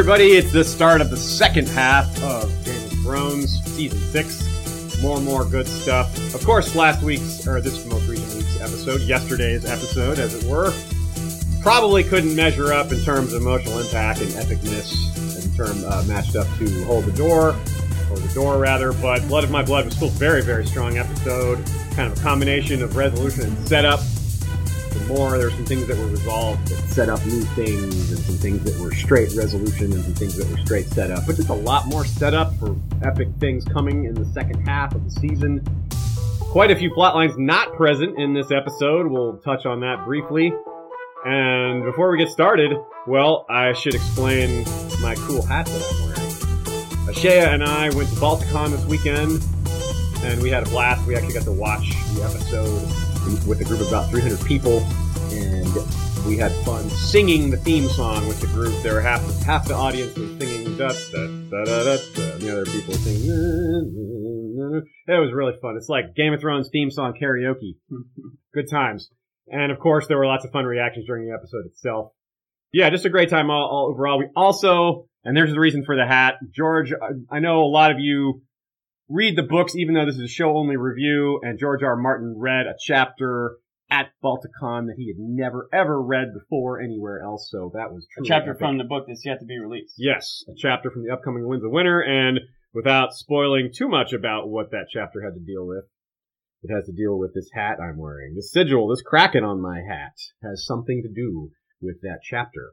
[0.00, 5.02] Everybody, it's the start of the second half of Game of Thrones season six.
[5.02, 6.34] More and more good stuff.
[6.34, 10.72] Of course, last week's or this most recent week's episode, yesterday's episode, as it were,
[11.60, 16.34] probably couldn't measure up in terms of emotional impact and epicness in term uh, matched
[16.34, 17.50] up to Hold the Door
[18.10, 18.94] or the Door rather.
[18.94, 21.62] But Blood of My Blood was still very very strong episode.
[21.90, 24.00] Kind of a combination of resolution and setup
[25.10, 25.36] more.
[25.36, 28.78] There's some things that were resolved that set up new things, and some things that
[28.80, 31.26] were straight resolution, and some things that were straight setup.
[31.26, 35.04] But just a lot more setup for epic things coming in the second half of
[35.04, 35.64] the season.
[36.40, 39.06] Quite a few plot lines not present in this episode.
[39.06, 40.52] We'll touch on that briefly.
[41.24, 42.72] And before we get started,
[43.06, 44.64] well, I should explain
[45.02, 46.20] my cool hat that I'm wearing.
[47.14, 49.44] Ashea and I went to Balticon this weekend,
[50.24, 51.06] and we had a blast.
[51.06, 52.82] We actually got to watch the episode
[53.46, 54.80] with a group of about 300 people,
[55.76, 58.74] and we had fun singing the theme song with the group.
[58.82, 62.42] There were half half the audience was singing da da da da da, da and
[62.42, 64.86] the other people were singing.
[65.06, 65.76] It was really fun.
[65.76, 67.76] It's like Game of Thrones theme song karaoke.
[68.54, 69.10] Good times.
[69.48, 72.12] And of course, there were lots of fun reactions during the episode itself.
[72.72, 74.18] Yeah, just a great time all, all overall.
[74.18, 76.92] We also, and there's the reason for the hat, George.
[76.92, 78.42] Uh, I know a lot of you
[79.08, 81.40] read the books, even though this is a show only review.
[81.42, 81.90] And George R.
[81.90, 81.96] R.
[81.96, 83.56] Martin read a chapter
[83.90, 87.48] at Balticon that he had never ever read before anywhere else.
[87.50, 88.60] So that was a chapter epic.
[88.60, 89.94] from the book that's yet to be released.
[89.98, 92.00] Yes, a chapter from the upcoming Winds of Winter.
[92.00, 92.40] And
[92.72, 95.84] without spoiling too much about what that chapter had to deal with,
[96.62, 98.34] it has to deal with this hat I'm wearing.
[98.34, 102.72] This sigil, this kraken on my hat, has something to do with that chapter.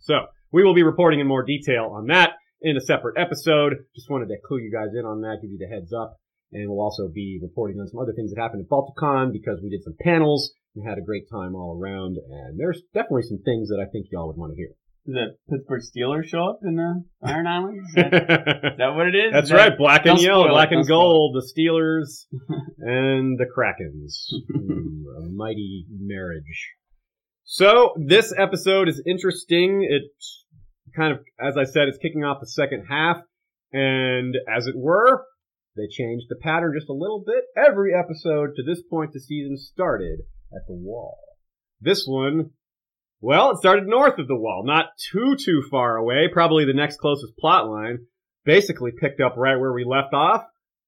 [0.00, 2.32] So we will be reporting in more detail on that
[2.62, 3.74] in a separate episode.
[3.94, 6.16] Just wanted to clue you guys in on that, give you the heads up.
[6.52, 9.68] And we'll also be reporting on some other things that happened at Balticon because we
[9.68, 12.16] did some panels and had a great time all around.
[12.16, 14.70] And there's definitely some things that I think y'all would want to hear.
[15.06, 17.88] Does the Pittsburgh Steelers show up in the Iron Islands?
[17.88, 19.32] Is that, is that what it is?
[19.32, 19.70] That's is right.
[19.70, 21.34] That, black and yellow, black and gold.
[21.34, 22.26] The Steelers
[22.78, 24.28] and the Krakens.
[24.56, 26.74] mm, a mighty marriage.
[27.44, 29.86] So this episode is interesting.
[29.88, 30.44] It's
[30.94, 33.18] kind of, as I said, it's kicking off the second half.
[33.72, 35.24] And as it were,
[35.78, 37.44] they changed the pattern just a little bit.
[37.56, 40.20] Every episode to this point, the season started
[40.52, 41.18] at the wall.
[41.80, 42.50] This one,
[43.20, 46.28] well, it started north of the wall, not too, too far away.
[46.32, 48.06] Probably the next closest plot line.
[48.44, 50.44] Basically picked up right where we left off.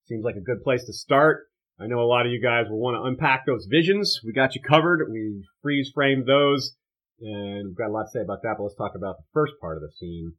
[0.06, 1.46] Seems like a good place to start.
[1.78, 4.20] I know a lot of you guys will want to unpack those visions.
[4.24, 5.08] We got you covered.
[5.10, 6.76] We freeze framed those.
[7.20, 9.52] And we've got a lot to say about that, but let's talk about the first
[9.60, 10.32] part of the scene.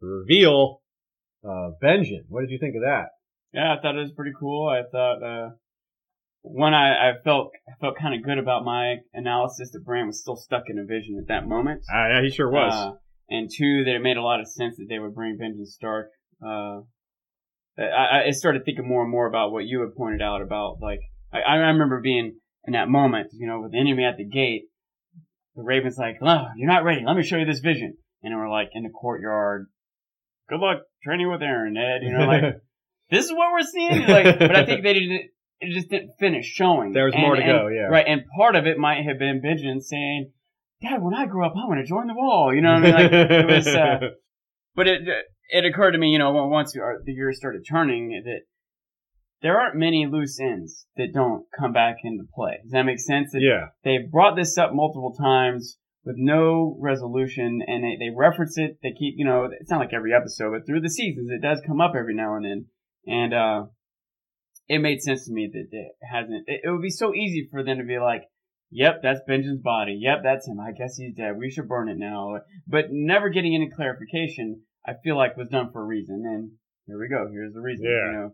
[0.00, 0.80] The reveal
[1.44, 2.24] of Benjen.
[2.28, 3.08] What did you think of that?
[3.52, 4.68] Yeah, I thought it was pretty cool.
[4.68, 5.50] I thought, uh,
[6.42, 10.20] one, I, I felt, I felt kind of good about my analysis that Bran was
[10.20, 11.82] still stuck in a vision at that moment.
[11.92, 12.72] Uh, yeah, he sure was.
[12.72, 12.92] Uh,
[13.28, 16.08] and two, that it made a lot of sense that they would bring Benjen Stark.
[16.44, 16.80] Uh,
[17.78, 21.00] I, I started thinking more and more about what you had pointed out about, like,
[21.32, 24.64] I, I remember being in that moment, you know, with the enemy at the gate,
[25.56, 27.02] the Raven's like, oh, you're not ready.
[27.06, 27.96] Let me show you this vision.
[28.22, 29.66] And we're like in the courtyard.
[30.48, 32.02] Good luck training with Aaron, Ed.
[32.02, 32.42] You know, like
[33.12, 34.06] this is what we're seeing.
[34.06, 35.30] Like, but I think they didn't.
[35.60, 36.92] It just didn't finish showing.
[36.92, 37.82] There was and, more to and, go, yeah.
[37.82, 40.32] Right, and part of it might have been Benjen saying,
[40.82, 42.86] "Dad, when I grow up, I want to join the wall." You know what I
[42.86, 42.94] mean?
[42.94, 43.66] Like it was.
[43.68, 43.98] Uh,
[44.74, 45.02] but it
[45.50, 48.40] it occurred to me, you know, once the year started turning, that
[49.42, 52.58] there aren't many loose ends that don't come back into play.
[52.62, 53.32] Does that make sense?
[53.34, 53.66] yeah.
[53.84, 58.78] They've brought this up multiple times with no resolution and they, they reference it.
[58.82, 61.60] They keep, you know, it's not like every episode, but through the seasons, it does
[61.66, 62.66] come up every now and then.
[63.06, 63.64] And, uh,
[64.68, 67.62] it made sense to me that it hasn't, it, it would be so easy for
[67.64, 68.22] them to be like,
[68.72, 69.98] Yep, that's Benjamin's body.
[70.00, 70.58] Yep, that's him.
[70.58, 71.36] I guess he's dead.
[71.36, 72.40] We should burn it now.
[72.66, 76.24] But never getting any clarification, I feel like was done for a reason.
[76.24, 76.52] And
[76.86, 77.28] here we go.
[77.30, 77.84] Here's the reason.
[77.84, 78.06] Yeah.
[78.06, 78.30] You know,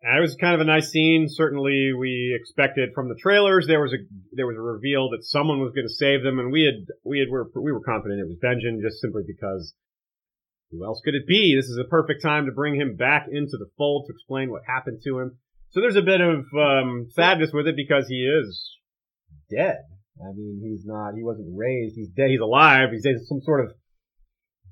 [0.00, 1.26] and it was kind of a nice scene.
[1.28, 3.98] Certainly, we expected from the trailers there was a
[4.32, 7.18] there was a reveal that someone was going to save them, and we had we
[7.18, 9.74] had were we were confident it was Benjen, just simply because
[10.70, 11.56] who else could it be?
[11.56, 14.62] This is a perfect time to bring him back into the fold to explain what
[14.66, 15.38] happened to him.
[15.70, 18.76] So there's a bit of um, sadness with it because he is
[19.50, 19.78] dead.
[20.20, 21.14] I mean, he's not.
[21.14, 21.94] He wasn't raised.
[21.96, 22.30] He's dead.
[22.30, 22.88] He's alive.
[22.90, 23.72] He's some sort of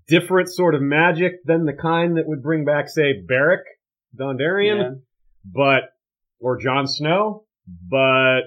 [0.08, 3.60] different sort of magic than the kind that would bring back, say, Beric
[4.18, 4.78] Dondarrion.
[4.78, 4.90] Yeah
[5.52, 5.82] but
[6.40, 8.40] or Jon Snow, but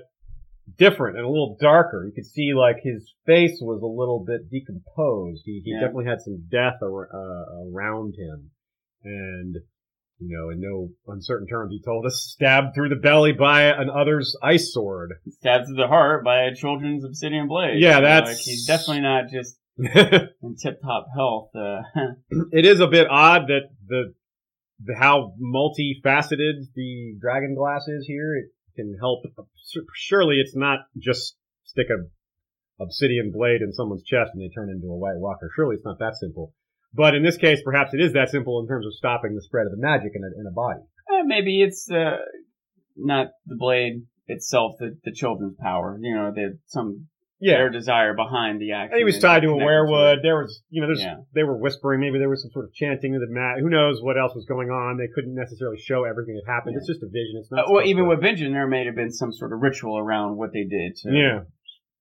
[0.79, 2.05] different and a little darker.
[2.05, 5.43] You could see like his face was a little bit decomposed.
[5.45, 5.81] He, he yeah.
[5.81, 8.49] definitely had some death ar- uh, around him,
[9.03, 9.55] and
[10.19, 13.89] you know, in no uncertain terms, he told us stabbed through the belly by an
[13.89, 17.79] other's ice sword, stabbed through the heart by a children's obsidian blade.
[17.79, 21.51] Yeah, that's like, he's definitely not just in tip top health.
[21.55, 21.81] Uh,
[22.51, 24.13] it is a bit odd that the,
[24.83, 28.35] the how multifaceted the dragon glass is here.
[28.35, 29.23] It can help.
[29.93, 32.07] Surely it's not just stick a
[32.81, 35.49] obsidian blade in someone's chest and they turn into a White Walker.
[35.55, 36.53] Surely it's not that simple.
[36.93, 39.65] But in this case, perhaps it is that simple in terms of stopping the spread
[39.67, 40.81] of the magic in a, in a body.
[41.11, 42.17] Eh, maybe it's uh,
[42.95, 45.99] not the blade itself, the, the children's power.
[46.01, 46.33] You know,
[46.65, 47.07] some
[47.41, 47.53] Yeah.
[47.57, 48.93] their desire behind the action.
[48.93, 50.21] And he was tied to a weirwood.
[50.21, 51.17] There was, you know, there's, Yeah.
[51.33, 51.99] they were whispering.
[52.01, 53.59] Maybe there was some sort of chanting of the mat.
[53.59, 54.97] Who knows what else was going on?
[54.97, 56.73] They couldn't necessarily show everything that happened.
[56.73, 56.79] Yeah.
[56.79, 57.37] It's just a vision.
[57.39, 57.71] It's Uh, not.
[57.71, 60.65] well, even with Benjamin, there may have been some sort of ritual around what they
[60.65, 61.43] did to yeah,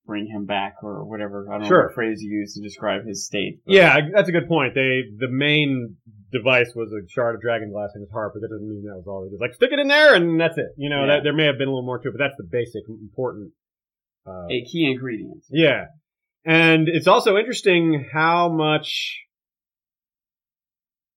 [0.05, 1.47] bring him back or whatever.
[1.51, 1.77] I don't Sure.
[1.77, 3.59] know what phrase you use to describe his state.
[3.65, 4.73] but- yeah, that's a good point.
[4.75, 5.95] They the main
[6.31, 8.95] device was a shard of dragon glass in his heart, but that doesn't mean that
[8.97, 9.39] was all they did.
[9.41, 10.67] Like stick it in there and that's it.
[10.77, 11.15] You know, Yeah.
[11.15, 13.51] that there may have been a little more to it, but that's the basic important.
[14.27, 15.43] Uh, a key ingredient.
[15.49, 15.85] Yeah.
[16.45, 19.19] And it's also interesting how much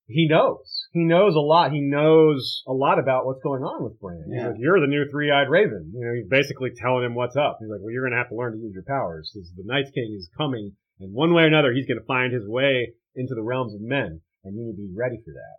[0.07, 0.87] he knows.
[0.93, 1.73] He knows a lot.
[1.73, 4.25] He knows a lot about what's going on with Bran.
[4.27, 4.49] He's Yeah.
[4.49, 5.93] like, you're the new three-eyed raven.
[5.95, 7.59] You know, he's basically telling him what's up.
[7.61, 9.33] He's like, well, you're going to have to learn to use your powers.
[9.35, 12.33] This, the Night's King is coming, and one way or another, he's going to find
[12.33, 15.59] his way into the realms of men, and you need to be ready for that.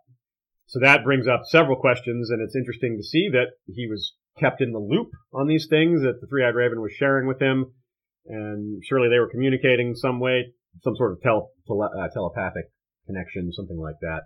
[0.66, 4.60] So that brings up several questions, and it's interesting to see that he was kept
[4.60, 7.72] in the loop on these things that the three-eyed raven was sharing with him
[8.26, 10.52] and surely they were communicating some way,
[10.82, 12.64] some sort of tele, tele, uh, telepathic
[13.06, 14.22] connection, something like that.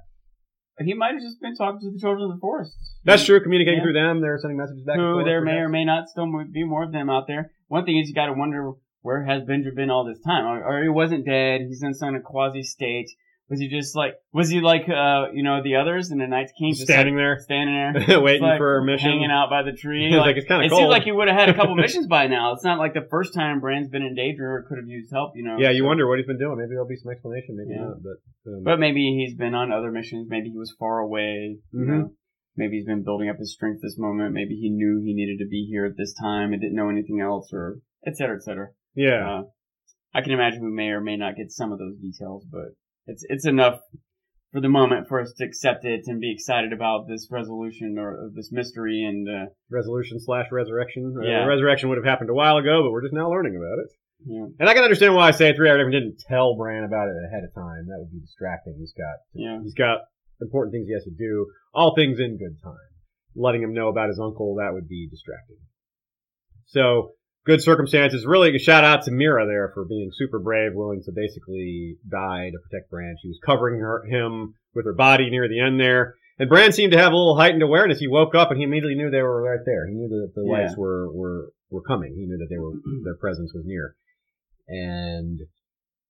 [0.80, 2.72] He might have just been talking to the children of the forest.
[3.04, 3.42] That's true.
[3.42, 3.84] Communicating Yeah.
[3.84, 4.96] through them, they're sending messages back.
[4.96, 7.50] Who there may or may not still be more of them out there.
[7.66, 8.72] One thing is you got to wonder
[9.02, 11.62] where has Benjamin been all this time, or, or he wasn't dead.
[11.62, 13.08] He's in some quasi state.
[13.50, 14.14] Was he just like?
[14.34, 16.72] Was he like uh you know the others in the Night's King?
[16.74, 17.74] Just standing like, there, standing
[18.06, 19.08] there, waiting like, for a mission.
[19.10, 20.10] hanging out by the tree.
[20.12, 20.90] Like, like, it's kind it of seems cold.
[20.90, 22.52] like he would have had a couple missions by now.
[22.52, 25.32] It's not like the first time Bran's been in danger or could have used help.
[25.34, 25.56] You know.
[25.58, 26.58] yeah, you so- wonder what he's been doing.
[26.58, 27.56] Maybe there'll be some explanation.
[27.56, 27.86] Maybe Yeah.
[27.88, 28.02] not.
[28.02, 30.28] But, um, But maybe he's been on other missions.
[30.28, 31.56] Maybe he was far away.
[31.72, 31.86] You Mhm.
[31.88, 32.10] know.
[32.56, 34.34] Maybe he's been building up his strength this moment.
[34.34, 37.20] Maybe he knew he needed to be here at this time and didn't know anything
[37.20, 38.68] else, or et cetera, et cetera.
[38.94, 39.42] yeah, Uh,
[40.12, 42.74] I can imagine we may or may not get some of those details, but
[43.08, 43.80] it's it's enough
[44.52, 48.30] for the moment for us to accept it and be excited about this resolution or,
[48.34, 49.04] this mystery.
[49.04, 51.14] And uh, resolution slash resurrection.
[51.18, 51.42] Uh, Yeah.
[51.42, 53.90] the resurrection would have happened a while ago, but we're just now learning about it.
[54.24, 57.16] know, And I can understand why I say three Raven didn't tell Bran about it
[57.28, 57.86] ahead of time.
[57.88, 58.76] That would be distracting.
[58.78, 59.98] He's got yeah, He's got
[60.40, 61.46] important things he has to do.
[61.74, 62.88] All things in good time.
[63.36, 65.58] Letting him know about his uncle, that would be distracting.
[66.66, 67.12] So,
[67.48, 68.26] good circumstances.
[68.26, 72.50] Really, a shout out to Meera there for being super brave, willing to basically die
[72.50, 73.16] to protect Bran.
[73.20, 76.14] She was covering her, him with her body near the end there.
[76.38, 77.98] And Bran seemed to have a little heightened awareness.
[77.98, 79.88] He woke up and he immediately knew they were right there.
[79.88, 80.52] He knew that the Yeah.
[80.52, 82.14] lights were, were, were coming.
[82.14, 82.74] He knew that they were,
[83.04, 83.96] their presence was near.
[84.68, 85.40] And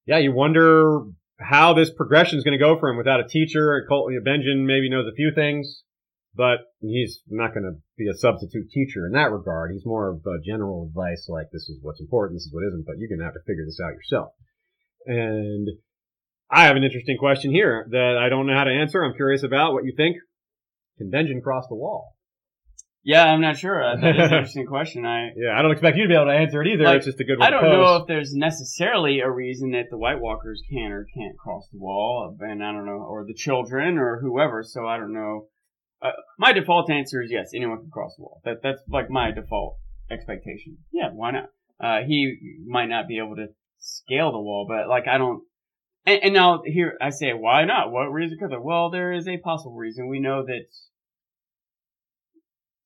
[0.07, 1.03] yeah, you wonder
[1.41, 3.87] how this progression is going to go for him without a teacher.
[3.89, 5.83] Col- you know, Benjamin maybe knows a few things,
[6.39, 9.73] but he's not going to be a substitute teacher in that regard.
[9.73, 12.87] He's more of a general advice like this is what's important, this is what isn't,
[12.87, 14.31] but you're going to have to figure this out yourself.
[15.05, 15.67] And
[16.49, 19.03] I have an interesting question here that I don't know how to answer.
[19.03, 20.17] I'm curious about what you think.
[20.99, 22.15] Can Benjamin cross the wall?
[23.03, 23.25] yeah.
[23.25, 23.83] I'm not sure.
[23.83, 25.05] Uh, that is an interesting question.
[25.05, 26.85] I Yeah, I don't expect you to be able to answer it either.
[26.85, 29.87] Like, it's just a good one I don't know if there's necessarily a reason that
[29.91, 33.35] the White Walkers can or can't cross the wall, and I don't know, or the
[33.35, 34.63] children or whoever.
[34.63, 35.47] So I don't know.
[36.01, 38.41] Uh, my default answer is yes, anyone can cross the wall.
[38.45, 39.79] That that's like my default
[40.11, 40.79] expectation.
[40.93, 41.49] Yeah, why not?
[41.81, 42.37] Uh, he
[42.67, 43.47] might not be able to
[43.79, 45.43] scale the wall, but like I don't.
[46.07, 47.91] And, and now here I say, why not?
[47.91, 48.61] What reason could there?
[48.61, 50.09] Well, there is a possible reason.
[50.09, 50.67] We know that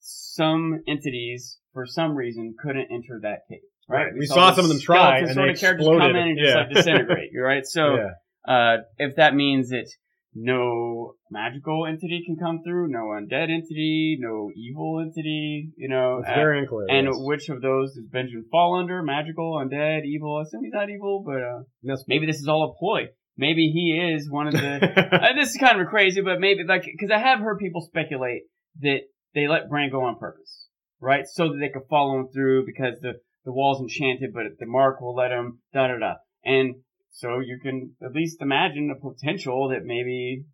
[0.00, 3.61] some entities, for some reason, couldn't enter that cave.
[3.88, 4.04] Right.
[4.04, 4.12] Right.
[4.19, 6.00] We saw some of them try, and sort they of characters exploded.
[6.00, 7.31] come in and just like disintegrate.
[7.38, 7.66] Right.
[7.66, 8.52] So yeah.
[8.52, 9.88] uh, if that means that
[10.35, 16.29] no magical entity can come through, no undead entity, no evil entity, you know, It's
[16.29, 16.87] uh, very unclear.
[16.89, 17.15] and yes.
[17.19, 19.03] which of those does Benjamin fall under?
[19.03, 20.39] Magical, undead, evil?
[20.39, 23.09] I assume he's not evil, but uh, maybe this is all a ploy.
[23.37, 24.59] Maybe he is one of the.
[25.12, 28.43] uh, this is kind of crazy, but maybe like because I have heard people speculate
[28.81, 29.01] that
[29.35, 30.69] they let Bran go on purpose,
[31.01, 31.25] right?
[31.27, 35.01] So that they could follow him through because the the wall's enchanted, but the mark
[35.01, 36.15] will let him da da da.
[36.45, 36.77] And
[37.12, 40.45] so you can at least imagine the potential that maybe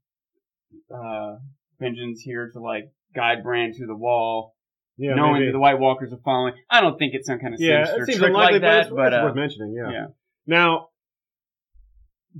[0.94, 1.36] uh
[1.80, 4.54] Benjamin's here to like guide Bran to the wall,
[4.96, 5.46] yeah, knowing maybe.
[5.46, 6.54] that the White Walkers are following.
[6.70, 8.90] I don't think it's some kind of yeah, sinister it seems trick unlikely, like that,
[8.90, 9.74] but, but, it's, it's uh, worth mentioning.
[9.76, 9.90] Yeah.
[9.90, 10.06] yeah.
[10.46, 10.88] Now,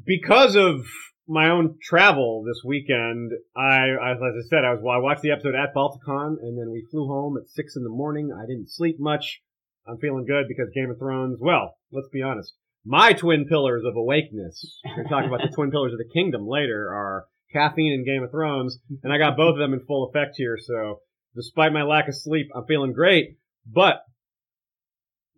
[0.05, 0.87] because of
[1.27, 5.23] my own travel this weekend, I, I as I said, I was well, I watched
[5.23, 8.33] the episode at Balticon, and then we flew home at six in the morning.
[8.33, 9.41] I didn't sleep much.
[9.87, 11.39] I'm feeling good because Game of Thrones.
[11.41, 12.55] Well, let's be honest.
[12.85, 14.81] My twin pillars of awakeness.
[14.97, 18.31] We're talking about the twin pillars of the kingdom later are caffeine and Game of
[18.31, 20.57] Thrones, and I got both of them in full effect here.
[20.61, 21.01] So
[21.35, 23.37] despite my lack of sleep, I'm feeling great.
[23.67, 24.03] But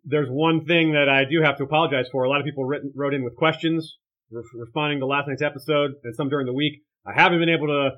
[0.05, 2.25] there's one thing that I do have to apologize for.
[2.25, 3.99] A lot of people written, wrote in with questions
[4.31, 6.83] re- responding to last night's episode and some during the week.
[7.07, 7.91] I haven't been able to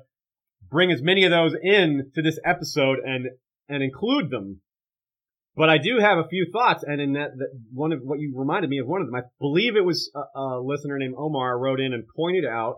[0.69, 3.27] bring as many of those in to this episode and
[3.69, 4.61] and include them.
[5.55, 8.33] But I do have a few thoughts, and in that, that one of what you
[8.35, 11.59] reminded me of one of them, I believe it was a, a listener named Omar
[11.59, 12.77] wrote in and pointed out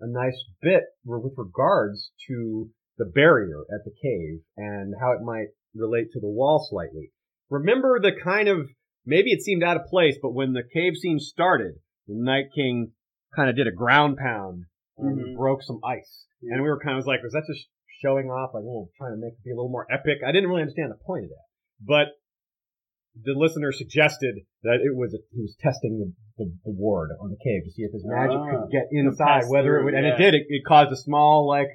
[0.00, 5.48] a nice bit with regards to the barrier at the cave and how it might
[5.74, 7.10] relate to the wall slightly.
[7.50, 8.68] Remember the kind of
[9.04, 11.74] maybe it seemed out of place, but when the cave scene started,
[12.06, 12.92] the Night King
[13.34, 14.64] kind of did a ground pound
[14.98, 15.36] and Mhm.
[15.36, 17.68] broke some ice, and we were kind of like, was that just
[18.00, 20.18] showing off, like, oh, trying to make it be a little more epic?
[20.24, 21.46] I didn't really understand the point of that,
[21.86, 22.08] but
[23.14, 27.36] the listener suggested that it was he was testing the, the, the ward on the
[27.36, 28.50] cave to see if his magic Ah.
[28.50, 30.14] could get inside, whether it would, and yeah.
[30.14, 30.34] it did.
[30.34, 31.68] It, it caused a small like.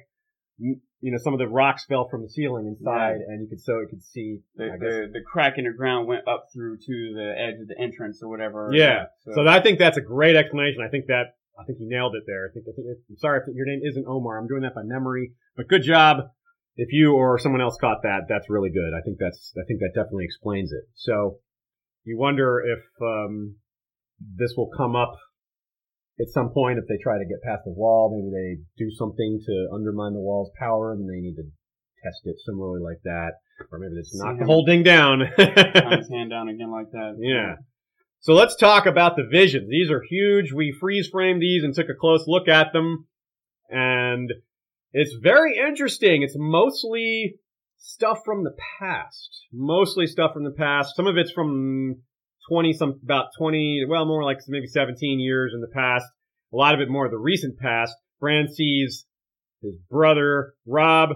[1.02, 3.78] You know, some of the rocks fell from the ceiling inside, and you could so
[3.78, 4.40] it could see.
[4.56, 7.78] The, the the crack in the ground went up through to the edge of the
[7.80, 8.68] entrance or whatever.
[8.70, 9.04] Yeah.
[9.24, 10.82] So, So I think that's a great explanation.
[10.86, 12.50] I think that I think you nailed it there.
[12.50, 14.38] I think, I think I'm sorry if your name isn't Omar.
[14.38, 16.28] I'm doing that by memory, but good job.
[16.76, 18.92] If you or someone else caught that, that's really good.
[18.96, 20.84] I think that's I think that definitely explains it.
[20.94, 21.38] So
[22.04, 23.56] you wonder if um,
[24.36, 25.12] this will come up
[26.20, 28.10] at some point if they try to get past the wall.
[28.14, 31.44] Maybe they do something to undermine the wall's power, and they need to
[32.04, 33.32] test it similarly like that,
[33.70, 35.20] or maybe it's knock the whole thing down.
[35.20, 37.16] His hand down again like that.
[37.18, 37.56] Yeah.
[38.20, 39.68] So let's talk about the visions.
[39.70, 40.52] These are huge.
[40.52, 43.06] We freeze framed these and took a close look at them.
[43.70, 44.30] And
[44.92, 46.22] it's very interesting.
[46.22, 47.36] It's mostly
[47.76, 49.46] stuff from the past.
[49.52, 50.96] Mostly stuff from the past.
[50.96, 52.02] Some of it's from
[52.48, 56.04] 20 some, about 20, well, more like maybe 17 years in the past.
[56.52, 57.94] A lot of it more of the recent past.
[58.20, 59.06] Bran sees
[59.62, 61.10] his brother, Robb,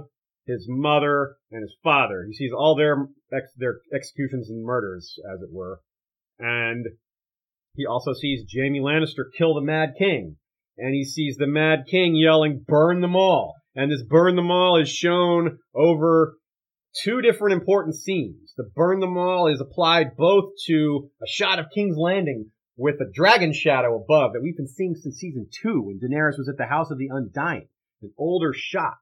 [0.47, 2.25] his mother, and his father.
[2.26, 5.81] He sees all their ex- their executions and murders, as it were,
[6.38, 6.87] and
[7.75, 10.37] he also sees Jaime Lannister kill the Mad King,
[10.78, 14.81] and he sees the Mad King yelling, "Burn them all!" And this "Burn them all"
[14.81, 16.38] is shown over
[17.02, 18.54] two different important scenes.
[18.57, 23.11] The "Burn them all" is applied both to a shot of King's Landing with a
[23.12, 26.66] dragon shadow above that we've been seeing since season two when Daenerys was at the
[26.66, 27.69] House of the Undying,
[28.02, 28.95] an older shot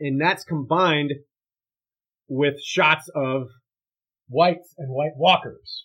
[0.00, 1.12] and that's combined
[2.28, 3.48] with shots of
[4.28, 5.84] whites and white walkers.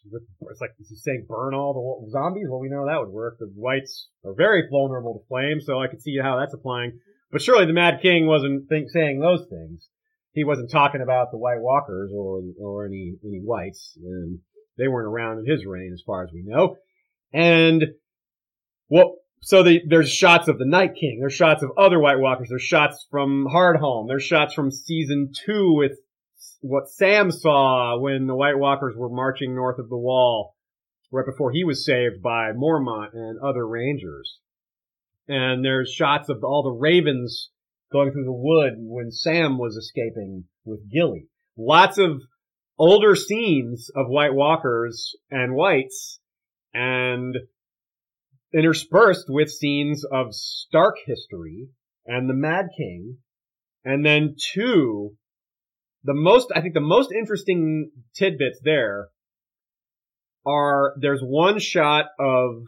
[0.50, 2.48] It's like is he saying burn all the zombies?
[2.50, 3.38] Well, we know that would work.
[3.40, 7.00] The whites are very vulnerable to flame, so I could see how that's applying.
[7.32, 9.90] But surely the Mad King wasn't think, saying those things.
[10.32, 14.40] He wasn't talking about the White Walkers or or any any whites, and
[14.78, 16.76] they weren't around in his reign, as far as we know.
[17.34, 17.86] And
[18.90, 21.20] well, so the, there's shots of the Night King.
[21.20, 22.50] There's shots of other White Walkers.
[22.50, 24.08] There's shots from Hardhome.
[24.08, 26.00] There's shots from season two with
[26.62, 30.56] what Sam saw when the White Walkers were marching north of the Wall,
[31.12, 34.40] right before he was saved by Mormont and other Rangers.
[35.28, 37.50] And there's shots of all the Ravens
[37.92, 41.28] going through the wood when Sam was escaping with Gilly.
[41.58, 42.22] Lots of
[42.78, 46.20] older scenes of White Walkers and Whites,
[46.74, 47.36] and
[48.54, 51.70] interspersed with scenes of Stark history
[52.06, 53.18] and the Mad King,
[53.84, 55.16] and then two,
[56.04, 59.10] the most, I think the most interesting tidbits there
[60.46, 62.64] are, there's one shot of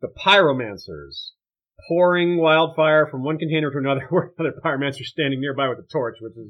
[0.00, 1.30] the pyromancers
[1.88, 5.86] pouring wildfire from one container to another, where another pyromancer is standing nearby with a
[5.90, 6.48] torch, which is,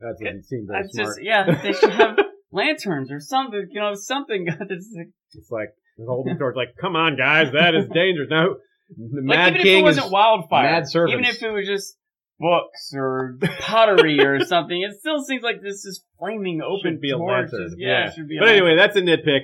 [0.00, 1.08] that doesn't seem very That's smart.
[1.08, 1.60] just yeah.
[1.62, 2.18] They should have
[2.52, 3.66] lanterns or something.
[3.70, 4.46] You know, something.
[4.48, 5.70] It's like,
[6.06, 8.28] holding the torch, like, come on guys, that is dangerous.
[8.30, 8.48] Now,
[8.90, 11.12] the like, Mad even King if it wasn't wildfire, mad servants.
[11.14, 11.96] even if it was just
[12.38, 17.10] books or pottery or something, it still seems like this is flaming open should be
[17.10, 17.50] a torch.
[17.52, 17.74] lantern.
[17.78, 18.36] Yeah, it should be.
[18.36, 19.40] a But anyway, that's a nitpick.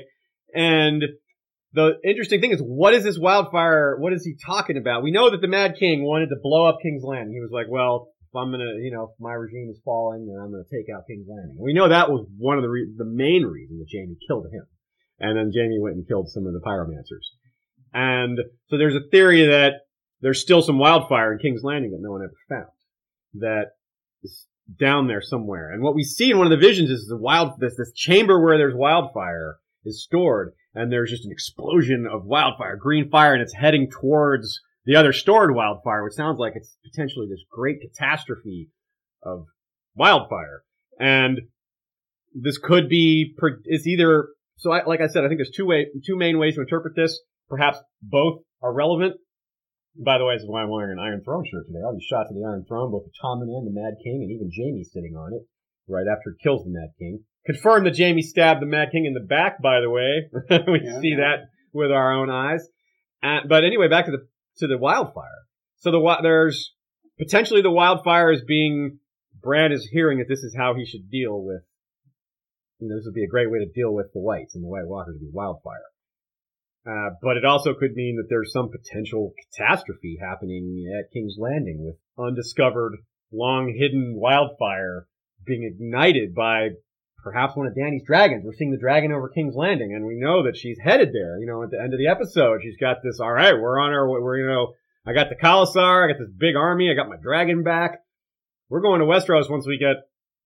[0.54, 1.02] And
[1.74, 3.96] the interesting thing is, what is this wildfire?
[3.98, 5.02] What is he talking about?
[5.02, 7.32] We know that the Mad King wanted to blow up King's Landing.
[7.32, 10.36] He was like, well, if I'm gonna, you know, if my regime is falling, then
[10.40, 11.56] I'm gonna take out King's Landing.
[11.56, 14.46] And we know that was one of the re- the main reasons that Jaime killed
[14.52, 14.66] him.
[15.18, 17.28] And then Jaime went and killed some of the pyromancers.
[17.92, 18.38] And
[18.68, 19.74] so there's a theory that
[20.20, 22.70] there's still some wildfire in King's Landing that no one ever found.
[23.34, 23.72] That
[24.22, 24.46] is
[24.78, 25.70] down there somewhere.
[25.70, 28.42] And what we see in one of the visions is the wild this this chamber
[28.42, 33.42] where there's wildfire is stored, and there's just an explosion of wildfire, green fire, and
[33.42, 38.70] it's heading towards the other stored wildfire, which sounds like it's potentially this great catastrophe
[39.22, 39.46] of
[39.94, 40.62] wildfire.
[40.98, 41.42] And
[42.34, 45.86] this could be, it's either, so I, like I said, I think there's two way,
[46.04, 47.20] two main ways to interpret this.
[47.48, 49.16] perhaps both are relevant.
[49.94, 51.84] By the way, this is why I'm wearing an Iron Throne shirt today.
[51.84, 54.32] All these shots of the Iron Throne, both the Tommen and the Mad King, and
[54.32, 55.44] even Jaime sitting on it
[55.86, 57.24] right after he kills the Mad King.
[57.46, 60.30] Confirmed that Jaime stabbed the Mad King in the back, by the way.
[60.68, 61.00] we Yeah.
[61.00, 62.66] see that with our own eyes.
[63.22, 64.26] Uh, but anyway, back to the
[64.58, 65.42] to the wildfire.
[65.78, 66.74] So the there's
[67.18, 68.98] potentially the wildfire is being
[69.42, 71.62] Bran is hearing that this is how he should deal with.
[72.78, 74.68] You know, this would be a great way to deal with the whites and the
[74.68, 75.82] White Walkers would be wildfire.
[76.84, 81.84] Uh, but it also could mean that there's some potential catastrophe happening at King's Landing
[81.84, 82.94] with undiscovered,
[83.32, 85.06] long hidden wildfire
[85.44, 86.70] being ignited by
[87.22, 88.44] perhaps one of Dany's dragons.
[88.44, 91.38] We're seeing the dragon over King's Landing, and we know that she's headed there.
[91.38, 93.20] You know, at the end of the episode, she's got this.
[93.20, 94.08] All right, we're on our.
[94.08, 94.74] We're you know,
[95.06, 98.00] I got the Khalasar, I got this big army, I got my dragon back.
[98.68, 99.96] We're going to Westeros once we get,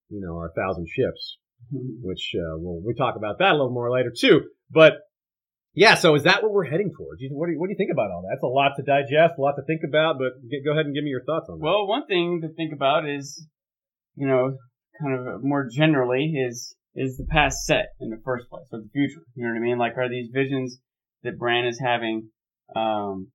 [0.09, 1.37] you know, our thousand ships,
[1.71, 4.41] which uh, we'll we talk about that a little more later too.
[4.69, 4.93] But
[5.73, 7.21] yeah, so is that what we're heading towards?
[7.29, 8.33] What do you, what do you think about all that?
[8.33, 10.17] It's a lot to digest, a lot to think about.
[10.17, 11.63] But get, go ahead and give me your thoughts on that.
[11.63, 13.47] Well, one thing to think about is,
[14.15, 14.57] you know,
[14.99, 18.89] kind of more generally is is the past set in the first place or the
[18.91, 19.21] future.
[19.35, 19.77] You know what I mean?
[19.77, 20.79] Like, are these visions
[21.23, 22.29] that Bran is having?
[22.75, 23.31] Um,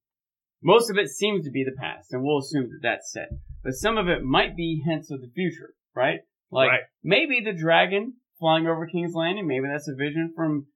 [0.62, 3.28] most of it seems to be the past, and we'll assume that that's set.
[3.64, 6.21] But some of it might be hints of the future, right?
[6.50, 6.81] Like Right.
[7.02, 9.47] maybe the dragon flying over King's Landing.
[9.47, 10.66] Maybe that's a vision from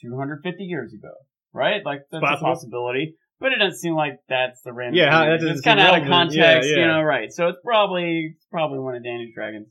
[0.00, 1.12] 250 years ago,
[1.52, 1.84] right?
[1.84, 3.14] Like that's a possibility.
[3.40, 4.96] But it doesn't seem like that's the random.
[4.96, 7.32] Yeah, that it's kind of out of context, Yeah, you know, right?
[7.32, 9.68] So it's probably it's probably one of Dany's dragons.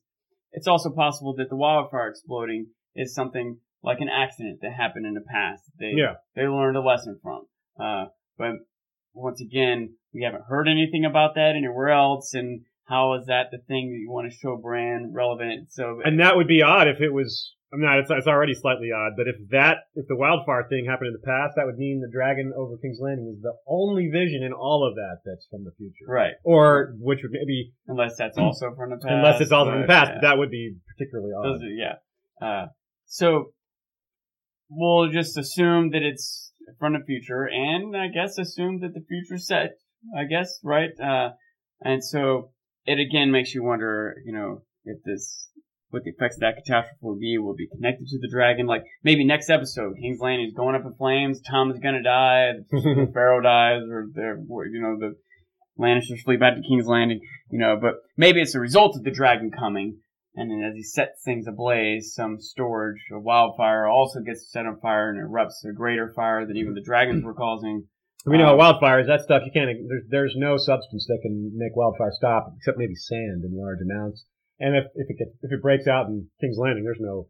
[0.51, 5.13] It's also possible that the wildfire exploding is something like an accident that happened in
[5.13, 5.63] the past.
[5.79, 6.15] They Yeah.
[6.35, 7.47] they learned a lesson from.
[7.79, 8.53] Uh, but
[9.13, 12.33] once again, we haven't heard anything about that anywhere else.
[12.33, 15.71] And how is that the thing that you want to show Bran relevant?
[15.71, 17.53] So And that would be odd if it was.
[17.73, 21.07] I mean, it's, it's already slightly odd, but if that, if the wildfire thing happened
[21.07, 24.41] in the past, that would mean the dragon over King's Landing is the only vision
[24.41, 26.07] in all of that that's from the future.
[26.07, 29.11] right, Or, which would maybe, unless that's also from the past.
[29.11, 30.21] unless it's all from the past, yeah.
[30.21, 31.43] that would be particularly odd.
[31.43, 31.95] Those yeah.
[32.41, 32.67] Uh,
[33.05, 33.51] so
[34.69, 39.37] we'll just assume that it's from the future, and I guess assume that the future
[39.37, 39.71] set.
[40.17, 40.91] I guess right.
[41.01, 41.31] Uh,
[41.81, 42.51] and so
[42.85, 45.49] it again makes you wonder, you know, if this
[45.89, 48.65] what the effects of that catastrophe will be will be connected to the dragon.
[48.65, 51.41] Like maybe next episode, King's Landing is going up in flames.
[51.41, 52.53] Tom is gonna die.
[52.71, 55.15] the Pharaoh dies, or they're you know the
[55.79, 57.21] Lannisters flee back to King's Landing.
[57.51, 59.99] You know, but maybe it's a result of the dragon coming.
[60.35, 64.79] And then as he sets things ablaze, some storage, a wildfire also gets set on
[64.79, 67.85] fire and erupts a greater fire than even the dragons were causing.
[68.23, 71.75] we know Um, wildfires, that stuff, you can't, there's, there's no substance that can make
[71.75, 74.25] wildfire stop except maybe sand in large amounts.
[74.59, 77.27] And if, if it gets, if it breaks out in King's Landing, there's no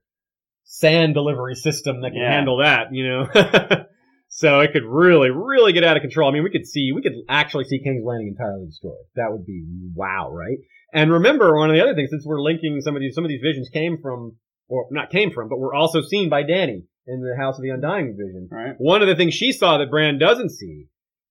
[0.63, 2.32] sand delivery system that can Yeah.
[2.32, 3.28] handle that, you know?
[4.30, 6.30] so it could really, really get out of control.
[6.30, 8.96] I mean, we could see, we could actually see King's Landing entirely destroyed.
[9.16, 9.63] That would be
[9.94, 10.58] wow, right?
[10.94, 13.30] And remember, one of the other things, since we're linking some of these, some of
[13.30, 14.38] these visions came from,
[14.70, 17.70] or not came from, but were also seen by Dany in the House of the
[17.70, 18.48] Undying vision.
[18.52, 18.74] Right?
[18.78, 20.86] One of the things she saw that Bran doesn't see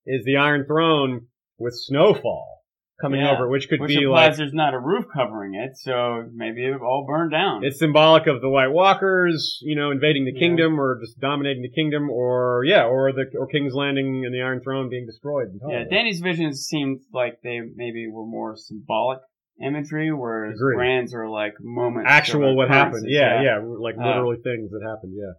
[0.07, 1.27] is the Iron Throne
[1.59, 2.56] with snowfall
[3.01, 3.33] coming Yeah.
[3.33, 6.81] over, which could Which be like there's not a roof covering it, so maybe it
[6.81, 7.63] all burned down.
[7.65, 10.39] it's symbolic of the White Walkers, you know, invading the Yeah.
[10.41, 14.41] kingdom or just dominating the kingdom, or yeah, or the or King's Landing and the
[14.41, 15.49] Iron Throne being destroyed.
[15.69, 15.85] yeah.
[15.85, 19.19] Dany's visions seemed like they maybe were more symbolic
[19.63, 20.77] imagery, whereas Agreed.
[20.77, 22.11] Bran's are like moments.
[22.11, 23.07] actual what happened.
[23.07, 25.15] occurrences, Yeah, yeah, like Uh, literally things that happened.
[25.17, 25.33] Yeah.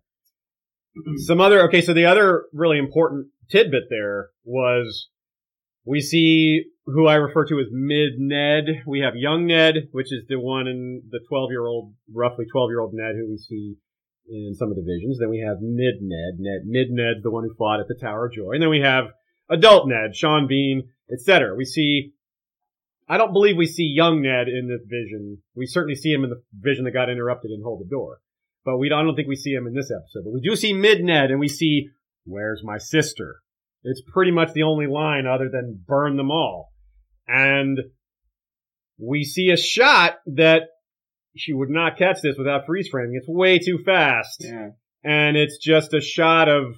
[1.27, 1.81] Some other okay.
[1.81, 5.09] So the other really important tidbit there was
[5.85, 8.83] we see who I refer to as mid Ned.
[8.87, 12.69] We have young Ned, which is the one in the twelve year old, roughly twelve
[12.71, 13.75] year old Ned who we see
[14.29, 15.19] in some of the visions.
[15.19, 16.39] Then we have mid Ned.
[16.39, 18.81] Ned mid Ned's the one who fought at the Tower of Joy, and then we
[18.81, 19.05] have
[19.49, 21.55] adult Ned, Sean Bean, etc.
[21.55, 22.13] We see.
[23.09, 25.37] I don't believe we see young Ned in this vision.
[25.55, 28.19] We certainly see him in the vision that got interrupted in Hold the Door.
[28.65, 30.25] But we don't, I don't think we see him in this episode.
[30.25, 31.87] But we do see Mid Ned and we see,
[32.25, 33.37] Where's my sister?
[33.83, 36.73] It's pretty much the only line other than burn them all.
[37.27, 37.77] And
[38.97, 40.63] we see a shot that
[41.35, 43.15] she would not catch this without freeze framing.
[43.15, 44.43] It's way too fast.
[44.43, 44.69] Yeah.
[45.03, 46.75] And it's just a shot of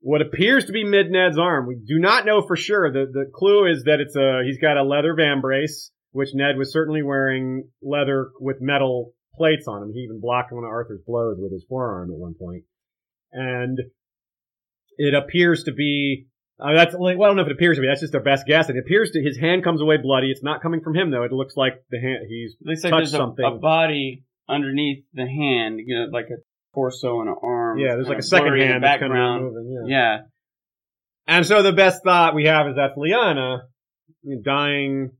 [0.00, 1.66] what appears to be Mid Ned's arm.
[1.66, 2.92] We do not know for sure.
[2.92, 6.72] The the clue is that it's a he's got a leather vambrace, which Ned was
[6.72, 9.92] certainly wearing leather with metal plates on him.
[9.92, 12.64] He even blocked one of Arthur's blows with his forearm at one point.
[13.32, 13.78] And
[14.96, 16.26] it appears to be
[16.60, 17.86] uh, that's like well, I don't know if it appears to be.
[17.88, 18.68] That's just our best guess.
[18.68, 20.30] It appears to his hand comes away bloody.
[20.30, 21.22] It's not coming from him though.
[21.22, 23.44] It looks like the hand he's It looks like touch there's something.
[23.44, 26.36] a body underneath the hand, you know, like a
[26.74, 27.78] torso and an arm.
[27.78, 27.94] yeah.
[27.94, 29.44] There's like a second blurry in the hand that's kind of background.
[29.44, 29.88] moving.
[29.88, 29.96] Yeah.
[29.96, 30.18] Yeah.
[31.26, 33.60] And so the best thought we have is that's Lyanna
[34.42, 35.10] dying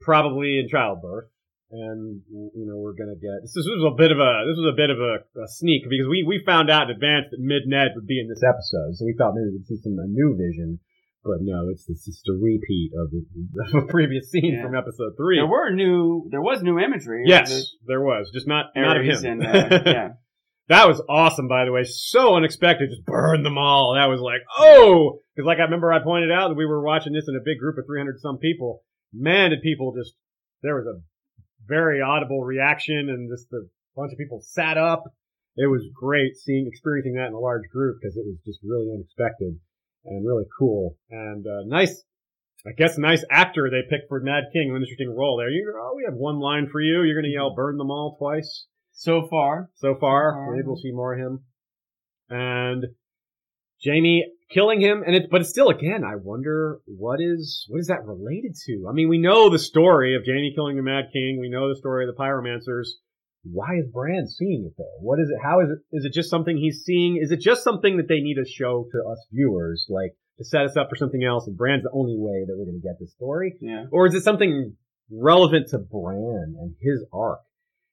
[0.00, 1.26] probably in childbirth.
[1.70, 3.52] And you know we're gonna get this.
[3.52, 6.24] was a bit of a this was a bit of a, a sneak because we
[6.26, 9.12] we found out in advance that Mid Ned would be in this episode, so we
[9.12, 10.80] thought maybe we'd see some a new vision,
[11.22, 13.20] but no, it's this just a repeat of the,
[13.84, 14.62] of previous scene Yeah.
[14.64, 15.36] from episode three.
[15.36, 17.24] There were new, there was new imagery.
[17.26, 17.52] yes,
[17.86, 19.24] there was just not not of him.
[19.24, 20.08] and, uh, yeah.
[20.68, 21.84] That was awesome, by the way.
[21.84, 22.90] So unexpected.
[22.90, 23.94] Just burn them all.
[23.96, 25.20] That was like, oh!
[25.36, 27.58] Because, like I remember I pointed out that we were watching this in a big
[27.58, 28.82] group of 300 some people.
[29.14, 30.12] Man, did people just,
[30.62, 31.00] there was a
[31.68, 35.04] very audible reaction and just the bunch of people sat up.
[35.56, 38.88] It was great seeing, experiencing that in a large group because it was just really
[38.94, 39.58] unexpected
[40.04, 40.96] and really cool.
[41.10, 42.04] And, uh, nice,
[42.66, 44.70] I guess nice actor they picked for Mad King.
[44.70, 45.50] An interesting role there.
[45.50, 47.02] You, oh, we have one line for you.
[47.02, 50.32] You're going to yell burn them all twice So far, so far.
[50.32, 50.52] far.
[50.54, 51.44] Maybe we'll see more of him.
[52.30, 52.84] And
[53.84, 56.04] Jaime killing him, and it's but it's still again.
[56.04, 58.86] I wonder what is what is that related to?
[58.88, 61.38] I mean, we know the story of Jaime killing the Mad King.
[61.40, 62.88] We know the story of the Pyromancers.
[63.44, 64.98] Why is Bran seeing it though?
[65.00, 65.38] What is it?
[65.42, 65.78] How is it?
[65.96, 67.18] Is it just something he's seeing?
[67.22, 70.64] Is it just something that they need to show to us viewers, like to set
[70.64, 71.46] us up for something else?
[71.46, 73.54] And Bran's the only way that we're going to get this story.
[73.60, 73.84] yeah.
[73.92, 74.76] Or is it something
[75.10, 77.40] relevant to Bran and his arc?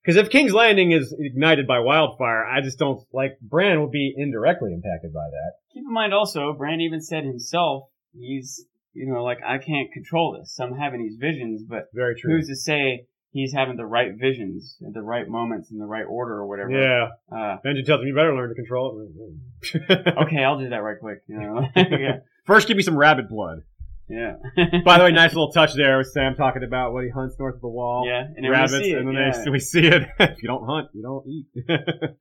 [0.06, 4.14] Because if King's Landing is ignited by wildfire, I just don't like Bran will be
[4.16, 5.54] indirectly impacted by that.
[5.74, 8.64] Keep in mind also, Bran even said himself, he's,
[8.94, 10.60] you know, like, I can't control this.
[10.60, 12.36] I'm having these visions, but Very true.
[12.36, 16.06] who's to say he's having the right visions at the right moments in the right
[16.08, 16.70] order or whatever?
[16.70, 17.08] Yeah.
[17.32, 19.82] Uh, Benji tells him you better learn to control it.
[20.24, 21.24] okay, I'll do that right quick.
[21.28, 21.68] You know?
[21.76, 22.20] yeah.
[22.46, 23.64] First, give me some rabbit blood.
[24.08, 24.36] Yeah.
[24.86, 27.56] By the way, nice little touch there with Sam talking about what he hunts north
[27.56, 28.06] of the wall.
[28.08, 28.26] yeah.
[28.36, 29.44] And rabbits, we see it, and then yeah.
[29.44, 30.04] they, we see it.
[30.20, 31.48] if you don't hunt, you don't eat.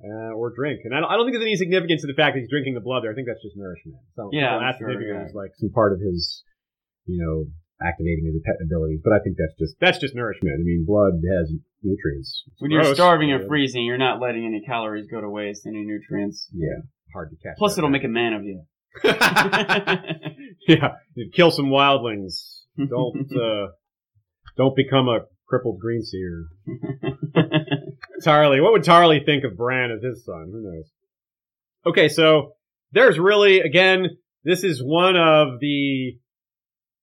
[0.00, 2.32] Uh, or drink, and I don't, I don't think there's any significance to the fact
[2.32, 3.12] that he's drinking the blood there.
[3.12, 4.00] I think that's just nourishment.
[4.16, 5.36] So, Yeah, that's sure, significant yeah.
[5.36, 6.40] like some part of his,
[7.04, 7.44] you know,
[7.84, 9.04] activating his pet abilities.
[9.04, 10.56] But I think that's just that's just nourishment.
[10.56, 11.52] I mean, blood has
[11.84, 12.44] nutrients.
[12.48, 15.84] It's when you're starving and freezing, you're not letting any calories go to waste, any
[15.84, 16.48] nutrients.
[16.48, 16.80] Yeah,
[17.12, 17.58] hard to catch.
[17.58, 18.64] Plus, it'll make a man of you.
[20.70, 20.88] Yeah,
[21.32, 22.62] kill some wildlings.
[22.76, 23.68] Don't uh,
[24.56, 26.44] don't become a crippled green seer.
[28.24, 30.50] Tarly, what would Tarly think of Bran as his son?
[30.52, 30.90] Who knows?
[31.86, 32.52] Okay, so
[32.92, 34.06] there's really again,
[34.44, 36.18] this is one of the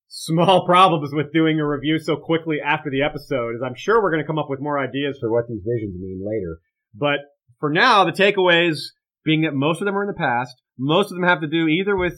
[0.08, 3.56] small problems with doing a review so quickly after the episode.
[3.56, 5.96] Is I'm sure we're going to come up with more ideas for what these visions
[6.00, 6.60] mean later.
[6.96, 7.20] But
[7.60, 8.78] for now, the takeaways
[9.26, 10.56] being that most of them are in the past.
[10.80, 12.14] Most of them have to do either with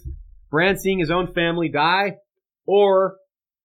[0.52, 2.18] Bran seeing his own family die
[2.66, 3.18] or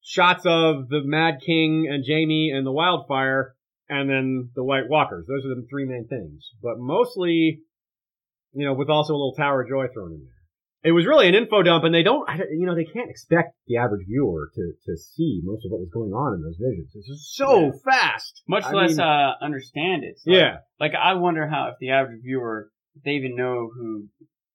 [0.03, 3.55] shots of the Mad King and Jaime and the wildfire
[3.89, 5.27] and then the White Walkers.
[5.27, 6.51] Those are the three main things.
[6.63, 7.61] But mostly,
[8.53, 10.31] you know, with also a little Tower of Joy thrown in there.
[10.87, 13.79] It was really an info dump, and they don't, you know, they can't expect the
[13.79, 16.91] average viewer to, to see most of what was going on in those visions.
[16.95, 17.71] It's just so Yeah.
[17.91, 18.43] fast.
[18.47, 20.19] Much I less mean, uh, understand it.
[20.19, 20.59] So, yeah.
[20.79, 22.69] Like, I wonder how, if the average viewer,
[23.03, 24.09] they even know who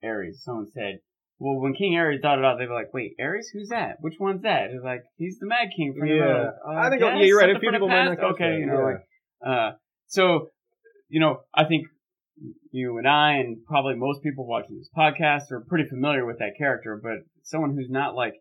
[0.04, 1.00] Aerys, someone said,
[1.40, 3.46] well, when King Aerys thought it out, they were like, wait, Aerys?
[3.54, 3.98] Who's that?
[4.02, 4.72] Which one's that?
[4.72, 6.22] It's like, he's the Mad King from the Yeah.
[6.22, 6.52] road.
[6.68, 7.16] Uh, I think, guess?
[7.18, 7.56] yeah, you're right.
[7.56, 8.34] A few people might not past?
[8.34, 8.84] Okay, you know, yeah.
[8.84, 8.98] like,
[9.46, 9.72] uh,
[10.08, 10.50] so,
[11.08, 11.88] you know, I think
[12.72, 16.54] you and I and probably most people watching this podcast are pretty familiar with that
[16.58, 18.34] character, but someone who's not like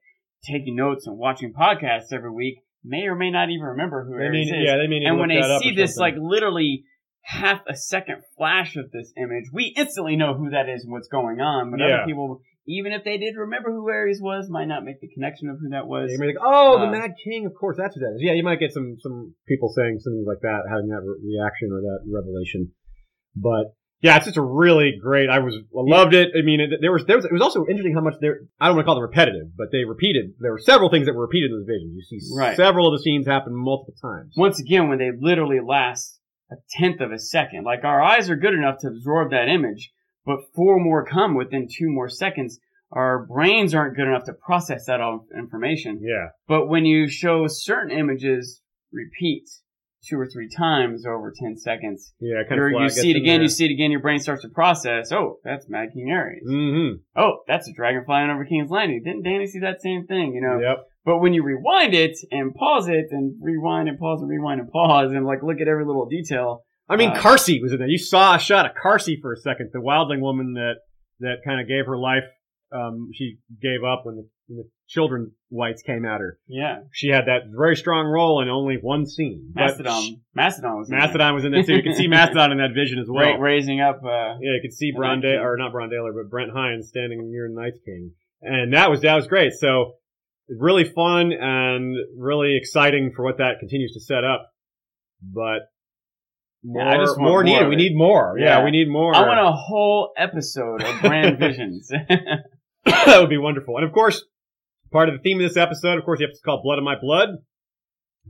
[0.45, 4.25] taking notes and watching podcasts every week may or may not even remember who They
[4.25, 4.65] Aerys is.
[4.65, 6.85] yeah, they may need and when they see this like literally
[7.23, 11.09] half a second flash of this image, we instantly know who that is and what's
[11.09, 11.71] going on.
[11.71, 11.87] But Yeah.
[11.87, 15.48] other people, even if they did remember who Aerys was, might not make the connection
[15.48, 16.12] of who that was.
[16.12, 18.20] You may think, oh, the Uh, Mad King, of course, that's who that is.
[18.22, 21.72] Yeah, you might get some some people saying something like that, having that re- reaction
[21.72, 22.70] or that revelation.
[23.35, 25.28] But yeah, it's just a really great.
[25.28, 26.28] I was I loved it.
[26.38, 28.40] I mean, it, there was there was it was also interesting how much there.
[28.61, 30.35] I don't want to call them repetitive, but they repeated.
[30.38, 31.96] There were several things that were repeated in the vision.
[31.96, 32.57] You see Right.
[32.57, 34.35] several of the scenes happen multiple times.
[34.37, 36.20] Once again, when they literally last
[36.52, 39.90] a tenth of a second, like our eyes are good enough to absorb that image,
[40.29, 42.61] but four more come within two more seconds.
[42.93, 46.01] Our brains aren't good enough to process that all information.
[46.03, 48.61] Yeah, But when you show certain images
[48.93, 49.45] repeat
[50.07, 52.83] two or three times over 10 seconds, yeah, kind of.
[52.83, 55.67] you see it again, you see it again, your brain starts to process, oh, that's
[55.69, 56.47] Mad King Aerys.
[56.47, 56.97] Mm-hmm.
[57.17, 59.03] Oh, that's a dragon flying over King's Landing.
[59.03, 60.59] Didn't Dany see that same thing, you know?
[60.61, 60.85] Yep.
[61.07, 64.71] But when you rewind it and pause it and rewind and pause and rewind and
[64.71, 67.88] pause and like look at every little detail, I mean, Uh, Karsi was in there.
[67.88, 70.77] You saw a shot of Karsi for a second, the wildling woman that
[71.20, 72.24] that kind of gave her life.
[72.70, 76.38] Um, she gave up when the, when the children whites came at her.
[76.46, 76.81] Yeah.
[76.92, 79.51] She had that very strong role in only one scene.
[79.55, 80.03] Mastodon.
[80.03, 81.01] she- Mastodon was in there.
[81.01, 81.77] Mastodon was in there too.
[81.77, 83.24] You can see Mastodon in that vision as well.
[83.35, 84.03] Ra- raising up.
[84.05, 85.40] Uh, Yeah, you could see The Night Brann Dailor, King.
[85.46, 89.14] or not Brann Dailor, but Brent Hinds standing near Night King, and that was that
[89.16, 89.53] was great.
[89.55, 89.94] So
[90.51, 94.51] really fun and really exciting for what that continues to set up.
[95.22, 95.68] But
[96.64, 97.68] more, Yeah, I just more more needed.
[97.68, 98.37] We need more.
[98.38, 98.59] Yeah.
[98.59, 98.64] Yeah.
[98.64, 99.14] we need more.
[99.14, 101.88] I want a whole episode of Bran Visions.
[102.85, 103.77] that would be wonderful.
[103.77, 104.25] And of course,
[104.92, 106.97] part of the theme of this episode, of course, the episode's called Blood of My
[107.01, 107.31] Blood.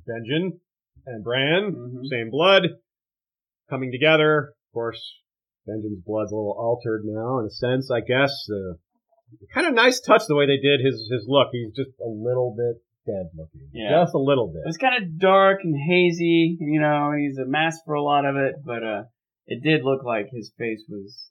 [0.09, 0.61] Benjen
[1.07, 2.07] and Bran, Mhm.
[2.07, 2.63] same blood,
[3.71, 4.55] coming together.
[4.69, 5.03] Of course,
[5.69, 8.31] Benjen's blood's a little altered now, in a sense, I guess.
[8.51, 8.75] Uh,
[9.53, 11.49] kind of nice touch the way they did his his look.
[11.53, 14.05] He's just a little bit dead looking, Yeah.
[14.05, 14.61] just a little bit.
[14.61, 14.69] It bit.
[14.69, 18.27] was kind of dark and hazy, you know, and he's a mask for a lot
[18.27, 19.03] of it, but uh,
[19.47, 21.31] it did look like his face was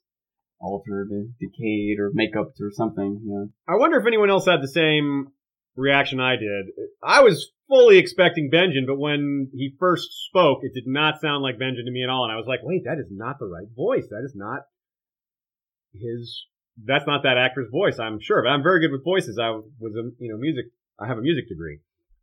[0.60, 3.20] altered, or decayed, or makeup or something.
[3.24, 3.48] You know.
[3.68, 5.28] I wonder if anyone else had the same
[5.76, 6.66] reaction I did.
[7.00, 11.58] I was fully expecting Benjen, but when he first spoke, it did not sound like
[11.62, 12.24] Benjen to me at all.
[12.24, 14.08] And I was like, wait, that is not the right voice.
[14.10, 14.62] That is not
[15.92, 16.44] his,
[16.84, 18.42] that's not that actor's voice, I'm sure.
[18.42, 19.38] But I'm very good with voices.
[19.40, 20.66] I was a, you know, music,
[20.98, 21.80] I have a music degree.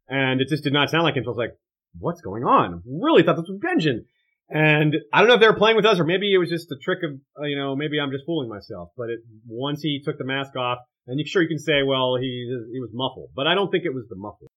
[0.07, 1.23] And it just did not sound like him.
[1.23, 1.57] So I was like,
[1.97, 2.83] what's going on?
[2.85, 4.05] Really thought this was Benjen.
[4.49, 6.71] And I don't know if they were playing with us or maybe it was just
[6.71, 8.89] a trick of, uh, you know, maybe I'm just fooling myself.
[8.95, 12.15] But it, once he took the mask off, and you, sure you can say, well,
[12.19, 14.49] he he was muffled, but I don't think it was the muffled.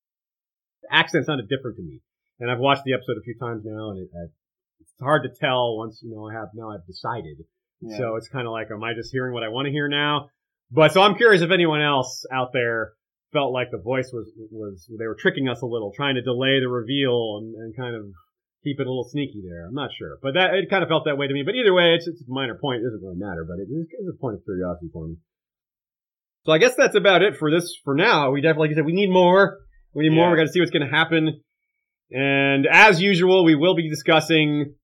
[0.82, 2.00] The accent sounded different to me,
[2.40, 4.28] and I've watched the episode a few times now, and it, uh,
[4.80, 7.44] it's hard to tell once you know I have now I've decided.
[7.80, 7.98] Yeah.
[7.98, 10.30] So it's kind of like, am I just hearing what I want to hear now?
[10.70, 12.92] But so I'm curious if anyone else out there
[13.32, 16.60] felt like the voice was was they were tricking us a little, trying to delay
[16.60, 18.06] the reveal and, and kind of
[18.64, 19.66] keep it a little sneaky there.
[19.66, 21.42] I'm not sure, but that it kind of felt that way to me.
[21.44, 22.80] But either way, it's, it's a minor point.
[22.80, 25.16] It doesn't really matter, but it is a point of curiosity for me.
[26.46, 28.30] So I guess that's about it for this for now.
[28.30, 29.58] We definitely, like said, we need more.
[29.94, 30.26] We need more.
[30.26, 30.32] Yeah.
[30.32, 31.40] We got to see what's going to happen.
[32.10, 34.74] And as usual, we will be discussing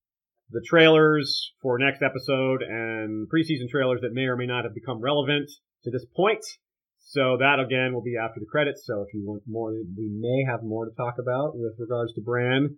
[0.50, 5.00] the trailers for next episode and preseason trailers that may or may not have become
[5.00, 5.50] relevant
[5.85, 6.44] to this point.
[7.14, 8.83] So that again will be after the credits.
[8.85, 12.20] So if you want more, we may have more to talk about with regards to
[12.20, 12.77] Bran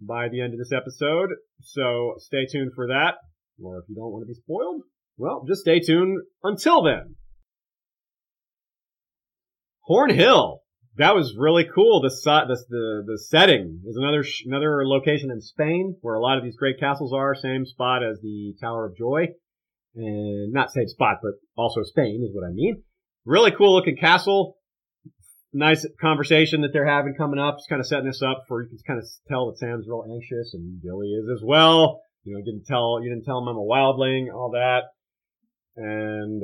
[0.00, 1.30] by the end of this episode.
[1.62, 3.14] So stay tuned for that.
[3.62, 4.82] Or if you don't want to be spoiled,
[5.18, 7.14] well, just stay tuned until then.
[9.82, 10.62] Horn Hill.
[10.96, 12.00] That was really cool.
[12.02, 16.38] The the the, the setting is another sh- another location in Spain where a lot
[16.38, 17.36] of these great castles are.
[17.36, 19.28] Same spot as the Tower of Joy,
[19.94, 22.82] and not same spot, but also Spain is what I mean.
[23.24, 24.56] Really cool looking castle.
[25.52, 27.56] Nice conversation that they're having coming up.
[27.58, 30.04] It's kind of setting this up for you can kind of tell that Sam's real
[30.08, 32.02] anxious and Billy is as well.
[32.24, 34.82] You know, didn't tell you didn't tell him I'm a wildling, all that,
[35.76, 36.42] and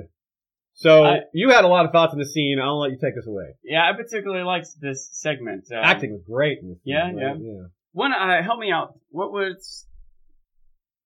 [0.75, 2.59] so I- you had a lot of thoughts on the scene.
[2.61, 3.55] I'll let you take this away.
[3.63, 5.67] Yeah, I particularly liked this segment.
[5.71, 7.15] Um, Acting was great in scene, yeah, right?
[7.17, 7.35] yeah.
[7.39, 7.63] yeah.
[7.93, 8.99] One, uh, help me out.
[9.11, 9.87] What was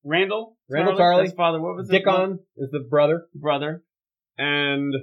[0.07, 0.55] Randyll?
[0.73, 1.25] Randyll Tarly?
[1.25, 1.61] His father.
[1.61, 3.83] What was Dickon is the brother, brother?
[4.39, 4.95] and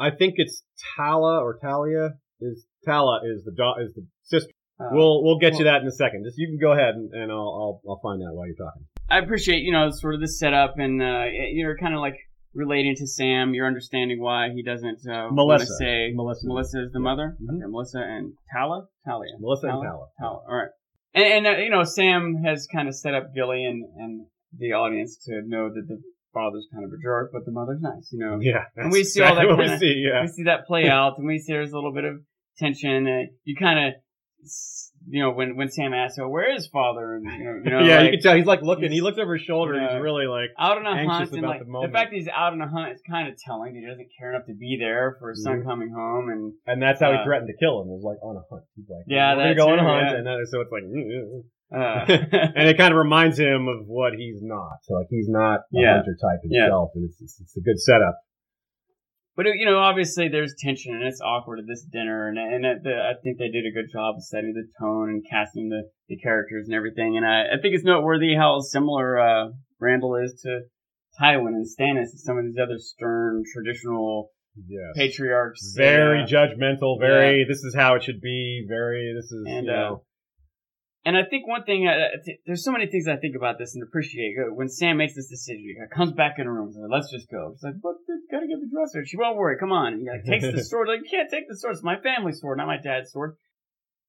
[0.00, 0.62] I think it's
[0.96, 2.10] Talla or Talia
[2.40, 4.50] is Talla is the da- is the sister.
[4.80, 6.24] Uh, we'll we'll get you that in a second.
[6.24, 8.86] Just you can go ahead and, and I'll, I'll I'll find out while you're talking.
[9.10, 12.16] I appreciate you know sort of the setup and uh, you're kind of like
[12.54, 13.52] relating to Sam.
[13.54, 15.78] You're understanding why he doesn't uh, want to Melessa.
[15.78, 16.44] say Melessa.
[16.46, 17.36] Melessa is the mother.
[17.42, 17.56] Mhm.
[17.56, 18.86] Okay, Melessa and Talla.
[19.06, 19.32] Talia.
[19.42, 19.84] Melessa and Talla.
[19.84, 20.06] Talla.
[20.20, 20.40] Talla.
[20.48, 20.70] All right.
[21.12, 24.72] And, and uh, you know Sam has kind of set up Gilly and and the
[24.72, 26.00] audience to know that the
[26.32, 28.08] father's kind of a jerk, but the mother's nice.
[28.12, 28.38] You know.
[28.40, 30.04] Yeah, And we see all that exactly what we see.
[30.06, 32.20] Yeah, we see that play out, and we see there's a little bit of
[32.58, 33.06] tension.
[33.06, 33.94] And you kind of,
[35.08, 37.80] you know, when when Sam asks, "Oh, where is father?" and you know, you know
[37.80, 38.90] yeah, like, you can tell he's like looking.
[38.92, 39.74] He looks over his shoulder.
[39.74, 39.94] and Yeah.
[39.96, 42.28] He's really like out on a hunt, and about like the the, fact that he's
[42.28, 43.74] out on a hunt is kind of telling.
[43.74, 45.64] He doesn't care enough to be there for his son Mhm.
[45.64, 47.88] coming home, and And that's how he Uh, threatened to kill him.
[47.88, 48.64] Was like on a hunt.
[48.76, 50.16] He's like, Yeah, we're gonna go on a hunt, yeah.
[50.18, 53.68] and then, so it's like, "Mm, mm, uh, mm." and it kind of reminds him
[53.68, 54.78] of what he's not.
[54.82, 55.94] So like he's not a Yeah.
[55.96, 56.64] hunter type Yeah.
[56.64, 58.16] himself, and it's, it's it's a good setup.
[59.36, 62.92] But you know, obviously, there's tension and it's awkward at this dinner, and and the,
[62.94, 66.16] I think they did a good job of setting the tone and casting the, the
[66.18, 67.16] characters and everything.
[67.16, 69.48] And I, I think it's noteworthy how similar uh,
[69.80, 70.62] Randyll is to
[71.20, 74.30] Tywin and Stannis and some of these other stern traditional
[74.66, 74.92] Yes.
[74.96, 75.74] patriarchs.
[75.76, 76.98] very uh, judgmental.
[77.00, 77.46] Very.
[77.48, 78.66] This is how it should be.
[78.68, 79.14] Very.
[79.16, 79.44] This is.
[79.48, 80.02] And, you know,
[81.04, 83.74] And I think one thing, uh, th- there's so many things I think about this
[83.74, 84.34] and appreciate.
[84.36, 87.10] Uh, When Sam makes this decision, he comes back in the room and says, let's
[87.10, 87.52] just go.
[87.56, 87.94] She's like, but
[88.30, 89.04] gotta get the dresser.
[89.06, 89.94] She won't worry, come on.
[89.94, 90.88] And he like, takes the sword.
[90.88, 91.74] Like, you can't take the sword.
[91.74, 93.36] It's my family's sword, not my dad's sword.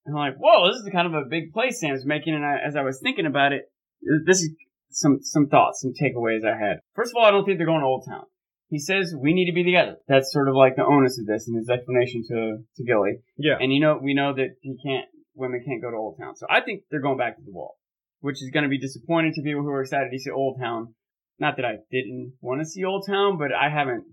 [0.05, 2.35] And I'm like, whoa, this is kind of a big play Sam's making.
[2.35, 3.63] And I, as I was thinking about it,
[4.03, 4.49] uh, this is
[4.89, 6.79] some, some thoughts, some takeaways I had.
[6.95, 8.25] First of all, I don't think they're going to Old Town.
[8.67, 9.95] he says we need to be together.
[10.07, 13.19] That's sort of like the onus of this and his explanation to to Gilly.
[13.37, 13.57] Yeah.
[13.61, 16.35] And you know, we know that he can't, women can't go to Old Town.
[16.35, 17.77] So I think they're going back to the wall,
[18.19, 20.93] which is going to be disappointing to people who are excited to see Old Town.
[21.39, 24.05] Not that I didn't want to see Old Town, but I haven't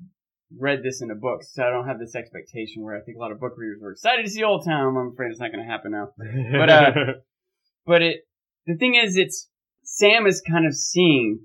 [0.57, 3.21] read this in a book, so I don't have this expectation where I think a
[3.21, 4.97] lot of book readers were excited to see Old Town.
[4.97, 6.09] I'm afraid it's not going to happen now.
[6.59, 6.93] But, uh,
[7.89, 8.21] But it,
[8.67, 9.49] the thing is, it's,
[9.83, 11.41] Sam is kind of seeing,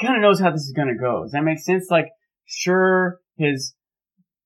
[0.00, 1.24] kind of knows how this is going to go.
[1.24, 1.88] Does that make sense?
[1.90, 2.06] Like,
[2.44, 3.74] sure, his,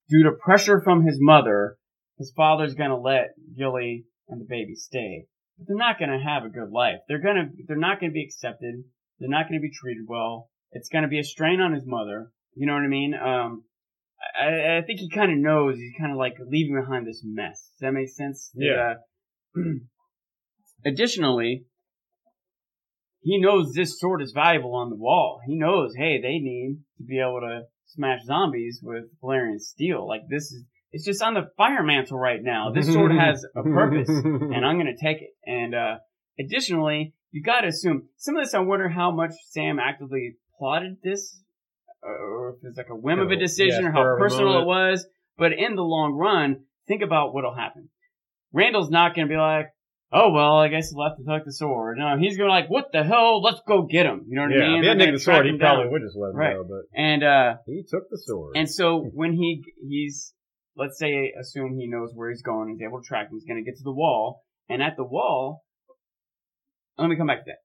[0.08, 1.76] due to pressure from his mother,
[2.18, 5.26] his father's going to let Gilly and the baby stay.
[5.58, 6.98] But they're not going to have a good life.
[7.08, 8.84] They're going to, they're not going to be accepted.
[9.18, 10.50] They're not going to be treated well.
[10.72, 12.30] It's going to be a strain on his mother.
[12.54, 13.14] You know what I mean?
[13.14, 13.64] Um,
[14.38, 17.70] I, I think he kind of knows he's kind of like leaving behind this mess.
[17.78, 18.50] Does that make sense?
[18.54, 18.94] That, Yeah.
[19.62, 19.62] uh,
[20.84, 21.64] additionally,
[23.20, 25.40] he knows this sword is valuable on the wall.
[25.46, 30.06] He knows, hey, they need to be able to smash zombies with Valyrian steel.
[30.06, 32.70] Like this is, it's just on the fire mantle right now.
[32.72, 35.30] This sword has a purpose, and I'm gonna take it.
[35.46, 35.96] And uh,
[36.38, 38.54] additionally, you gotta assume some of this.
[38.54, 41.40] I wonder how much Sam actively plotted this,
[42.02, 44.62] or if it's like a whim of a Yeah, decision, or how personal moment.
[44.64, 45.06] it was.
[45.38, 47.90] But in the long run, think about what'll happen.
[48.54, 49.66] Randyll's not gonna be like,
[50.12, 51.98] oh well, I guess he left to tuck the sword.
[51.98, 53.42] No, he's gonna be like, what the hell?
[53.42, 54.24] Let's go get him.
[54.28, 54.78] You know what yeah, I mean?
[54.78, 56.54] if he They're taken the sword, he him probably would just let him Right.
[56.54, 58.56] go, but And uh, he took the sword.
[58.56, 60.32] and so when he he's
[60.76, 63.62] let's say assume he knows where he's going, he's able to track him, he's gonna
[63.62, 65.64] get to the wall, and at the wall
[66.98, 67.58] let me come back to that.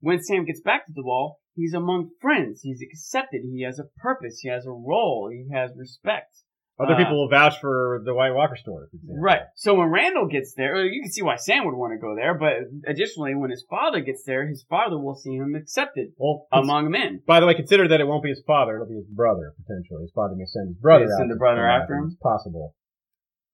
[0.00, 2.60] When Sam gets back to the wall, he's among friends.
[2.62, 3.42] He's accepted.
[3.44, 4.40] He has a purpose.
[4.40, 5.30] He has a role.
[5.32, 6.41] He has respect.
[6.82, 8.86] Other uh, people will vouch for the White Walker story.
[9.08, 9.42] Right.
[9.54, 12.34] So when Randyll gets there, you can see why Sam would want to go there,
[12.34, 12.54] but
[12.90, 17.22] additionally, when his father gets there, his father will see him accepted Well, among men.
[17.26, 20.02] by the way, consider that it won't be his father; it'll be his brother potentially.
[20.02, 22.06] His father may send his brother May send the brother after him?
[22.06, 22.74] It's possible.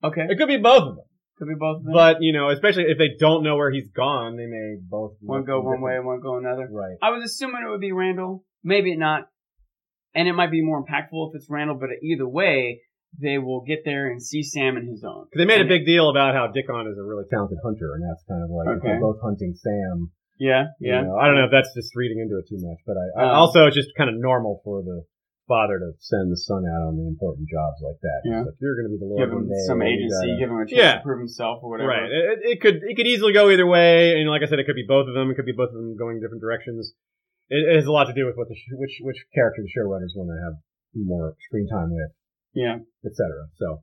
[0.02, 0.26] Okay.
[0.28, 1.04] It could be both of them,
[1.38, 1.92] Could be both of them.
[1.92, 5.44] but you know, especially if they don't know where he's gone, they may both one
[5.44, 6.68] go one way and one go another.
[6.70, 6.96] Right.
[7.02, 8.42] I was assuming it would be Randyll.
[8.62, 9.28] Maybe not.
[10.14, 12.80] And it might be more impactful if it's Randyll, but either way,
[13.16, 15.26] they will get there and see Sam in his own.
[15.36, 18.22] They made a big deal about how Dickon is a really talented hunter, and that's
[18.28, 18.88] kind of like if Okay.
[18.88, 20.10] they're both hunting Sam.
[20.38, 21.02] Yeah, you yeah.
[21.02, 23.22] know, I don't know if that's just reading into it too much, but I, I
[23.30, 25.02] Um, also it's just kind of normal for the
[25.48, 28.20] father to send the son out on the important jobs like that.
[28.22, 28.40] Yeah.
[28.44, 30.66] Like you're going to be the Lord Give him some agency, gotta- give him a
[30.68, 30.94] chance Yeah.
[31.00, 31.88] to prove himself or whatever.
[31.88, 32.04] Right.
[32.06, 34.76] It, it could it could easily go either way, and like I said, it could
[34.78, 35.30] be both of them.
[35.32, 36.92] It could be both of them going different directions.
[37.48, 40.12] It, it has a lot to do with what the which which character the showrunners
[40.14, 40.54] want to have
[40.94, 42.12] more screen time with,
[42.58, 42.78] Yeah.
[43.04, 43.28] etc.
[43.56, 43.82] So,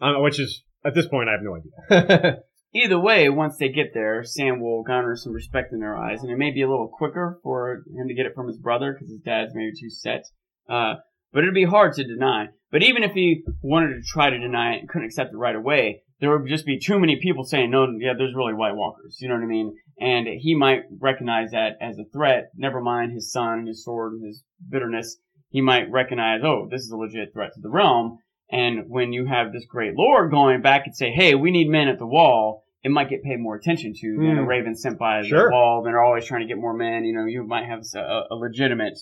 [0.00, 2.38] um, which is at this point I have no idea.
[2.74, 6.32] Either way, once they get there, Sam will garner some respect in their eyes, and
[6.32, 9.10] it may be a little quicker for him to get it from his brother because
[9.10, 10.24] his dad's maybe too set.
[10.68, 10.94] Uh,
[11.32, 12.46] but it'd be hard to deny.
[12.72, 15.54] But even if he wanted to try to deny it and couldn't accept it right
[15.54, 19.18] away, there would just be too many people saying, no, yeah, there's really White Walkers.
[19.20, 19.76] You know what I mean?
[20.00, 22.50] And he might recognize that as a threat.
[22.56, 25.18] Never mind his son, his sword, and his bitterness.
[25.54, 28.18] He might recognize, oh, this is a legit threat to the realm.
[28.50, 31.86] And when you have this great lord going back and say, hey, we need men
[31.88, 34.48] at the wall, it might get paid more attention to than a Hmm.
[34.48, 35.44] raven sent by Sure.
[35.48, 35.82] the wall.
[35.82, 37.04] They're always trying to get more men.
[37.04, 38.98] You know, you might have a, a legitimate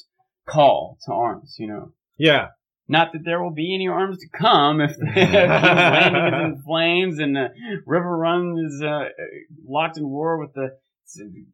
[0.47, 1.93] call to arms, you know.
[2.19, 2.49] yeah.
[2.89, 6.45] Not that there will be any arms to come if the if the landing is
[6.59, 7.49] in flames and the
[7.87, 9.09] Riverrun is uh,
[9.67, 10.71] locked in war with the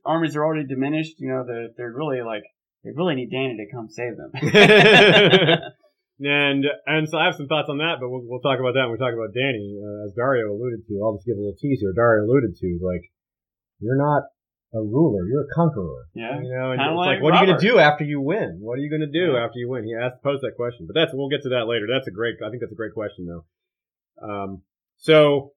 [0.04, 1.20] armies are already diminished.
[1.20, 2.42] You know, they're, they're really like,
[2.84, 4.30] they really need Dany to come save them.
[6.20, 8.90] And and so I have some thoughts on that, but we'll, we'll talk about that
[8.90, 9.78] when we talk about Dany.
[9.78, 11.94] Uh, as Daario alluded to, I'll just give a little teaser.
[11.94, 13.06] Daario alluded to like,
[13.78, 14.26] you're not
[14.74, 16.10] a ruler, you're a conqueror.
[16.14, 16.42] Yeah.
[16.42, 18.58] You know, and it's like like, what are you going to do after you win?
[18.60, 19.46] What are you going to do Yeah.
[19.46, 19.84] after you win?
[19.84, 21.86] He asked, posed that question, but that's we'll get to that later.
[21.86, 22.34] That's a great.
[22.44, 23.44] I think that's a great question though.
[24.18, 24.62] Um,
[24.96, 25.52] so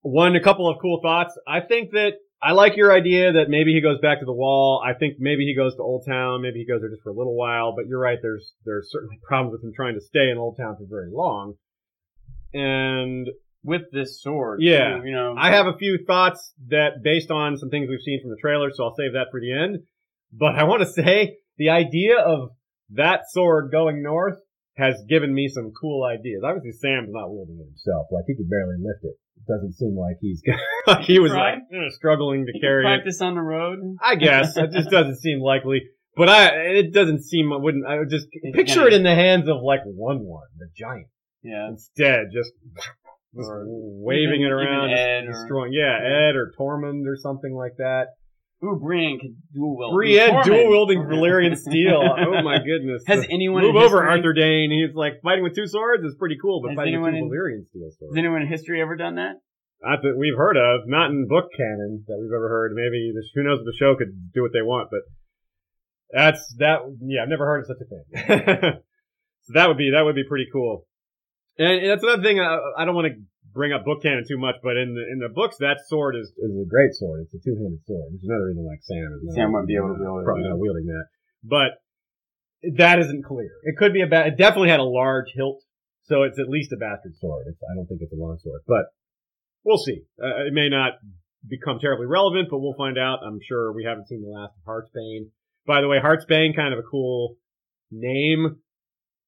[0.00, 1.36] one, a couple of cool thoughts.
[1.46, 4.82] I think that I like your idea that maybe he goes back to the wall.
[4.84, 6.42] I think maybe he goes to Old Town.
[6.42, 7.74] Maybe he goes there just for a little while.
[7.74, 8.18] But you're right.
[8.20, 11.54] There's there's certainly problems with him trying to stay in Old Town for very long.
[12.52, 13.28] And
[13.64, 14.60] with this sword.
[14.62, 14.98] Yeah.
[15.00, 18.20] too, You know, I have a few thoughts that based on some things we've seen
[18.20, 19.78] from the trailer, so I'll save that for the end.
[20.32, 22.50] But I want to say the idea of
[22.90, 24.38] that sword going north
[24.76, 26.42] has given me some cool ideas.
[26.44, 29.16] Obviously, Sam's not wielding it himself; like he could barely lift it.
[29.46, 30.42] It doesn't seem like he's
[30.86, 31.54] like he was Try.
[31.54, 32.88] like struggling to can carry it.
[32.88, 33.78] practice on the road.
[34.00, 35.82] I guess it just doesn't seem likely.
[36.16, 36.46] But I,
[36.78, 37.52] it doesn't seem.
[37.52, 37.84] I wouldn't.
[37.86, 41.08] I would just It's picture it in the hands of like one one, the giant,
[41.42, 41.68] Yeah.
[41.68, 42.52] instead, just.
[43.36, 45.72] Just waving even- it around, or- destroying.
[45.72, 46.28] Yeah, yeah.
[46.28, 48.10] Edd or Tormund or something like that.
[48.64, 49.92] Ooh, Brienne can dual wield.
[49.94, 52.00] Brienne dual wielding Valyrian steel.
[52.24, 53.02] Oh my goodness.
[53.06, 54.70] Has anyone Move over, history- Arthur Dayne.
[54.70, 57.24] He's like fighting with two swords is pretty cool, but Has fighting with two in-
[57.30, 58.14] Valyrian steel swords.
[58.14, 59.34] Has anyone in history ever done that?
[59.82, 62.72] Not that we've heard of, not in book canon that we've ever heard.
[62.74, 65.00] Maybe who knows if the show could do what they want, but
[66.10, 66.78] that's that.
[67.02, 68.72] Yeah, I've never heard of such a thing.
[69.42, 70.86] so that would be that would be pretty cool.
[71.58, 72.40] And that's another thing.
[72.40, 73.20] I, I don't want to
[73.54, 76.28] bring up book canon too much, but in the in the books, that sword is
[76.36, 77.22] is a great sword.
[77.22, 79.76] It's a two handed sword, which is another reason like Sam is Sam wouldn't be
[79.76, 80.24] able to wield it.
[80.26, 81.06] probably not wielding that.
[81.42, 81.70] But
[82.76, 83.50] that isn't clear.
[83.62, 85.62] It could be a ba- it definitely had a large hilt,
[86.04, 87.46] so it's at least a bastard sword.
[87.48, 88.86] It's, I don't think it's a long sword, but
[89.64, 90.02] we'll see.
[90.20, 90.92] Uh, it may not
[91.46, 93.20] become terribly relevant, but we'll find out.
[93.24, 95.28] I'm sure we haven't seen the last of Heartsbane.
[95.66, 97.36] By the way, Heartsbane kind of a cool
[97.90, 98.56] name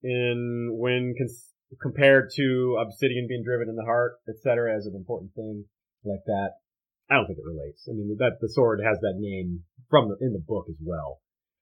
[0.03, 5.35] in when cons- compared to Obsidian being driven in the heart, etc., as an important
[5.35, 5.65] thing
[6.05, 6.63] like that.
[7.11, 7.87] I don't think it relates.
[7.89, 11.21] I mean, that the sword has that name from the, in the book as well.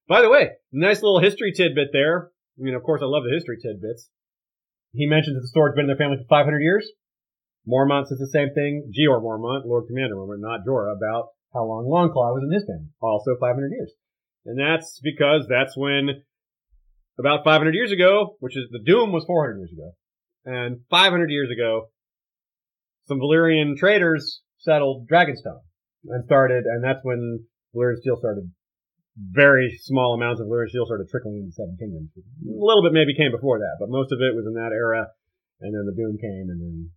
[0.08, 2.30] By the way, nice little history tidbit there.
[2.58, 4.08] I mean, of course, I love the history tidbits.
[4.92, 6.88] He mentions that the sword's been in their family for 500 years.
[7.66, 8.92] Mormont says the same thing.
[8.92, 12.92] Jeor Mormont, Lord Commander Mormont, not Jorah, about how long Longclaw was in his family.
[13.00, 13.92] Also 500 years.
[14.44, 16.22] And that's because that's when
[17.18, 19.92] about 500 years ago, which is the Doom was 400 years ago,
[20.44, 21.90] and 500 years ago,
[23.06, 25.60] some Valyrian traders settled Dragonstone
[26.08, 27.44] and started, and that's when
[27.74, 28.50] Valyrian steel started.
[29.16, 32.10] Very small amounts of Valyrian steel started trickling into the Seven Kingdoms.
[32.16, 35.06] A little bit maybe came before that, but most of it was in that era,
[35.60, 36.90] and then the Doom came, and then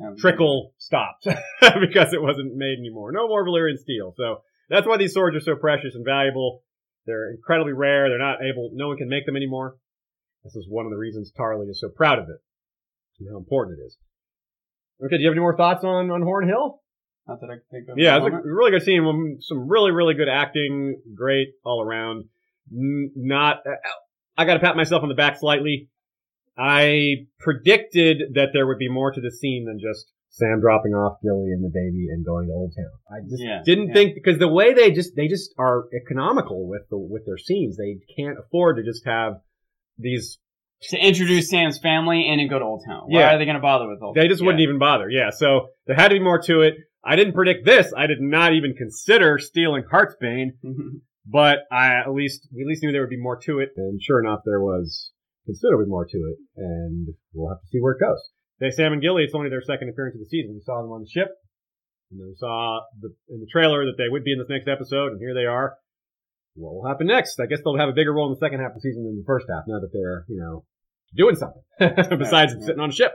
[0.00, 1.26] Um, trickle stopped
[1.80, 3.10] because it wasn't made anymore.
[3.12, 4.14] No more Valyrian steel.
[4.16, 6.62] So that's why these swords are so precious and valuable.
[7.08, 8.10] They're incredibly rare.
[8.10, 9.76] They're not able, no one can make them anymore.
[10.44, 12.36] This is one of the reasons Tarly is so proud of it
[13.18, 13.96] and how important it is.
[15.04, 16.82] Okay, do you have any more thoughts on, on Horn Hill?
[17.26, 17.98] Not that I can think of.
[17.98, 19.38] Yeah, it's a really good scene.
[19.40, 21.00] Some really, really good acting.
[21.14, 22.24] Great all around.
[22.70, 23.76] Not, uh,
[24.36, 25.88] I gotta pat myself on the back slightly.
[26.56, 31.18] I predicted that there would be more to the scene than just Sam dropping off
[31.22, 32.94] Gilly and the baby and going to Old Town.
[33.10, 33.94] I just Yeah, didn't yeah.
[33.94, 37.76] think because the way they just they just are economical with the with their scenes.
[37.76, 39.34] They can't afford to just have
[39.98, 40.38] these.
[40.90, 43.02] to introduce Sam's family and then go to Old Town.
[43.06, 43.34] Why Yeah.
[43.34, 44.22] are they going to bother with Old Town?
[44.22, 44.46] They just yeah.
[44.46, 45.10] wouldn't even bother.
[45.10, 46.74] Yeah, so there had to be more to it.
[47.04, 47.92] I didn't predict this.
[47.96, 50.50] I did not even consider stealing Heartsbane.
[51.26, 54.00] but I at least we at least knew there would be more to it, and
[54.02, 55.10] sure enough, there was
[55.46, 58.22] considerably more to it, and we'll have to see where it goes.
[58.60, 60.54] They Sam and Gilly, it's only their second appearance of the season.
[60.54, 61.28] We saw them on the ship,
[62.10, 64.66] and then we saw the, in the trailer that they would be in this next
[64.66, 65.74] episode, and here they are.
[66.54, 67.38] What will happen next?
[67.38, 69.16] I guess they'll have a bigger role in the second half of the season than
[69.16, 70.64] the first half, now that they're you know
[71.14, 71.62] doing something
[72.18, 72.66] besides yeah.
[72.66, 73.12] sitting on a ship.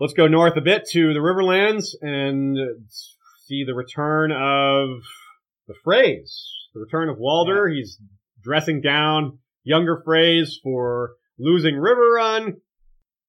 [0.00, 2.56] Let's go north a bit to the Riverlands and
[3.46, 4.88] see the return of
[5.68, 6.32] the Freys.
[6.74, 7.68] The return of Walder.
[7.68, 7.98] He's
[8.42, 12.54] dressing down younger Freys for losing Riverrun.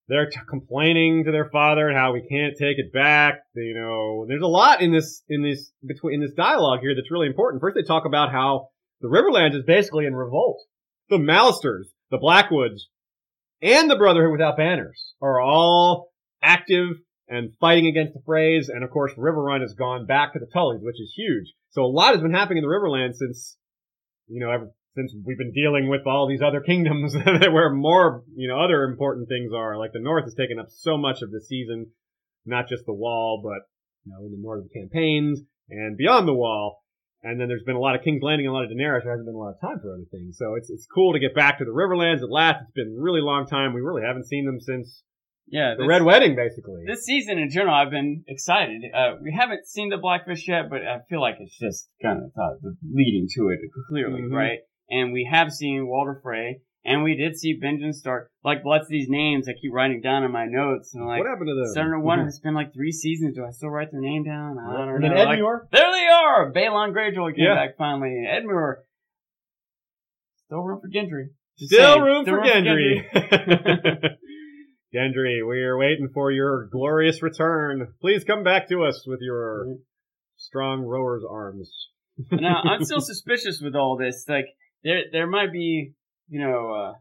[0.07, 3.39] They're t- complaining to their father and how we can't take it back.
[3.55, 7.11] You know, there's a lot in this in this between in this dialogue here that's
[7.11, 7.61] really important.
[7.61, 8.69] First, they talk about how
[9.01, 10.61] the Riverlands is basically in revolt.
[11.09, 12.87] The Mallisters, the Blackwoods,
[13.61, 16.89] and the Brotherhood Without Banners are all active
[17.27, 18.69] and fighting against the Freys.
[18.69, 21.53] And of course, Riverrun has gone back to the Tullys, which is huge.
[21.71, 23.57] So a lot has been happening in the Riverlands since,
[24.27, 28.59] you know, since we've been dealing with all these other kingdoms where more, you know,
[28.63, 29.77] other important things are.
[29.77, 31.87] Like the North has taken up so much of the season,
[32.45, 33.67] not just the Wall, but,
[34.05, 36.81] you know, in the northern campaigns and beyond the Wall.
[37.23, 39.01] And then there's been a lot of King's Landing and a lot of Daenerys.
[39.03, 40.37] There hasn't been a lot of time for other things.
[40.37, 42.61] So it's, it's cool to get back to the Riverlands at last.
[42.61, 43.73] It's been a really long time.
[43.73, 45.01] We really haven't seen them since
[45.47, 46.83] Yeah, the this, Red Wedding, basically.
[46.85, 48.83] this season in general, I've been excited.
[48.93, 52.29] Uh, we haven't seen the Blackfish yet, but I feel like it's just kind of
[52.37, 54.31] uh, leading to it clearly, Mhm.
[54.31, 54.59] right?
[54.89, 58.29] And we have seen Walder Frey, and we did see Benjen Stark.
[58.43, 61.27] Like, lots of these names I keep writing down in my notes, and like, what
[61.29, 63.35] happened to the Senator oh One, it's been like three seasons.
[63.35, 64.57] Do I still write their name down?
[64.59, 65.15] I don't And know.
[65.15, 65.39] then Like,
[65.71, 66.51] there they are!
[66.53, 67.55] Balon Greyjoy came Yeah.
[67.55, 68.25] back finally.
[68.27, 68.75] Edmure.
[70.45, 71.29] Still room for Gendry.
[71.57, 72.03] Just Still saying.
[72.03, 74.17] room Still for Gendry.
[74.93, 77.93] Gendry, we're waiting for your glorious return.
[78.01, 79.77] Please come back to us with your
[80.37, 81.71] strong rower's arms.
[82.31, 84.25] now I'm still suspicious with all this.
[84.29, 84.45] Like
[84.85, 85.91] there there might be
[86.29, 86.93] you know uh,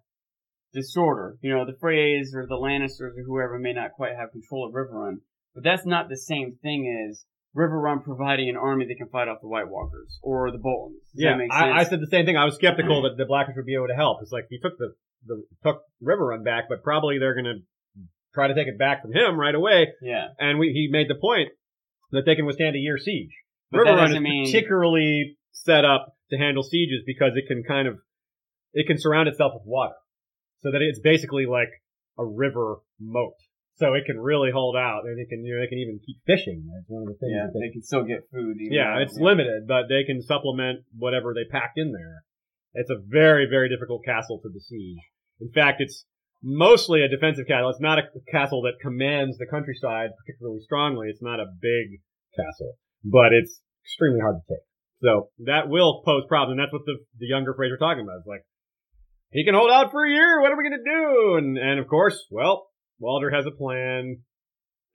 [0.73, 1.37] disorder.
[1.43, 4.75] You know the Freys or the Lannisters or whoever may not quite have control of
[4.75, 5.19] Riverrun,
[5.55, 7.25] but that's not the same thing as
[7.57, 11.03] Riverrun providing an army that can fight off the White Walkers or the Boltons.
[11.15, 12.37] Does yeah, I, I said the same thing.
[12.37, 14.19] I was skeptical that the Blackfish would be able to help.
[14.23, 14.95] It's like he took the,
[15.27, 17.61] the took Riverrun back, but probably they're gonna
[18.35, 19.89] try to take it back from him right away.
[20.03, 20.29] yeah.
[20.39, 21.51] And we, he made the point
[22.11, 23.31] that they can withstand a year siege.
[23.71, 27.63] But River that Run is mean particularly set up to handle sieges because it can
[27.63, 27.99] kind of
[28.73, 29.95] it can surround itself with water,
[30.61, 31.71] so that it's basically like
[32.19, 33.35] a river moat.
[33.77, 36.19] So it can really hold out, and it can you know they can even keep
[36.27, 36.63] fishing.
[36.73, 37.33] That's one of the things.
[37.35, 38.57] yeah, that they, they can still get food.
[38.61, 42.23] even yeah, it's limited, but they can supplement whatever they packed in there.
[42.75, 45.03] It's a very very difficult castle to besiege.
[45.41, 46.07] In fact, it's
[46.43, 47.71] mostly a defensive castle.
[47.71, 51.09] It's not a castle that commands the countryside particularly strongly.
[51.09, 51.99] It's not a big
[52.39, 54.63] castle, but it's extremely hard to take.
[55.03, 56.59] So that will pose problems.
[56.59, 58.19] And that's what the, the younger Fraser talking about.
[58.19, 58.45] It's like,
[59.31, 60.41] he can hold out for a year.
[60.41, 61.35] What are we going to do?
[61.37, 62.69] And, and of course, well,
[62.99, 64.23] Walder has a plan.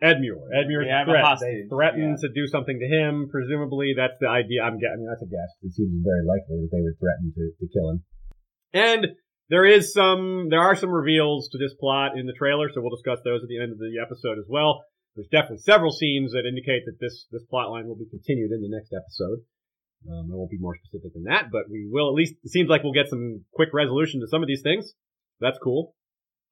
[0.02, 0.48] Edmure.
[0.56, 1.24] Edmure's They a have threat.
[1.28, 2.16] hostage, They yeah.
[2.16, 3.28] to do something to him.
[3.30, 4.64] Presumably, that's the idea.
[4.64, 4.96] I'm guessing.
[4.96, 5.52] I mean, that's a guess.
[5.62, 8.00] It seems very likely that they would threaten to, to kill him.
[8.72, 9.02] And
[9.52, 12.96] there is some, there are some reveals to this plot in the trailer, so we'll
[12.96, 14.86] discuss those at the end of the episode as well.
[15.20, 18.62] There's definitely several scenes that indicate that this this plot line will be continued in
[18.62, 19.44] the next episode.
[20.08, 22.36] Um, I won't be more specific than that, but we will at least.
[22.44, 24.94] It seems like we'll get some quick resolution to some of these things.
[25.42, 25.96] That's cool.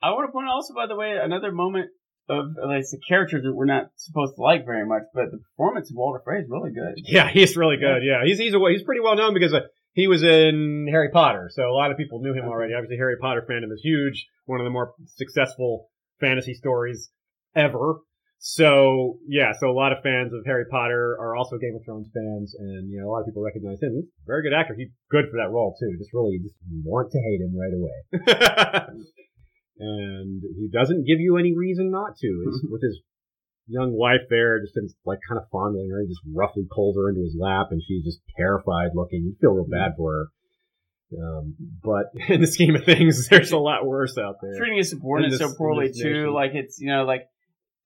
[0.01, 1.89] I want to point out also, by the way, another moment
[2.29, 5.89] of like the characters that we're not supposed to like very much, but the performance
[5.89, 6.95] of Walder Frey is really good.
[7.05, 8.03] Yeah, he's really good.
[8.03, 9.61] Yeah, he's he's a, he's pretty well known because uh,
[9.93, 12.73] he was in Harry Potter, so a lot of people knew him already.
[12.73, 14.27] Obviously, Harry Potter fandom is huge.
[14.45, 15.89] One of the more successful
[16.19, 17.09] fantasy stories
[17.55, 17.95] ever.
[18.39, 22.07] So yeah, so a lot of fans of Harry Potter are also Game of Thrones
[22.13, 23.95] fans, and you know a lot of people recognize him.
[23.95, 24.75] He's a very good actor.
[24.77, 25.97] He's good for that role too.
[25.97, 28.93] Just really, just want to hate him right away.
[29.79, 32.27] and he doesn't give you any reason not to.
[32.47, 33.01] It's, with his
[33.67, 37.21] young wife there, just like kind of fondling her, he just roughly pulls her into
[37.21, 39.23] his lap, and she's just terrified looking.
[39.23, 40.25] You feel real bad for her.
[41.17, 44.57] Um, but in the scheme of things, there's a lot worse out there.
[44.57, 46.33] Treating his subordinates so poorly too, nation.
[46.33, 47.27] like it's you know like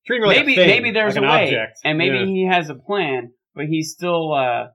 [0.08, 1.80] Her like maybe a thing, maybe there's like a way, object.
[1.84, 2.26] and maybe Yeah.
[2.26, 4.68] he has a plan, but he's still uh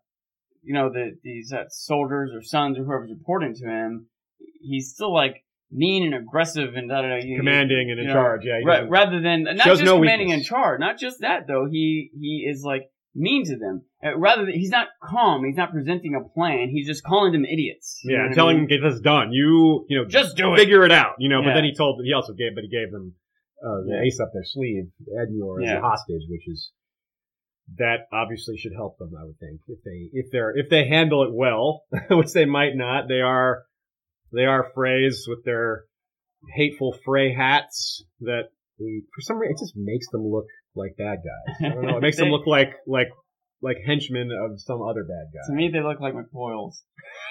[0.63, 4.07] you know the these uh, soldiers or sons or whoever's reporting to him,
[4.61, 7.37] he's still like mean and aggressive and da da da.
[7.37, 8.43] commanding and in you know, charge.
[8.45, 10.47] Yeah, Ra- rather than not just no commanding weakness.
[10.47, 10.81] in charge.
[10.81, 11.67] Not just that though.
[11.71, 13.83] He he is like mean to them.
[14.05, 15.45] Uh, rather than he's not calm.
[15.45, 16.69] He's not presenting a plan.
[16.71, 18.01] He's just calling them idiots.
[18.05, 18.65] Yeah, what I telling mean?
[18.65, 19.33] him get this done.
[19.33, 20.59] You you know Just do it.
[20.59, 21.15] figure it out.
[21.19, 23.15] You know, but then he told he also gave but he gave them
[23.67, 25.79] uh, the ace up their sleeve, Edmure as Yeah.
[25.79, 26.71] a hostage, which is
[27.79, 29.11] that obviously should help them.
[29.21, 32.77] I would think if they if they're if they handle it well, which they might
[32.77, 33.09] not.
[33.09, 33.65] They are
[34.33, 35.85] they are Freys with their
[36.55, 40.47] hateful Frey hats that we for some reason it just makes them look
[40.77, 41.57] like bad guys.
[41.73, 41.97] I don't know.
[41.97, 43.09] It makes them look like like
[43.67, 45.41] like henchmen of some other bad guy.
[45.49, 46.83] To me, they look like McPoyles.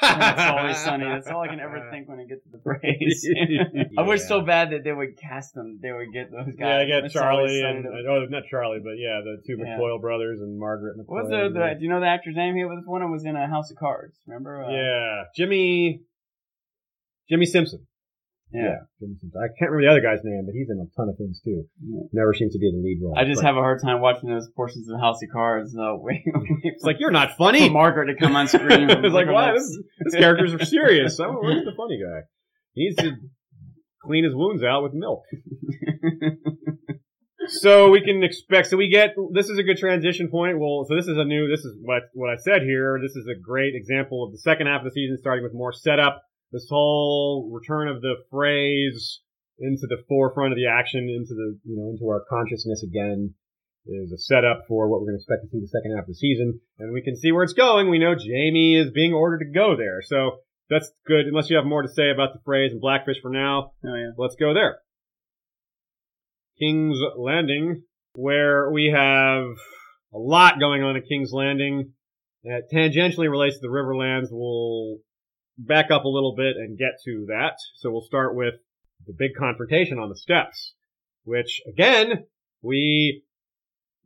[0.01, 1.05] That's always sunny.
[1.05, 3.87] That's all I can ever think when I get to the Freys.
[3.97, 5.79] I wish so bad that they would cast them.
[5.81, 6.59] They would get those guys.
[6.59, 9.77] Yeah, I get Charlie and oh, not Charlie, but yeah, the two Yeah.
[9.77, 11.07] McPoyle brothers and Margaret McPoyle.
[11.07, 11.75] What was the, the?
[11.79, 12.55] Do you know the actor's name?
[12.55, 14.19] He was one who was in a House of Cards.
[14.27, 14.63] Remember?
[14.63, 16.01] Uh, yeah, Jimmy,
[17.29, 17.87] Jimmy Simpson.
[18.55, 18.79] Yeah.
[19.35, 21.65] I can't remember the other guy's name, but he's in a ton of things too.
[21.83, 22.07] Yeah.
[22.13, 23.13] Never seems to be in the lead role.
[23.17, 25.73] I just But have a hard time watching those portions of House of Cards.
[25.73, 27.69] So wait, wait It's like you're not for funny.
[27.69, 28.89] Margaret to come on screen.
[28.89, 31.17] it's like wow, this, this characters are serious.
[31.25, 32.21] So where's the funny guy?
[32.73, 33.11] He needs to
[34.03, 35.23] clean his wounds out with milk.
[37.47, 38.67] so we can expect.
[38.67, 40.59] So we get this is a good transition point.
[40.59, 41.49] Well, so this is a new.
[41.49, 42.99] This is what what I said here.
[43.01, 45.73] This is a great example of the second half of the season, starting with more
[45.73, 46.21] setup.
[46.55, 49.19] This whole return of the Freys
[49.59, 53.33] into the forefront of the action, into the you know into our consciousness again,
[53.85, 56.07] is a setup for what we're going to expect to see the second half of
[56.07, 57.89] the season, and we can see where it's going.
[57.89, 60.37] We know Jaime is being ordered to go there, so
[60.69, 61.25] that's good.
[61.27, 64.11] Unless you have more to say about the Freys and Blackfish for now, Oh yeah.
[64.17, 64.77] let's go there.
[66.57, 67.83] King's Landing,
[68.13, 69.43] where we have
[70.13, 71.91] a lot going on at King's Landing
[72.45, 74.27] that tangentially relates to the Riverlands.
[74.31, 74.99] We'll
[75.57, 77.55] back up a little bit and get to that.
[77.75, 78.55] So we'll start with
[79.07, 80.73] the big confrontation on the steps,
[81.23, 82.25] which again,
[82.61, 83.23] we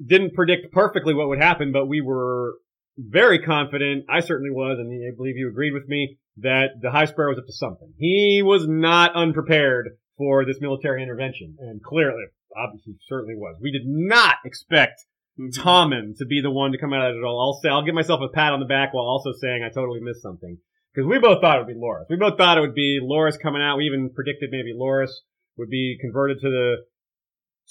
[0.06, 2.56] didn't predict perfectly what would happen, but we were
[2.98, 4.06] very confident.
[4.10, 7.40] I certainly was, and I believe you agreed with me that the High Sparrow was
[7.40, 7.94] up to something.
[7.98, 12.24] He was not unprepared for this military intervention, and clearly,
[12.56, 13.58] obviously, certainly was.
[13.62, 15.02] We did not expect
[15.40, 15.62] Mm-hmm.
[15.62, 17.40] Tommen to be the one to come out of it all.
[17.40, 20.02] I'll say I'll give myself a pat on the back while also saying I totally
[20.02, 20.58] missed something
[21.00, 22.06] because we both thought it would be Loras.
[22.10, 23.78] We both thought it would be Loras coming out.
[23.78, 25.12] We even predicted maybe Loras
[25.58, 26.76] would be converted to the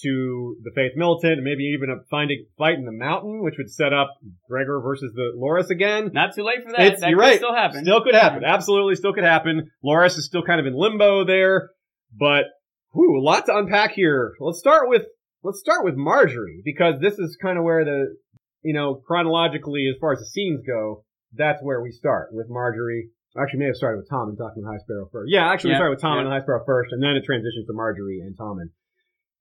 [0.03, 3.69] to the Faith Militant, and maybe even a finding fight in the mountain, which would
[3.71, 4.15] set up
[4.49, 6.11] Gregor versus the Loras again.
[6.15, 6.81] Not too late for that.
[6.81, 7.37] It's- that you're could right.
[7.39, 7.83] Still happen.
[7.83, 8.45] Still could happen.
[8.45, 9.71] Absolutely, still could happen.
[9.85, 11.71] Loras is still kind of in limbo there,
[12.17, 12.45] but
[12.93, 14.35] whew, a lot to unpack here.
[14.41, 15.03] Let's start with
[15.43, 18.17] let's start with Margaery because this is kind of where the
[18.63, 23.11] you know, chronologically, as far as the scenes go, that's where we start with Margaery.
[23.37, 25.31] Actually, may have started with Tommen talking to High Sparrow first.
[25.31, 26.21] Yeah, actually, Yeah, we started with Tom yeah.
[26.25, 28.73] and High Sparrow first, and then it transitions to Margaery and Tommen.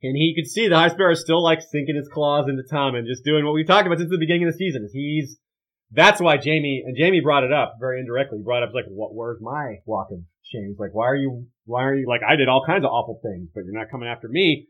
[0.03, 3.23] And he could see the High Sparrow still like sinking his claws into Tommen, just
[3.23, 4.87] doing what we've talked about since the beginning of the season.
[4.91, 5.39] He's
[5.91, 8.39] that's why Jaime and Jaime brought it up very indirectly.
[8.39, 9.15] He brought up like, "What?
[9.15, 11.47] Where's my walk of shame?" He's like, "Why are you?
[11.65, 12.21] Why are you like?
[12.27, 14.67] I did all kinds of awful things, but you're not coming after me."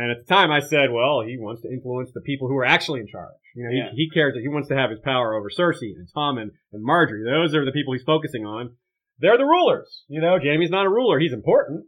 [0.00, 2.64] And at the time, I said, "Well, he wants to influence the people who are
[2.64, 3.34] actually in charge.
[3.56, 3.90] You know, Yeah.
[3.92, 6.50] he, he cares that he wants to have his power over Cersei and Tom and
[6.74, 7.24] Margaery.
[7.24, 8.76] Those are the people he's focusing on.
[9.18, 10.04] They're the rulers.
[10.08, 11.18] You know, Jaime's not a ruler.
[11.18, 11.84] He's important."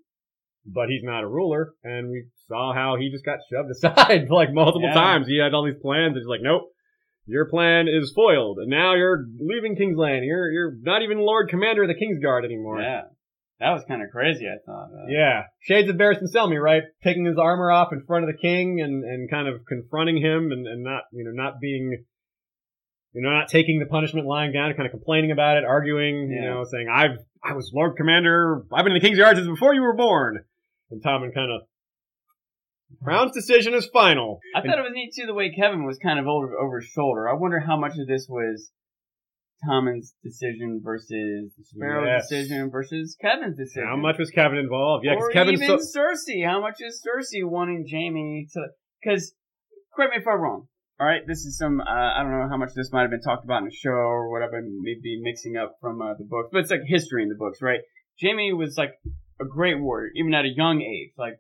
[0.66, 4.52] But he's not a ruler, and we saw how he just got shoved aside like
[4.52, 4.94] multiple Yeah.
[4.94, 5.26] times.
[5.26, 6.64] He had all these plans, and he's like, "Nope,
[7.26, 10.24] your plan is foiled, and now you're leaving Kingsland.
[10.24, 13.02] You're you're not even Lord Commander of the Kingsguard anymore." Yeah.
[13.61, 14.88] That was kind of crazy, I thought.
[14.90, 15.42] Uh, Yeah.
[15.61, 16.82] Shades of Barristan Selmy, right?
[17.04, 20.50] Taking his armor off in front of the king and, and kind of confronting him
[20.50, 22.04] and, and not you know, not being
[23.12, 26.30] you know, not taking the punishment lying down, and kind of complaining about it, arguing,
[26.30, 29.74] you know, saying, I've I was Lord Commander, I've been in the Kingsguard since before
[29.74, 30.44] you were born.
[30.90, 31.62] And Tommen kind of
[33.02, 34.40] Crown's decision is final.
[34.54, 36.88] I thought it was neat too the way Kevan was kind of over over his
[36.88, 37.28] shoulder.
[37.28, 38.70] I wonder how much of this was
[39.66, 42.28] Tommen's decision versus Sparrow's Yes.
[42.28, 43.86] decision versus Kevan's decision.
[43.86, 45.04] How much was Kevan involved?
[45.04, 46.46] Yeah, 'cause or Kevan's even so, Cersei.
[46.46, 48.68] How much is Cersei wanting Jaime to?
[49.02, 49.34] Because
[49.94, 50.68] correct me if I'm wrong.
[50.98, 51.80] All right, this is some.
[51.80, 53.90] Uh, I don't know how much this might have been talked about in the show
[53.90, 57.22] or what I've been maybe mixing up from uh, the books, but it's like history
[57.22, 57.80] in the books, right?
[58.20, 58.92] Jaime was like
[59.40, 61.38] a great warrior, even at a young age, like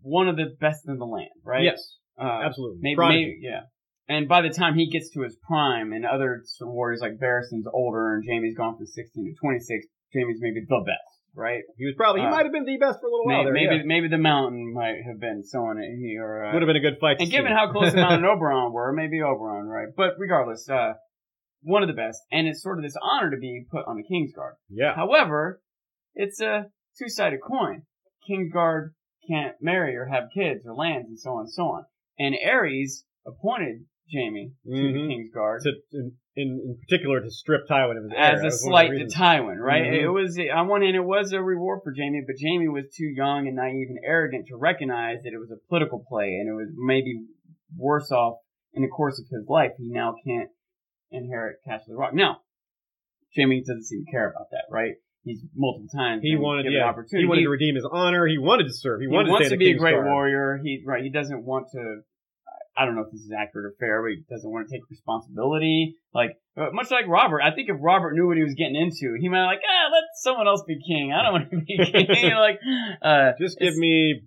[0.00, 1.64] one of the best in the land, right?
[1.64, 2.78] yes, uh, absolutely.
[2.82, 3.62] Maybe, maybe, yeah.
[4.08, 8.14] And by the time he gets to his prime, and other warriors like Barristan's older,
[8.14, 11.62] and Jaime's gone from 16 to 26, Jaime's maybe the best, right?
[11.78, 13.44] He was probably he Uh, might have been the best for a little while Maybe,
[13.44, 13.52] there.
[13.54, 13.82] maybe, yeah.
[13.86, 16.98] maybe the mountain might have been someone he or uh, would have been a good
[17.00, 17.18] fight.
[17.20, 17.54] and given see.
[17.54, 19.88] how close the mountain and Oberyn were, maybe Oberyn, right?
[19.96, 20.94] But regardless, uh,
[21.62, 24.02] one of the best, and it's sort of this honor to be put on the
[24.02, 24.54] Kingsguard.
[24.68, 25.62] yeah, However,
[26.14, 26.66] it's a
[26.98, 27.82] two-sided coin.
[28.28, 28.90] Kingsguard
[29.30, 31.84] can't marry or have kids or lands and so on and so on.
[32.18, 34.92] And Aerys appointed Jaime to Mhm.
[34.92, 38.18] the Kingsguard to, in, in in particular to strip Tywin of his heir.
[38.20, 39.18] as That a was one of the slight to.
[39.18, 39.82] Tywin, right?
[39.84, 40.02] Mhm.
[40.02, 43.06] It was on one hand, it was a reward for Jaime, but Jaime was too
[43.06, 46.54] young and naive and arrogant to recognize that it was a political play, and it
[46.54, 47.24] was maybe
[47.76, 48.36] worse off
[48.74, 49.72] in the course of his life.
[49.78, 50.50] He now can't
[51.10, 52.14] inherit Casterly Rock.
[52.14, 52.38] Now,
[53.36, 54.94] Jaime doesn't seem to care about that, right?
[55.24, 57.24] He's multiple times He wanted, yeah, opportunity.
[57.24, 58.26] he wanted to redeem his honor.
[58.26, 59.00] He wanted to serve.
[59.00, 60.04] He, He wanted wants to, to be a great Kingsguard.
[60.04, 60.60] warrior.
[60.64, 61.02] He right.
[61.04, 62.00] He doesn't want to.
[62.76, 64.88] I don't know if this is accurate or fair, but he doesn't want to take
[64.88, 65.96] responsibility.
[66.14, 69.16] Like uh, much like Robert, I think if Robert knew what he was getting into,
[69.20, 71.12] he might like, ah, let someone else be king.
[71.12, 72.32] I don't want to be king.
[72.36, 72.58] like,
[73.02, 74.22] uh, Just give me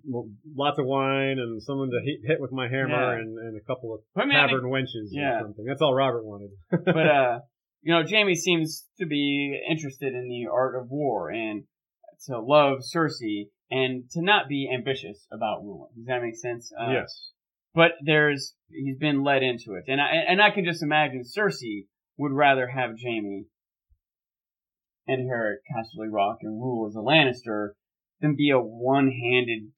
[0.54, 3.20] lots of wine and someone to hit, hit with my hammer Yeah.
[3.20, 5.38] and, and a couple of I mean, I tavern wenches yeah.
[5.38, 5.64] or something.
[5.64, 6.50] That's all Robert wanted.
[6.70, 7.38] but uh,
[7.82, 11.64] you know, Jaime seems to be interested in the art of war and
[12.26, 15.90] to love Cersei and to not be ambitious about ruling.
[15.96, 16.72] Does that make sense?
[16.72, 17.30] Uh, yes.
[17.76, 21.84] But there's he's been led into it, and I and I can just imagine Cersei
[22.16, 23.44] would rather have Jaime
[25.06, 27.72] inherit Casterly Rock and rule as a Lannister
[28.22, 29.72] than be a one-handed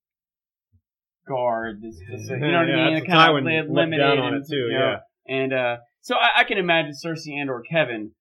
[1.26, 1.80] guard.
[1.82, 2.94] That's just, you know what Yeah, I mean?
[2.94, 5.52] that's Kind of Tywin li- looked limited down on and, it too, you know, and
[5.52, 8.12] uh, so I, I can imagine Cersei and or Kevan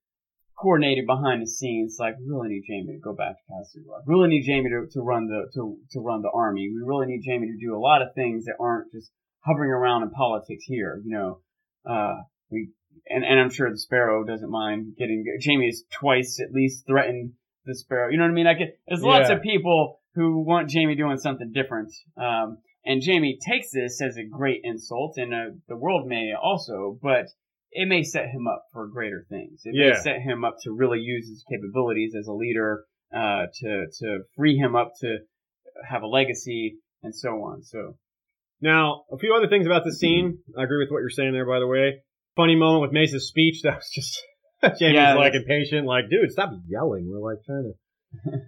[0.59, 1.97] coordinated behind the scenes.
[1.99, 4.01] Like, we really need Jaime to go back to Casterly Rock.
[4.07, 6.67] We really need Jaime to, to run the to to run the army.
[6.73, 9.11] We really need Jaime to do a lot of things that aren't just
[9.47, 11.01] hovering around in politics here.
[11.05, 11.39] You know,
[11.89, 12.15] uh,
[12.51, 12.69] we
[13.09, 17.33] and and I'm sure the Sparrow doesn't mind getting Jaime has twice at least threatened
[17.65, 18.09] the Sparrow.
[18.11, 18.45] You know what I mean?
[18.45, 19.35] Like, it- there's lots Yeah.
[19.37, 21.91] of people who want Jaime doing something different.
[22.17, 26.97] Um, and Jaime takes this as a great insult, and uh, the world may also,
[27.01, 27.25] but
[27.71, 29.61] it may set him up for greater things.
[29.65, 29.99] It may Yeah.
[30.01, 34.55] set him up to really use his capabilities as a leader, uh, to to free
[34.57, 35.19] him up to
[35.87, 37.61] have a legacy and so on.
[37.63, 37.97] So
[38.61, 40.39] Now, a few other things about this scene.
[40.57, 42.01] I agree with what you're saying there, by the way.
[42.35, 43.61] Funny moment with Mace's speech.
[43.63, 44.21] That was just
[44.63, 47.07] Jaime's Yeah, like that's- impatient, like, dude, stop yelling.
[47.11, 47.73] We're like trying to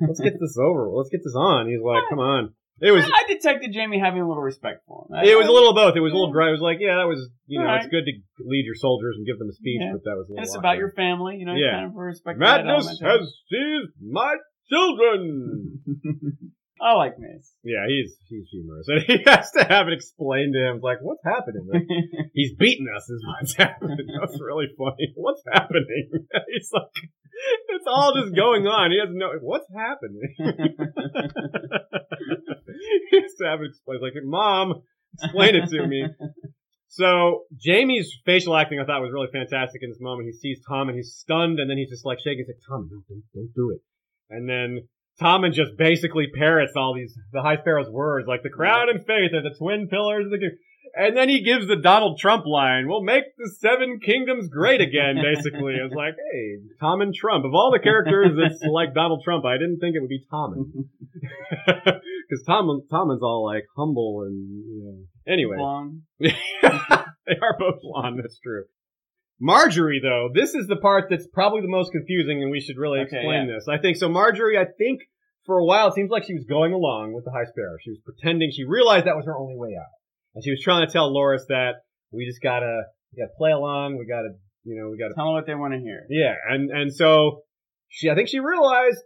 [0.07, 0.89] let's get this over.
[0.89, 1.68] Let's get this on.
[1.70, 2.53] He's like, come on.
[2.82, 5.16] It was I detected Jaime having a little respect for him.
[5.20, 5.95] I- it was a little of both.
[5.97, 6.47] It was a little dry.
[6.47, 7.84] It was like, yeah, that was you know, Alright.
[7.84, 9.91] it's good to lead your soldiers and give them a speech, Yeah.
[9.93, 10.66] but that was a little and it's awkward.
[10.66, 11.53] about your family, you know.
[11.55, 11.72] you Yeah.
[11.74, 14.36] kind of respect that Madness has seized my
[14.72, 15.82] children.
[16.82, 17.54] I like Mace.
[17.64, 20.80] yeah, he's he's humorous, and he has to have it explained to him.
[20.82, 21.68] Like, what's happening?
[21.72, 21.84] Like,
[22.34, 24.08] he's beating us, is what's happening.
[24.20, 25.12] That's really funny.
[25.16, 26.10] What's happening?
[26.48, 27.10] he's like,
[27.70, 28.92] it's all just going on.
[28.92, 30.22] He doesn't know what's happening.
[33.12, 34.02] he has to have it explained.
[34.02, 34.82] Like, mom,
[35.22, 36.06] explain it to me.
[36.88, 40.28] So Jaime's facial acting I thought was really fantastic in this moment.
[40.28, 42.46] He sees Tom and he's stunned, and then he's just like shaking.
[42.48, 43.82] He's like, "Tom, no, don't, don't do it."
[44.30, 44.88] And then
[45.22, 49.34] Tommen just basically parrots all these the High Sparrow's words, like the crown and faith
[49.34, 50.38] are the twin pillars of the.
[50.40, 50.58] king."
[50.96, 55.18] And then he gives the Donald Trump line, "We'll make the Seven Kingdoms great again."
[55.22, 57.46] Basically, it's like, "Hey, Tommen Trump.
[57.46, 60.66] Of all the characters that's like Donald Trump, I didn't think it would be Tommen,
[61.66, 65.32] because Tom Tommen's all like humble and you know.
[65.32, 65.58] Anyway,
[66.20, 68.20] they are both blonde.
[68.20, 68.64] That's true.
[69.42, 73.00] Margaery, though, this is the part that's probably the most confusing, and we should really
[73.00, 73.68] Okay, explain this.
[73.70, 74.10] I think so.
[74.10, 75.02] Margaery, I think
[75.46, 77.78] for a while, it seems like she was going along with the High Sparrow.
[77.82, 79.88] She was pretending she realized that was her only way out,
[80.36, 81.76] and she was trying to tell Loras that
[82.12, 82.84] we just gotta,
[83.16, 83.98] we gotta play along.
[83.98, 84.30] We gotta,
[84.66, 86.06] you know, we gotta Tell them what they want to hear.
[86.10, 87.44] yeah, and and so
[87.88, 89.00] she, I think she realized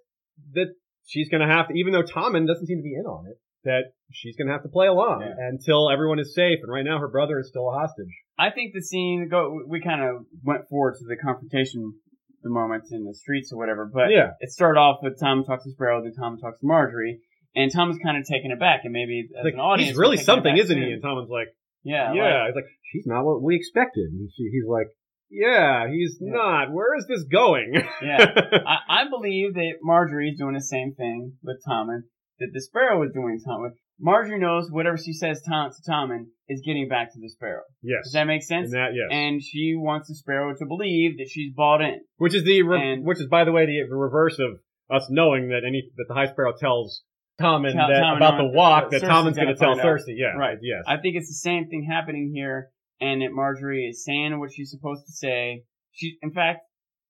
[0.53, 0.73] that
[1.05, 3.93] she's to have to, even though Tommen doesn't seem to be in on it, that
[4.11, 5.36] she's to have to play along Yeah.
[5.47, 6.59] until everyone is safe.
[6.63, 8.11] And right now, her brother is still a hostage.
[8.38, 9.61] I think the scene go.
[9.67, 11.93] We kind of went forward to the confrontation,
[12.41, 13.89] the moments in the streets or whatever.
[13.91, 17.19] But yeah, it started off with Tom talks to Sparrow, then Tom talks to Margaery,
[17.55, 20.17] and Tom is kind of taken aback, and maybe as like, an audience, he's really
[20.17, 20.91] something, isn't he?
[20.91, 21.49] And Tommen's like,
[21.84, 24.09] Yeah, yeah, like- he's like, she's not what we expected.
[24.11, 24.88] And she, he's like,
[25.29, 26.34] yeah, he's Yeah.
[26.34, 26.71] not.
[26.71, 27.73] Where is this going?
[28.01, 28.25] yeah.
[28.67, 32.01] I, I believe that Margaery is doing the same thing with Tommen
[32.39, 33.39] that the Sparrow is doing.
[33.47, 33.71] Tommen.
[34.01, 37.61] Margaery knows whatever she says Tom, to Tommen is getting back to the Sparrow.
[37.81, 38.65] yes, Does that make sense?
[38.65, 42.01] and that yes, And she wants the Sparrow to believe that she's bought in.
[42.17, 45.49] which is the re- and- which is by the way the reverse of us knowing
[45.49, 47.03] that any that the High Sparrow tells
[47.39, 49.85] Tommen Tell- that Tommen about the walk that that Tommen's gonna going to tell.
[49.85, 50.15] Cersei.
[50.17, 50.57] Yeah, Right.
[50.61, 52.69] Yes, I think it's the same thing happening here,
[52.99, 55.63] and that Margaery is saying what she's supposed to say.
[55.91, 56.61] She, in fact,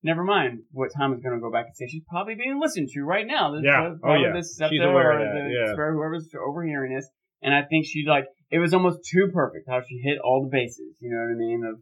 [0.04, 1.88] never mind what Tom is going to go back and say.
[1.88, 3.54] She's probably being listened to right now.
[3.54, 3.96] This, Yeah.
[4.04, 4.34] Oh, yeah.
[4.34, 5.76] This She's aware of that, the yeah.
[5.76, 7.08] Whoever's overhearing this.
[7.42, 10.50] And I think she like it was almost too perfect how she hit all the
[10.50, 10.96] bases.
[11.02, 11.64] You know what I mean?
[11.66, 11.80] Of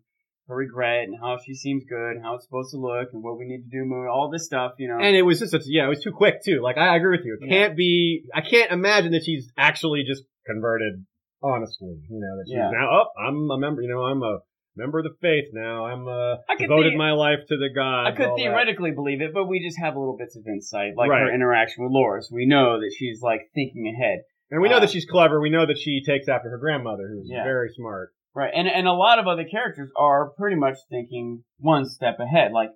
[0.48, 3.38] her regret and how she seems good and how it's supposed to look and what
[3.38, 4.72] we need to do, all this stuff.
[4.80, 4.98] You know.
[5.00, 6.62] and it was just a, yeah, it was too quick too.
[6.62, 7.38] Like I agree with you.
[7.40, 7.58] It Yeah.
[7.68, 8.24] can't be.
[8.34, 11.06] I can't imagine that she's actually just converted.
[11.44, 12.70] Honestly, you know that she's Yeah.
[12.72, 12.90] now.
[12.92, 13.82] Oh, I'm a member.
[13.82, 14.40] You know, I'm a
[14.76, 15.86] member of the faith now.
[15.86, 18.08] I'm uh, I could devoted the- my life to the God.
[18.08, 18.42] I could all that.
[18.42, 21.22] theoretically believe it, but we just have little bits of insight, like Right.
[21.24, 22.32] her interaction with Loras.
[22.32, 24.20] We know that she's like thinking ahead.
[24.50, 25.40] and we know uh, that she's clever.
[25.40, 27.44] We know that she takes after her grandmother, who's Yeah.
[27.44, 28.12] very smart.
[28.34, 32.54] Right, and and a lot of other characters are pretty much thinking one step ahead.
[32.54, 32.70] Like,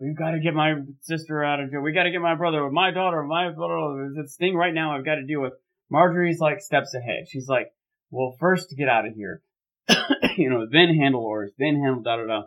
[0.00, 1.80] we've got to get my sister out of jail.
[1.80, 4.10] We got to get my brother, my daughter, my brother.
[4.14, 5.52] There's this thing right now I've got to deal with.
[5.92, 7.28] Margaery's like steps ahead.
[7.28, 7.68] She's like,
[8.10, 9.42] well, first to get out of here,
[10.36, 12.42] you know, then handle orders, then handle da da da.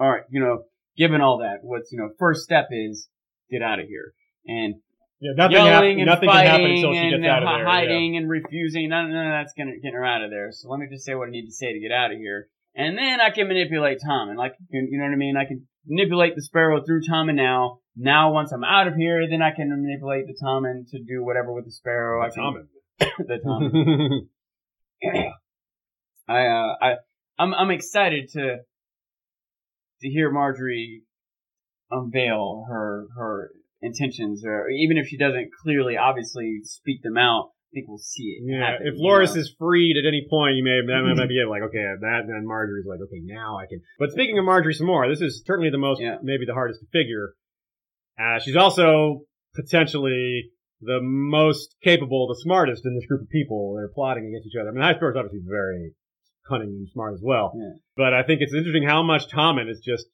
[0.00, 0.64] All right, you know,
[0.96, 3.08] given all that, what's you know, first step is
[3.50, 4.12] get out of here.
[4.46, 4.76] And
[5.20, 7.48] Yeah, nothing, yelling hap- and nothing fighting can happen until she gets uh, out of
[7.48, 7.58] there.
[7.58, 7.64] yeah.
[7.64, 8.88] hiding and refusing.
[8.88, 10.50] None, none of that's gonna get her out of there.
[10.52, 12.48] So let me just say what I need to say to get out of here,
[12.74, 15.36] and then I can manipulate Tom and like you know what I mean.
[15.36, 17.78] I can manipulate the Sparrow through Tom and now.
[17.96, 21.22] Now once I'm out of here, then I can manipulate the Tom and to do
[21.22, 22.24] whatever with the Sparrow.
[22.24, 22.66] I can, Tommen.
[23.18, 24.28] the Tom.
[26.28, 26.90] I uh I
[27.38, 28.56] I'm I'm excited to
[30.02, 31.00] to hear Margaery
[31.90, 33.50] unveil her her
[33.82, 38.38] intentions or even if she doesn't clearly obviously speak them out, I think we'll see
[38.38, 38.42] it.
[38.50, 39.40] Yeah, happen, if you Loras know?
[39.42, 41.48] is freed at any point, you may that might be it.
[41.48, 43.80] Like, okay, that and Margaery's like, okay, now I can.
[43.98, 46.16] But speaking of Margaery some more, this is certainly the most, Yeah.
[46.22, 47.34] maybe the hardest to figure.
[48.18, 49.22] Uh, she's also
[49.54, 50.50] potentially
[50.80, 53.74] the most capable, the smartest in this group of people.
[53.76, 54.70] They're plotting against each other.
[54.70, 55.92] I mean, High Sparrow's obviously very
[56.48, 57.52] cunning and smart as well.
[57.56, 57.78] Yeah.
[57.96, 60.06] But I think it's interesting how much Tommen is just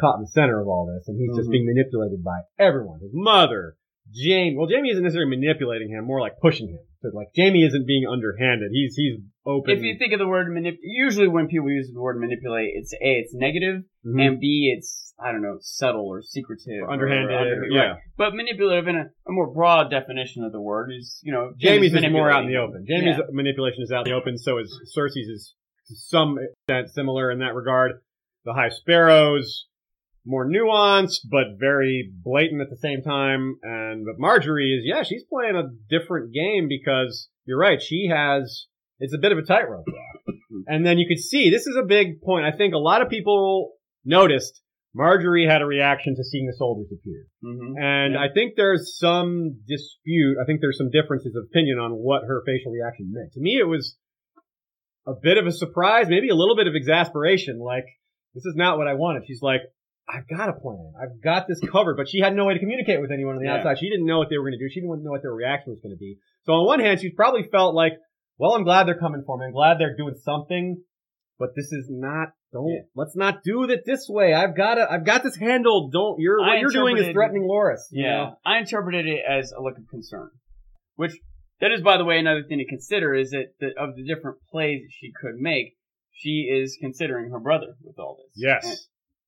[0.00, 1.52] caught in the center of all this, and he's just Mhm.
[1.52, 3.00] being manipulated by everyone.
[3.00, 3.74] His mother,
[4.14, 4.56] Jaime.
[4.56, 6.78] Well, Jaime isn't necessarily manipulating him, more like pushing him.
[7.00, 8.70] So like Jaime isn't being underhanded.
[8.72, 9.70] He's he's open.
[9.76, 12.92] if you think of the word manip, usually when people use the word manipulate, it's
[12.92, 14.20] a it's negative, Mhm.
[14.26, 17.80] and b it's I don't know subtle or secretive, or underhanded, under- yeah.
[17.90, 17.98] right.
[18.16, 21.92] But manipulative in a, a more broad definition of the word is you know Jaime's
[21.94, 22.84] is more out in the open.
[22.88, 23.24] Jaime's Yeah.
[23.32, 24.36] manipulation is out in the open.
[24.38, 25.54] So is Cersei's is
[25.88, 27.92] to some extent similar in that regard.
[28.44, 29.66] The High Sparrows
[30.24, 33.56] more nuanced, but very blatant at the same time.
[33.62, 37.80] And but Margaery is yeah, she's playing a different game because you're right.
[37.82, 38.66] She has
[39.00, 39.86] it's a bit of a tightrope
[40.66, 42.44] and then you could see this is a big point.
[42.46, 43.72] I think a lot of people
[44.04, 44.60] noticed
[44.96, 47.26] Margaery had a reaction to seeing the soldiers appear.
[47.44, 47.80] Mhm.
[47.80, 48.20] And Yeah.
[48.20, 50.36] I think there's some dispute.
[50.40, 53.32] I think there's some differences of opinion on what her facial reaction meant.
[53.34, 53.96] To me, it was
[55.08, 57.58] a bit of a surprise, maybe a little bit of exasperation.
[57.58, 57.86] Like,
[58.34, 59.22] this is not what I wanted.
[59.26, 59.62] She's like,
[60.08, 60.92] I've got a plan.
[61.00, 61.96] I've got this covered.
[61.96, 63.56] But she had no way to communicate with anyone on the Yeah.
[63.56, 63.78] outside.
[63.78, 64.68] She didn't know what they were going to do.
[64.70, 66.18] She didn't know what their reaction was going to be.
[66.44, 67.92] So on one hand, she probably felt like,
[68.38, 69.46] well, I'm glad they're coming for me.
[69.46, 70.82] I'm glad they're doing something.
[71.40, 72.30] but this is not.
[72.52, 72.80] Don't Yeah.
[72.96, 74.34] let's not do it this way.
[74.34, 74.90] I've got to.
[74.90, 75.92] I've got this handled.
[75.92, 76.18] Don't.
[76.18, 77.78] You're what I you're doing is threatening Loras.
[77.92, 78.34] you Yeah, know?
[78.44, 80.30] I interpreted it as a look of concern,
[80.96, 81.12] which
[81.60, 84.38] that is, by the way, another thing to consider is that the, of the different
[84.50, 85.76] plays that she could make,
[86.12, 88.32] she is considering her brother with all this.
[88.36, 88.64] Yes.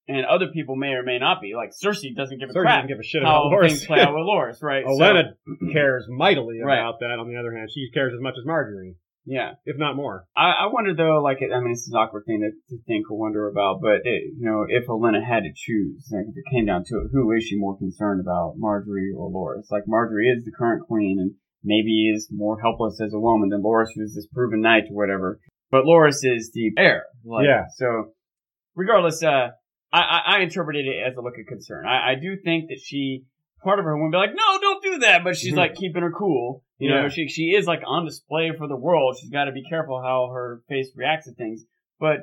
[0.09, 1.55] and, and other people may or may not be.
[1.55, 3.69] Like Cersei doesn't give a Cersei crap doesn't give a shit how about Loras.
[3.69, 4.85] things play out with Loras, right?
[4.87, 5.35] So- Olenna
[5.73, 6.79] cares mightily Right.
[6.81, 7.19] about that.
[7.19, 9.53] On the other hand, she cares as much as Margaery, yeah.
[9.65, 10.25] if not more.
[10.37, 13.19] I, I wonder though, like, I mean, it's an awkward thing to, to think or
[13.19, 16.67] wonder about, but it, you know, if Olenna had to choose, like, if it came
[16.67, 19.71] down to it, who is she more concerned about, Margaery or Loras?
[19.71, 23.63] Like, Margaery is the current queen and maybe is more helpless as a woman than
[23.63, 25.41] Loras, who's this proven knight or whatever.
[25.71, 27.05] But Loras is the heir.
[27.25, 27.65] Like, Yeah.
[27.77, 28.13] So,
[28.75, 29.51] regardless, uh,
[29.93, 31.87] I, I, I interpreted it as a look of concern.
[31.87, 33.25] I, I do think that she,
[33.63, 35.59] part of her would be like, no, don't do that, but she's Mhm.
[35.59, 36.63] like keeping her cool.
[36.79, 39.19] You know, she she is like on display for the world.
[39.21, 41.63] She's got to be careful how her face reacts to things.
[41.99, 42.21] But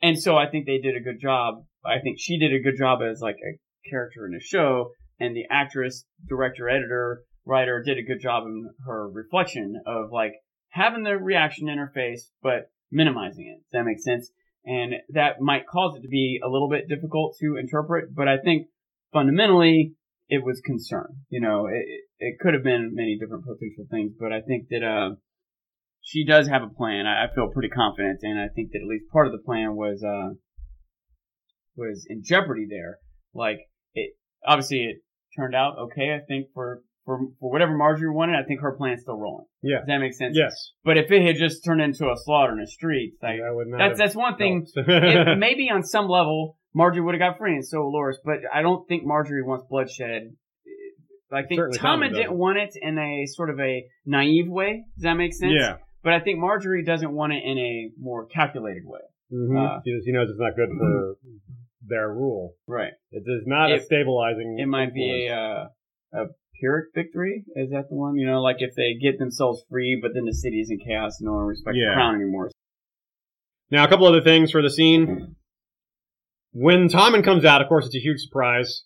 [0.00, 1.64] and so I think they did a good job.
[1.84, 3.58] I think she did a good job as like a
[3.90, 8.70] character in a show, and the actress, director, editor, writer did a good job in
[8.86, 10.32] her reflection of like
[10.70, 13.60] having the reaction in her face, but minimizing it.
[13.72, 14.30] Does that make sense?
[14.64, 18.38] And that might cause it to be a little bit difficult to interpret, but I
[18.38, 18.68] think
[19.12, 19.94] fundamentally
[20.28, 21.08] it was concern.
[21.28, 24.68] You know, it, it- it could have been many different potential things, but I think
[24.70, 25.16] that, uh,
[26.00, 27.06] she does have a plan.
[27.06, 29.74] I, I feel pretty confident, and I think that at least part of the plan
[29.74, 30.34] was, uh,
[31.76, 32.98] was in jeopardy there.
[33.34, 33.58] Like,
[33.94, 34.16] it,
[34.46, 35.02] obviously it
[35.36, 39.02] turned out okay, I think, for, for, for whatever Margaery wanted, I think her plan's
[39.02, 39.46] still rolling.
[39.62, 39.78] Yeah.
[39.78, 40.36] Does that make sense?
[40.36, 40.72] Yes.
[40.84, 43.68] But if it had just turned into a slaughter in the streets, like, that would
[43.68, 47.54] not that's, that's one thing it, maybe on some level Margaery would have got free
[47.54, 50.34] and so Loras, but I don't think Margaery wants bloodshed.
[51.32, 52.38] I think Certainly Tommen didn't doesn't.
[52.38, 54.84] want it in a sort of a naive way.
[54.96, 55.52] Does that make sense?
[55.58, 55.76] yeah.
[56.02, 59.00] But I think Margaery doesn't want it in a more calculated way.
[59.32, 59.56] Mhm.
[59.58, 61.16] Uh, she, he knows it's not good for
[61.86, 62.54] their rule.
[62.66, 62.92] Right.
[63.10, 64.58] It is not a stabilizing.
[64.60, 65.66] It might be a uh,
[66.12, 66.24] a
[66.60, 67.44] Pyrrhic victory.
[67.56, 68.16] Is that the one?
[68.16, 71.20] You know, like if they get themselves free, but then the city is in chaos
[71.20, 71.90] and no one respects Yeah.
[71.90, 72.50] the crown anymore.
[73.70, 75.36] Now, a couple other things for the scene.
[76.52, 78.84] When Tommen comes out, of course, it's a huge surprise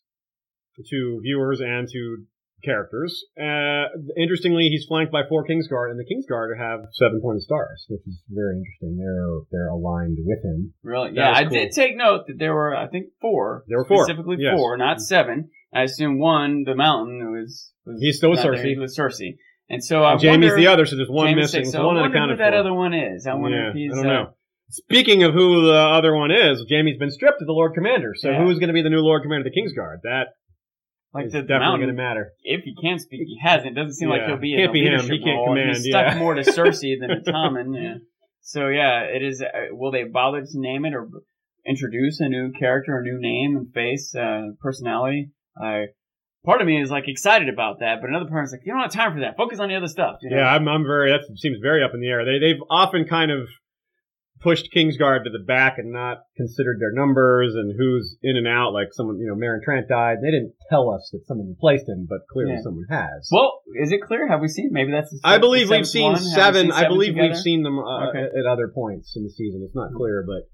[0.89, 2.25] to viewers and to
[2.65, 3.25] characters.
[3.39, 3.85] Uh,
[4.17, 8.23] interestingly, he's flanked by four Kingsguard, and the Kingsguard have seven pointed stars, which is
[8.31, 8.97] very interesting.
[8.97, 10.73] They're they're aligned with him.
[10.83, 11.11] Really?
[11.11, 11.51] That Yeah, I cool.
[11.53, 13.65] did take note that there were, I think, four.
[13.69, 14.57] There were four, Specifically yes.
[14.57, 15.51] four, not seven.
[15.75, 17.73] I assume one, the mountain, was.
[17.85, 18.55] was He's still with not there.
[18.55, 18.69] Cersei.
[18.69, 19.37] He's with Cersei.
[19.71, 21.65] And so I And Jaime's wonder, the other, so there's one Jaime's missing.
[21.65, 22.59] six, So one I wonder who that for.
[22.59, 23.27] other one is.
[23.27, 23.93] I wonder yeah, if he's.
[23.93, 24.31] I don't uh, know.
[24.71, 28.13] Speaking of who the other one is, Jaime's been stripped of the Lord Commander.
[28.17, 28.43] So Yeah.
[28.45, 29.99] who's going to be the new Lord Commander of the Kingsguard?
[30.05, 30.29] That
[31.13, 31.81] Like the definitely mountain.
[31.87, 32.33] going to matter.
[32.43, 33.73] If he can speak, he hasn't.
[33.73, 35.01] It doesn't seem like he'll be Can't in be him.
[35.01, 35.49] He can't role.
[35.49, 36.19] command, He's stuck yeah.
[36.19, 37.75] more to Cersei than to Tommen.
[37.77, 37.95] Yeah.
[38.41, 39.43] So yeah, it is.
[39.43, 41.09] Uh, will they bother to name it or
[41.67, 45.31] introduce a new character, a new name and face, uh, personality?
[45.61, 45.87] I
[46.45, 48.83] part of me is like excited about that, but another part is like, you don't
[48.83, 49.37] have time for that.
[49.37, 50.17] Focus on the other stuff.
[50.23, 50.37] You know?
[50.39, 51.11] Yeah, I'm, I'm very.
[51.11, 52.25] That seems very up in the air.
[52.25, 53.49] They they've often kind of
[54.41, 58.73] pushed Kingsguard to the back and not considered their numbers and who's in and out.
[58.73, 60.19] Like someone, you know, Meryn Trant died.
[60.23, 62.63] They didn't tell us that someone replaced him, but clearly Yeah.
[62.63, 63.29] someone has.
[63.33, 64.29] Well, is it clear?
[64.29, 64.69] Have we seen?
[64.71, 65.11] Maybe that's.
[65.11, 66.15] The, I believe we've seen one?
[66.15, 66.63] Have we seven.
[66.67, 67.29] seen I believe together?
[67.31, 68.21] we've seen them uh, Okay.
[68.21, 69.63] at, at other points in the season.
[69.67, 70.49] It's not clear, but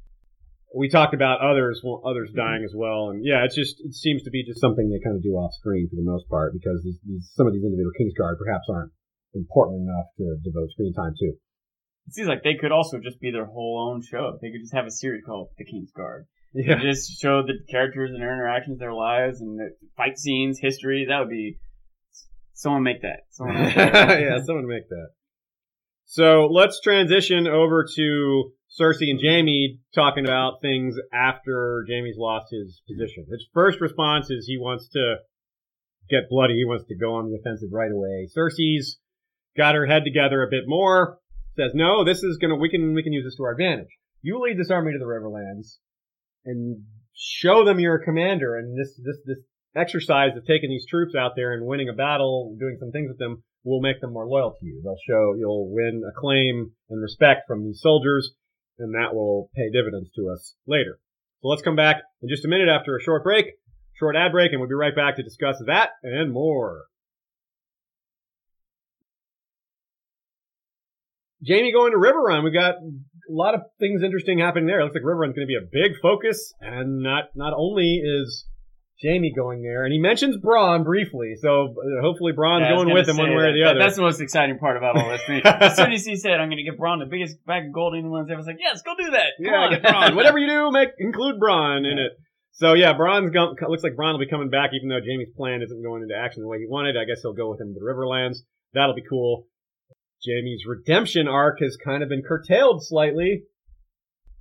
[0.75, 2.43] we talked about others, well, others mm-hmm.
[2.43, 3.11] dying as well.
[3.11, 5.55] And yeah, it's just it seems to be just something they kind of do off
[5.55, 8.93] screen for the most part because these, these some of these individual Kingsguard perhaps aren't
[9.35, 11.27] important enough to devote screen time to.
[12.07, 14.37] It seems like they could also just be their whole own show.
[14.43, 16.27] They could just have a series called The King's Guard.
[16.55, 16.79] Yeah.
[16.81, 21.07] Just show the characters and their interactions, their lives, and the fight scenes, history.
[21.09, 21.59] That would be.
[22.53, 23.27] Someone make that.
[23.31, 24.21] Someone out there.
[24.31, 25.09] yeah, someone make that.
[26.07, 32.83] So let's transition over to Cersei and Jaime talking about things after Jaime's lost his
[32.89, 33.27] position.
[33.31, 35.17] His first response is he wants to
[36.11, 36.55] get bloody.
[36.55, 38.29] He wants to go on the offensive right away.
[38.37, 38.99] Cersei's
[39.57, 41.19] got her head together a bit more.
[41.57, 42.57] Says, "No, this is gonna.
[42.57, 42.95] We can.
[42.95, 43.89] We can use this to our advantage.
[44.23, 45.79] You lead this army to the Riverlands,
[46.45, 46.85] and
[47.15, 48.57] show them you're a commander.
[48.57, 49.39] And this this this
[49.77, 53.19] exercise of taking these troops out there and winning a battle, doing some things with
[53.19, 54.81] them, will make them more loyal to you.
[54.85, 58.33] They'll show you'll win acclaim and respect from these soldiers,
[58.79, 60.99] and that will pay dividends to us later.
[61.43, 63.47] So let's come back in just a minute after a short break,
[63.95, 66.85] short ad break, and we'll be right back to discuss that and more.
[71.47, 72.43] Jaime going to Riverrun.
[72.43, 74.81] We've got a lot of things interesting happening there.
[74.81, 78.47] It looks like Riverrun's going to be a big focus, and not not only is
[79.03, 81.35] Jaime going there, and he mentions Bronn briefly.
[81.41, 83.79] So uh, hopefully Bronn's Yeah, going with him one way or the That- other.
[83.81, 85.21] That's the most exciting part about all this.
[85.27, 85.43] thing.
[85.45, 87.95] as soon as he said, "I'm going to get Bronn the biggest bag of gold
[87.97, 89.71] anyone's ever," I was like, "Yes, go do that." Come yeah, on.
[89.73, 90.15] get Bronn.
[90.17, 92.13] Whatever you do, make include Bronn in it.
[92.53, 95.61] So yeah, Bronn's go, looks like Bronn will be coming back, even though Jaime's plan
[95.63, 96.97] isn't going into action the way he wanted.
[96.97, 98.37] I guess he'll go with him to the Riverlands.
[98.75, 99.49] That'll be cool.
[100.25, 103.43] Jaime's redemption arc has kind of been curtailed slightly.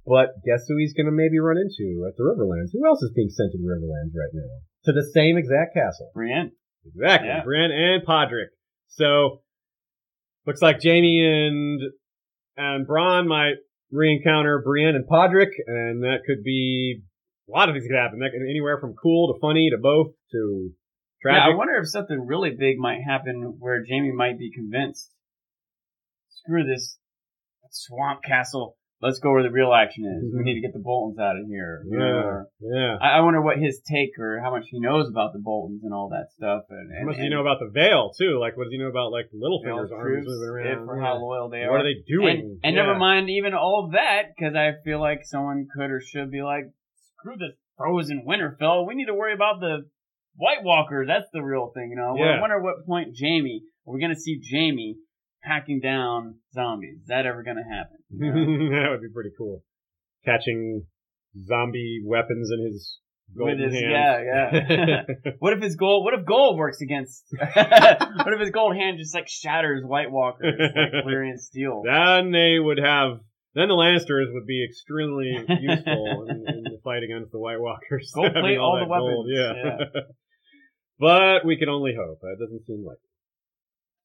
[0.06, 2.72] But guess who he's going to maybe run into at the Riverlands?
[2.74, 4.60] Who else is being sent to the Riverlands right now?
[4.86, 6.12] To the same exact castle.
[6.14, 6.51] Brienne.
[6.86, 7.30] Exactly.
[7.30, 7.43] Yeah.
[7.43, 8.51] Brienne and Podrick.
[8.89, 9.41] So
[10.45, 11.82] looks like Jaime and
[12.58, 13.56] and Bronn might
[13.91, 17.01] re-encounter Brienne and Podrick, and that could be
[17.47, 18.20] a lot of things could happen.
[18.20, 20.70] That could anywhere from cool to funny to both to
[21.22, 21.43] tragic.
[21.45, 25.12] Yeah, I wonder if something really big might happen where Jaime might be convinced.
[26.30, 26.97] Screw this
[27.72, 28.78] swamp castle.
[29.04, 30.32] Let's go where the real action is.
[30.34, 30.45] We Mhm.
[30.45, 31.84] need to get the Boltons out of here.
[31.91, 32.95] yeah, or- yeah.
[33.01, 35.93] I, I wonder what his take or how much he knows about the Boltons and
[35.93, 36.64] all that stuff.
[36.70, 38.39] And, How and, much do you and know about the Veil too?
[38.39, 40.88] Like, what does he know about like Littlefinger's armies moving around?
[40.89, 41.04] or Yeah.
[41.04, 41.72] how loyal they are.
[41.72, 41.84] What are.
[41.84, 42.39] they doing?
[42.39, 42.84] And, and Yeah.
[42.84, 46.66] never mind even all that, because I feel like someone could or should be like,
[46.95, 48.88] screw this frozen Winterfell.
[48.88, 49.84] We need to worry about the
[50.38, 51.08] White Walkers.
[51.08, 52.16] That's the real thing, you know.
[52.18, 52.38] Yeah.
[52.38, 54.95] I wonder what point Jaime are we going to see Jaime
[55.44, 57.02] hacking down zombies?
[57.02, 57.98] Is that ever going to happen?
[58.10, 58.82] you know?
[58.84, 59.64] that would be pretty cool.
[60.26, 60.86] Catching
[61.48, 63.00] zombie weapons in his
[63.38, 64.26] golden his- hands.
[64.26, 65.02] yeah,
[65.39, 66.04] what if his gold?
[66.06, 67.24] What if gold works against?
[67.38, 71.82] what if his gold hand just like shatters White Walkers like Valyrian steel?
[71.86, 73.20] then they would have.
[73.56, 75.28] Then the Lannisters would be extremely
[75.62, 78.12] useful in, in the fight against the White Walkers.
[78.16, 80.02] Gold plate all the that gold, weapons, Yeah.
[81.00, 82.20] but we can only hope.
[82.22, 82.98] That doesn't seem like.
[82.98, 83.10] it.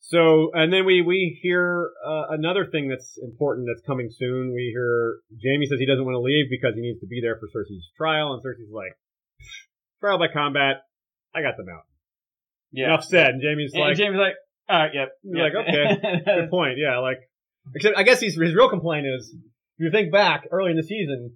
[0.00, 4.54] So, and then we we hear uh, another thing that's important that's coming soon.
[4.54, 7.36] We hear Jaime says he doesn't want to leave because he needs to be there
[7.36, 8.96] for Cersei's trial, and Cersei's like,
[10.00, 10.82] "Trial by combat,
[11.34, 11.88] I got the mountain."
[12.72, 12.86] Yeah.
[12.86, 13.34] Enough said.
[13.34, 14.34] And Jaime's And like, Jaime's like,
[14.68, 15.08] all right, yep.
[15.22, 15.54] You're yep.
[15.54, 16.22] like, okay.
[16.24, 16.78] Good point.
[16.78, 17.18] Yeah, like,
[17.74, 20.82] except I guess he's, his real complaint is, if you think back early in the
[20.82, 21.32] season,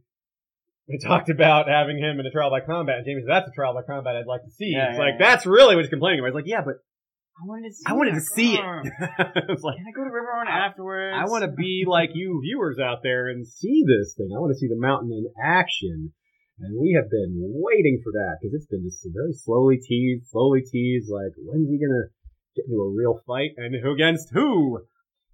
[0.88, 3.52] we talked about having him in a trial by combat, and Jaime said, "That's a
[3.52, 5.30] trial by combat I'd like to see." Yeah, it's yeah, like yeah.
[5.30, 6.30] that's really what he's complaining about.
[6.30, 6.82] He's like, "Yeah, but
[7.40, 7.84] I wanted to see.
[7.86, 8.84] I wanted to see it." On.
[9.48, 11.16] it's like Can I go to Riverrun afterwards?
[11.16, 14.30] I want to be like you viewers out there and see this thing.
[14.34, 16.12] I want to see the mountain in action.
[16.60, 20.60] And we have been waiting for that because it's been just very slowly teased, slowly
[20.60, 21.10] teased.
[21.10, 22.06] Like, when's he gonna
[22.54, 24.78] get into a real fight and who against who?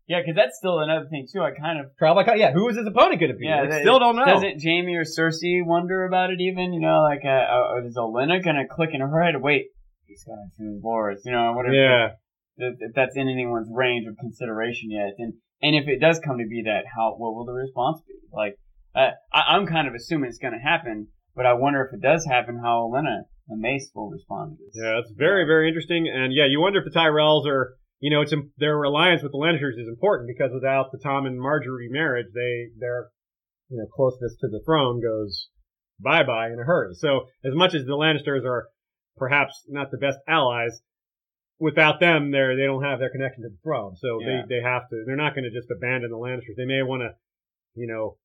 [0.07, 1.43] Yeah, because that's still another thing too.
[1.43, 2.39] I kind of combat.
[2.39, 3.45] Yeah, who is his opponent gonna be?
[3.45, 4.25] Yeah, Like, they- still don't know.
[4.25, 6.73] doesn't Jaime or Cersei wonder about it even?
[6.73, 9.35] You know, like uh, uh, is Olenna gonna click in her head?
[9.43, 9.67] Wait,
[10.09, 11.21] he's gonna choose Loras.
[11.25, 11.75] You know, whatever.
[11.75, 12.09] yeah.
[12.57, 15.15] if, if that's in anyone's range of consideration yet.
[15.19, 18.15] And and if it does come to be that, how what will the response be?
[18.33, 18.59] Like,
[18.95, 22.03] uh, I, I'm kind of assuming it's going to happen, but I wonder if it
[22.03, 24.75] does happen, how Olenna and Mace will respond to this.
[24.75, 26.11] Yeah, it's very, very interesting.
[26.13, 29.39] And yeah, you wonder if the Tyrells are, you know, it's their alliance with the
[29.39, 33.09] Lannisters is important because without the Tom and Margaery marriage, they their
[33.69, 35.49] you know closeness to the throne goes
[35.99, 36.95] bye bye in a hurry.
[36.95, 38.69] So as much as the Lannisters are
[39.19, 40.81] perhaps not the best allies,
[41.59, 43.97] without them, they they don't have their connection to the throne.
[43.97, 44.43] So Yeah.
[44.47, 45.03] they they have to.
[45.07, 46.57] They're not going to just abandon the Lannisters.
[46.57, 47.11] They may want to,
[47.75, 48.17] you know.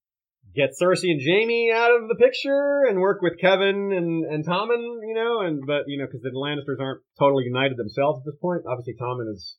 [0.53, 4.99] Get Cersei and Jaime out of the picture and work with Kevan and and Tommen,
[5.07, 8.35] you know, and but you know because the Lannisters aren't totally united themselves at this
[8.41, 8.61] point.
[8.67, 9.55] Obviously, Tommen has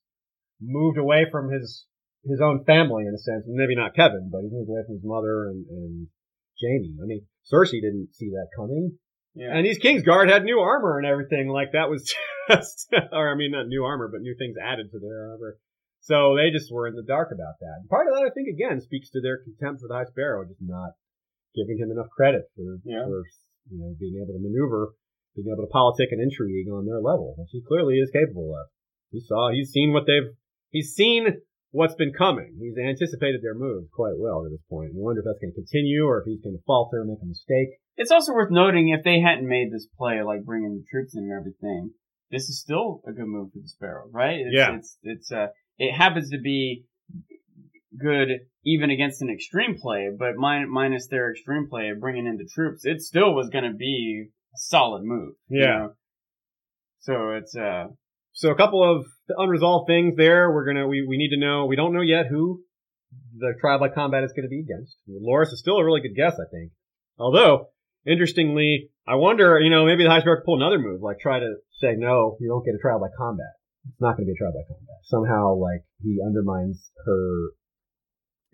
[0.60, 1.86] moved away from his
[2.28, 3.44] his own family in a sense.
[3.48, 6.06] Maybe not Kevan, but he's moved away from his mother and and
[6.60, 6.94] Jaime.
[7.02, 8.98] I mean, Cersei didn't see that coming.
[9.34, 9.50] Yeah.
[9.50, 11.48] And these Kingsguard had new armor and everything.
[11.48, 12.06] Like that was
[12.50, 15.58] just, or I mean, not new armor, but new things added to their armor.
[16.00, 17.80] So they just were in the dark about that.
[17.80, 20.44] And part of that, I think, again, speaks to their contempt for the High Sparrow,
[20.44, 20.92] just not
[21.56, 23.08] giving him enough credit for, Yeah.
[23.08, 23.24] for
[23.72, 24.92] you know, being able to maneuver,
[25.34, 28.68] being able to politic and intrigue on their level, which he clearly is capable of.
[29.10, 30.36] He saw, he's seen what they've,
[30.70, 32.54] he's seen what's been coming.
[32.60, 34.92] He's anticipated their moves quite well to this point.
[34.92, 37.22] You wonder if that's going to continue or if he's going to falter and make
[37.24, 37.80] a mistake.
[37.96, 41.24] It's also worth noting if they hadn't made this play, like bringing the troops in
[41.24, 41.90] and everything,
[42.30, 44.38] this is still a good move for the Sparrow, right?
[44.40, 44.76] It's, Yeah.
[44.76, 45.46] It's it's uh,
[45.78, 46.84] it happens to be
[47.98, 48.28] good
[48.64, 52.48] even against an extreme play, but min- minus their extreme play of bringing in the
[52.52, 55.34] troops, it still was going to be a solid move.
[55.48, 55.66] you Yeah.
[55.78, 55.92] know?
[57.00, 57.88] So it's uh
[58.32, 60.50] So a couple of unresolved things there.
[60.50, 61.66] We're gonna we, we need to know.
[61.66, 62.62] We don't know yet who
[63.38, 64.96] the trial by combat is going to be against.
[65.08, 66.72] Loras is still a really good guess, I think.
[67.18, 67.68] Although
[68.06, 69.58] interestingly, I wonder.
[69.60, 72.48] You know, maybe the Sparrow could pull another move, like try to say no, you
[72.48, 73.54] don't get a trial by combat.
[73.88, 74.98] It's not going to be a trial by combat.
[75.04, 77.50] Somehow, like he undermines her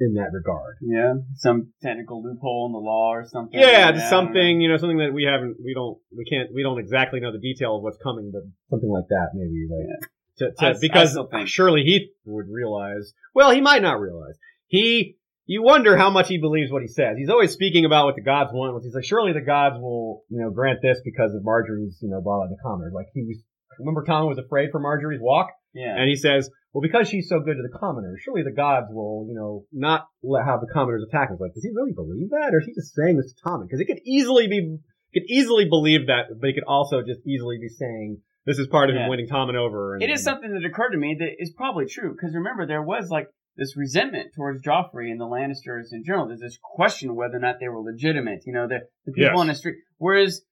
[0.00, 0.76] in that regard.
[0.80, 3.58] Yeah, some technical loophole in the law or something.
[3.60, 6.78] Yeah, just something you know, something that we haven't, we don't, we can't, we don't
[6.80, 10.66] exactly know the detail of what's coming, but something like that maybe, like to, to,
[10.66, 13.12] I- I because think- surely he would realize.
[13.34, 14.34] Well, he might not realize.
[14.66, 15.18] He,
[15.50, 17.16] you wonder how much he believes what he says.
[17.18, 18.70] He's always speaking about what the gods want.
[18.84, 22.20] He's like, surely the gods will, you know, grant this because of Margaery's, you know,
[22.22, 22.92] blah blah the commoners.
[22.94, 23.38] Like he was.
[23.78, 25.48] Remember, Tom was afraid for Margaery's walk.
[25.72, 28.86] Yeah, And he says, well, because she's so good to the commoners, surely the gods
[28.90, 31.38] will, you know, not let have the commoners attack us.
[31.40, 32.50] Like, does he really believe that?
[32.52, 33.66] Or is he just saying this to Tommen?
[33.66, 34.76] Because he could easily be,
[35.14, 38.90] could easily believe that, but he could also just easily be saying, this is part
[38.90, 39.04] of Yeah.
[39.04, 39.94] him winning Tommen over.
[39.94, 42.82] And, it is something that occurred to me that is probably true because remember there
[42.82, 46.28] was like this resentment towards Joffrey and the Lannisters in general.
[46.28, 48.42] There's this question whether or not they were legitimate.
[48.46, 49.38] You know, the the people Yes.
[49.38, 49.76] on the street.
[49.98, 50.42] Whereas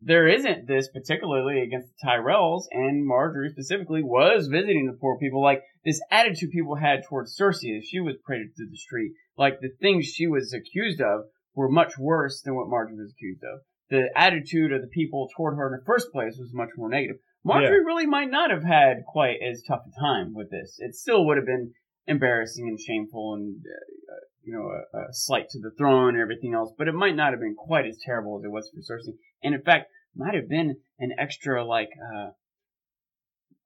[0.00, 5.42] there isn't this particularly against the Tyrells and Margaery specifically was visiting the poor people.
[5.42, 9.12] Like this attitude people had towards Cersei as she was paraded through the street.
[9.38, 11.22] Like the things she was accused of
[11.54, 13.60] were much worse than what Margaery was accused of.
[13.90, 17.16] The attitude of the people toward her in the first place was much more negative.
[17.46, 20.76] Margaery really might not have had quite as tough a time with this.
[20.78, 21.72] It still would have been
[22.06, 26.22] embarrassing and shameful and, uh, uh, you know, a, a slight to the throne and
[26.22, 28.80] everything else, but it might not have been quite as terrible as it was for
[28.80, 29.14] Cersei.
[29.42, 32.30] And in fact, might have been an extra, like, uh,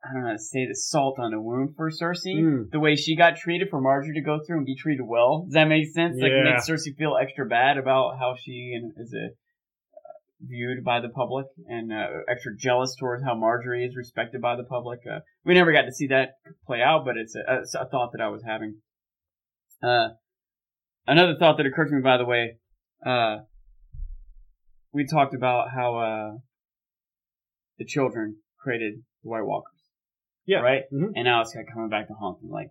[0.05, 2.37] I don't know how to say the salt on the wound for Cersei.
[2.37, 2.71] Mm.
[2.71, 5.43] The way she got treated for Margaery to go through and be treated well.
[5.45, 6.17] Does that make sense?
[6.21, 6.49] Like, Yeah.
[6.49, 9.31] it makes Cersei feel extra bad about how she and is a
[10.41, 14.65] viewed by the public and uh, extra jealous towards how Margaery is respected by the
[14.65, 15.01] public.
[15.11, 16.35] Uh, we never got to see that
[16.67, 18.77] play out, but it's a, it's a thought that I was having.
[19.83, 20.11] Uh,
[21.07, 22.57] another thought that occurred to me, by the way,
[23.05, 23.39] uh,
[24.93, 26.39] we talked about how uh,
[27.79, 29.75] the children created the White Walkers.
[30.47, 30.61] Yeah.
[30.61, 30.85] Right?
[30.93, 31.13] Mhm.
[31.15, 32.71] And now it's kind of coming back to haunt them, like,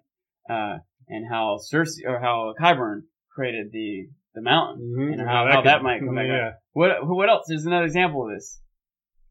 [0.50, 4.08] uh, and how Cersei, or how Qyburn created the,
[4.38, 4.80] the mountain.
[4.98, 5.14] Mhm.
[5.14, 7.46] And how- how could- that might come back Yeah, What what else?
[7.50, 8.62] There's another example of this.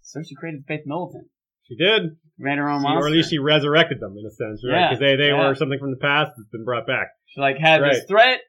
[0.03, 1.29] Cersei created Faith Militant,
[1.63, 2.17] she did.
[2.39, 3.05] made her own She- monster.
[3.05, 4.79] or at least she resurrected them in a sense, right?
[4.79, 5.49] Yeah, Because they, they yeah.
[5.49, 7.09] were something from the past that's been brought back.
[7.27, 8.41] She like had this threat,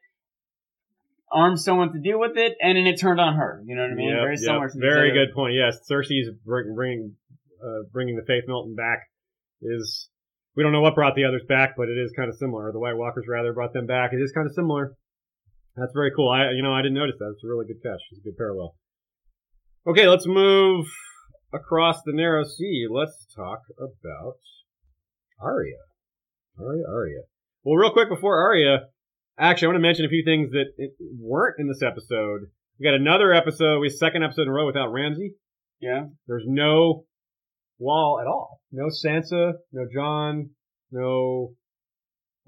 [1.30, 3.62] armed someone to deal with it, and then it turned on her.
[3.66, 4.08] You know what I mean?
[4.10, 4.38] Yep, Very yep.
[4.38, 5.54] similar to Very good point.
[5.54, 7.16] Yes, Cersei's bring, bringing
[7.62, 9.00] uh, bringing the Faith Militant back
[9.60, 10.08] is
[10.56, 12.70] we don't know what brought the others back, but it is kind of similar.
[12.72, 14.12] The White Walkers rather brought them back.
[14.12, 14.94] It is kind of similar.
[15.78, 16.30] That's very cool.
[16.30, 17.32] I you know I didn't notice that.
[17.34, 18.00] It's a really good catch.
[18.10, 18.74] It's a good parallel.
[19.86, 20.86] Okay, let's move
[21.52, 22.86] across the narrow sea.
[22.90, 24.38] Let's talk about
[25.40, 25.78] Arya.
[26.58, 27.20] Arya, Arya.
[27.64, 28.88] Well, real quick before Arya,
[29.38, 32.50] actually, I want to mention a few things that it weren't in this episode.
[32.78, 35.34] We got another episode, we second episode in a row without Ramsay.
[35.80, 36.06] Yeah.
[36.26, 37.04] There's no
[37.78, 38.60] wall at all.
[38.72, 40.50] No Sansa, no Jon,
[40.90, 41.54] no.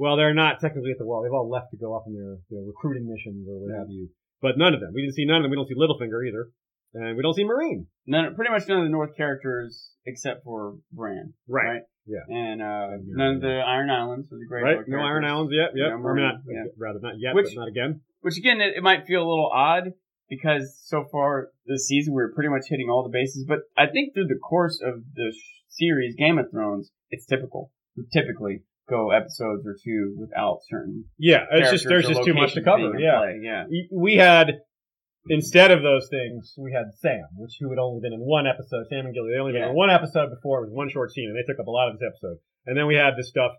[0.01, 1.21] Well, they're not technically at the wall.
[1.23, 4.09] They've all left to go off on their, their recruiting missions or what have you.
[4.41, 4.93] But none of them.
[4.95, 5.51] We didn't see none of them.
[5.51, 6.49] We don't see Littlefinger either,
[6.95, 7.87] and we don't see Marine.
[8.07, 11.35] None, pretty much none of the North characters except for Bran.
[11.47, 11.83] Right.
[12.07, 12.25] Yeah.
[12.35, 14.79] And uh, none of the Iron Islands or the Grey Right.
[14.89, 15.23] No Iron.
[15.27, 15.77] Islands yet.
[15.77, 16.01] Yep.
[16.01, 16.37] No or not.
[16.49, 16.65] Yeah.
[16.79, 18.01] Rather not yet, Which- but not again.
[18.23, 19.93] Which again, it, it might feel a little odd
[20.31, 23.45] because so far this season we're pretty much hitting all the bases.
[23.47, 27.71] But I think through the course of the sh- series Game of Thrones, it's typical.
[28.13, 31.05] Typically go episodes or two without certain.
[31.18, 31.47] Yeah.
[31.51, 32.99] It's just there's just too much to cover.
[32.99, 33.32] Yeah.
[33.41, 33.64] yeah.
[33.93, 35.32] we had mm-hmm.
[35.32, 38.86] instead of those things, we had Sam, which who had only been in one episode.
[38.91, 40.61] Sam and Gilly, they only been in one episode before.
[40.61, 42.38] It was one short scene, and they took up a lot of this episode.
[42.66, 43.53] And then we had this stuff,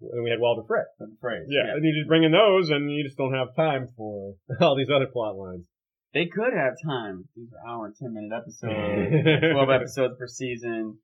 [0.00, 0.86] and we had Walder Frey.
[1.20, 1.48] Phrase.
[1.50, 4.76] Yeah, and you just bring in those, and you just don't have time for all
[4.76, 5.66] these other plot lines.
[6.14, 7.28] They could have time.
[7.36, 10.98] These are hour and ten minute episodes, twelve episodes per season.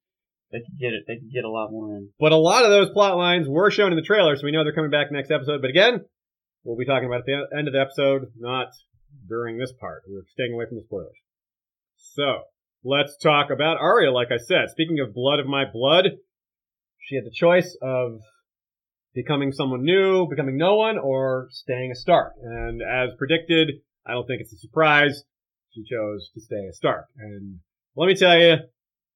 [0.55, 1.03] They could get it.
[1.09, 2.11] They could get a lot more in.
[2.21, 4.63] But a lot of those plot lines were shown in the trailer, so we know
[4.63, 5.61] they're coming back next episode.
[5.61, 6.05] But again,
[6.63, 8.69] we'll be talking about at the end of the episode, not
[9.29, 10.03] during this part.
[10.07, 11.19] We're staying away from the spoilers.
[11.97, 12.43] So,
[12.85, 14.71] let's talk about Arya, like I said.
[14.71, 16.05] Speaking of blood of my blood,
[17.01, 18.21] she had the choice of
[19.13, 22.35] becoming someone new, becoming no one, or staying a Stark.
[22.41, 25.25] And as predicted, I don't think it's a surprise.
[25.73, 27.07] She chose to stay a Stark.
[27.19, 27.59] And
[27.97, 28.59] let me tell you,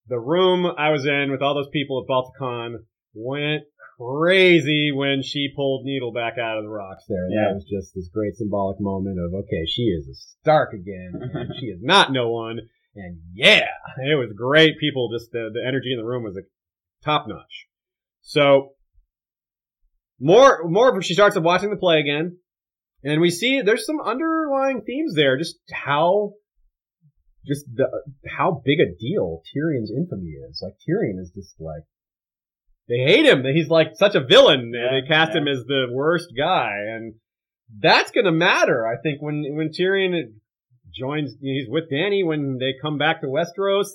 [0.09, 3.64] the room I was in with all those people at Balticon went
[3.98, 7.28] crazy when she pulled Needle back out of the rocks there.
[7.30, 7.48] Yeah.
[7.48, 11.55] That was just this great symbolic moment of, okay, she is a Stark again, and
[11.60, 12.60] she is not no one,
[12.94, 13.66] and yeah,
[13.98, 14.78] it was great.
[14.78, 16.48] People, just the, the energy in the room was like,
[17.05, 17.66] top notch.
[18.22, 18.72] So,
[20.20, 22.39] more, more, she starts watching the play again,
[23.05, 26.32] and we see there's some underlying themes there, just how
[27.49, 27.89] just the
[28.27, 30.61] how big a deal Tyrion's infamy is.
[30.62, 31.83] Like Tyrion is just like
[32.89, 33.45] they hate him.
[33.45, 34.73] He's like such a villain.
[34.75, 35.41] Yeah, they cast yeah.
[35.41, 37.15] him as the worst guy, and
[37.81, 38.87] that's going to matter.
[38.87, 40.12] I think when when Tyrion
[40.95, 43.89] joins, he's with Dany when they come back to Westeros.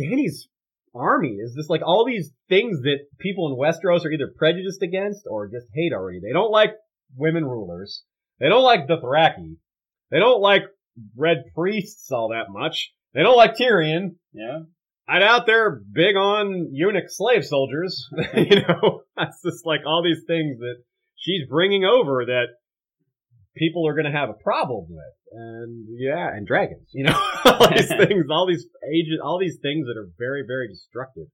[0.00, 0.48] Dany's
[0.94, 5.26] army is just like all these things that people in Westeros are either prejudiced against
[5.28, 6.20] or just hate already.
[6.20, 6.72] They don't like
[7.16, 8.02] women rulers.
[8.40, 9.56] They don't like the Dothraki.
[10.10, 10.62] They don't like
[11.16, 12.92] red priests all that much.
[13.14, 14.16] They don't like Tyrion.
[14.32, 14.60] Yeah.
[15.08, 18.08] I doubt they're big on eunuch slave soldiers.
[18.34, 20.76] you know, that's just like all these things that
[21.16, 22.46] she's bringing over that
[23.56, 25.14] people are going to have a problem with.
[25.32, 27.14] And yeah, and dragons, you know,
[27.44, 31.24] all these things, all these ages, all these things that are very, very destructive.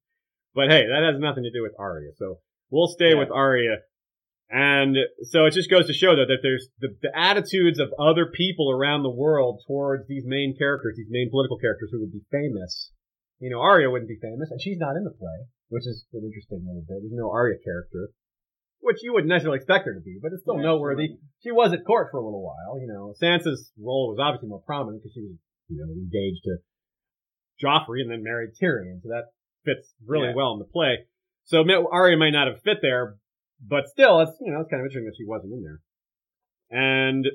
[0.55, 2.11] But hey, that has nothing to do with Arya.
[2.17, 2.39] So
[2.71, 3.19] we'll stay Yeah.
[3.19, 3.79] with Arya.
[4.51, 4.97] And
[5.29, 8.71] so it just goes to show though that there's the, the attitudes of other people
[8.73, 12.93] around the world towards these main characters, these main political characters who would be famous.
[13.41, 16.25] You know, Arya wouldn't be famous, and she's not in the play, which is an
[16.25, 17.05] interesting little bit.
[17.05, 18.09] There's no Arya character,
[18.81, 21.21] which you wouldn't necessarily expect her to be, but it's still Yeah, noteworthy.
[21.45, 22.81] She was at court for a little while.
[22.81, 25.37] You know, Sansa's role was obviously more prominent because she was,
[25.69, 26.57] you know, engaged to
[27.63, 29.31] Joffrey and then married Tyrion, so that
[29.65, 30.35] fits really Yeah.
[30.35, 31.07] well in the play.
[31.45, 31.63] So
[31.93, 33.17] Arya might not have fit there,
[33.67, 35.81] but still, it's you know, it's kind of interesting that she wasn't in there.
[36.71, 37.27] And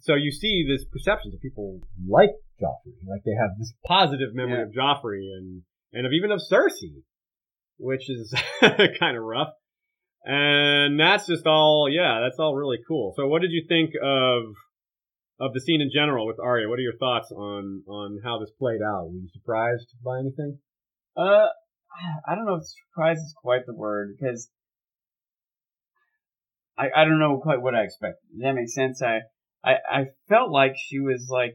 [0.00, 2.30] so you see this perception that people like
[2.60, 4.64] Joffrey, like they have this positive memory Yeah.
[4.64, 5.62] of Joffrey and
[5.92, 7.02] and of even of Cersei,
[7.78, 9.52] which is kind of rough.
[10.24, 13.12] And that's just all, yeah, that's all really cool.
[13.16, 14.42] So, what did you think of
[15.40, 16.68] of the scene in general with Arya?
[16.68, 19.06] What are your thoughts on on how this played out?
[19.10, 20.58] Were you surprised by anything?
[21.16, 21.46] Uh,
[22.28, 24.50] I don't know if surprise is quite the word because
[26.78, 28.28] I I don't know quite what I expected.
[28.32, 29.02] Does that make sense?
[29.02, 29.20] I
[29.64, 31.54] I, I felt like she was like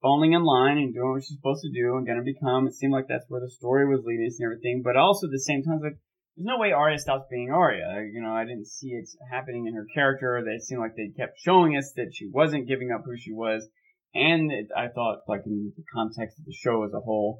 [0.00, 2.66] falling in line and doing what she's supposed to do and gonna become.
[2.66, 4.82] It seemed like that's where the story was leading us and everything.
[4.84, 5.98] But also at the same time, like
[6.36, 8.08] there's no way Arya stops being Arya.
[8.12, 10.42] You know, I didn't see it happening in her character.
[10.44, 13.68] They seemed like they kept showing us that she wasn't giving up who she was.
[14.14, 17.38] And it, I thought, like in the context of the show as a whole,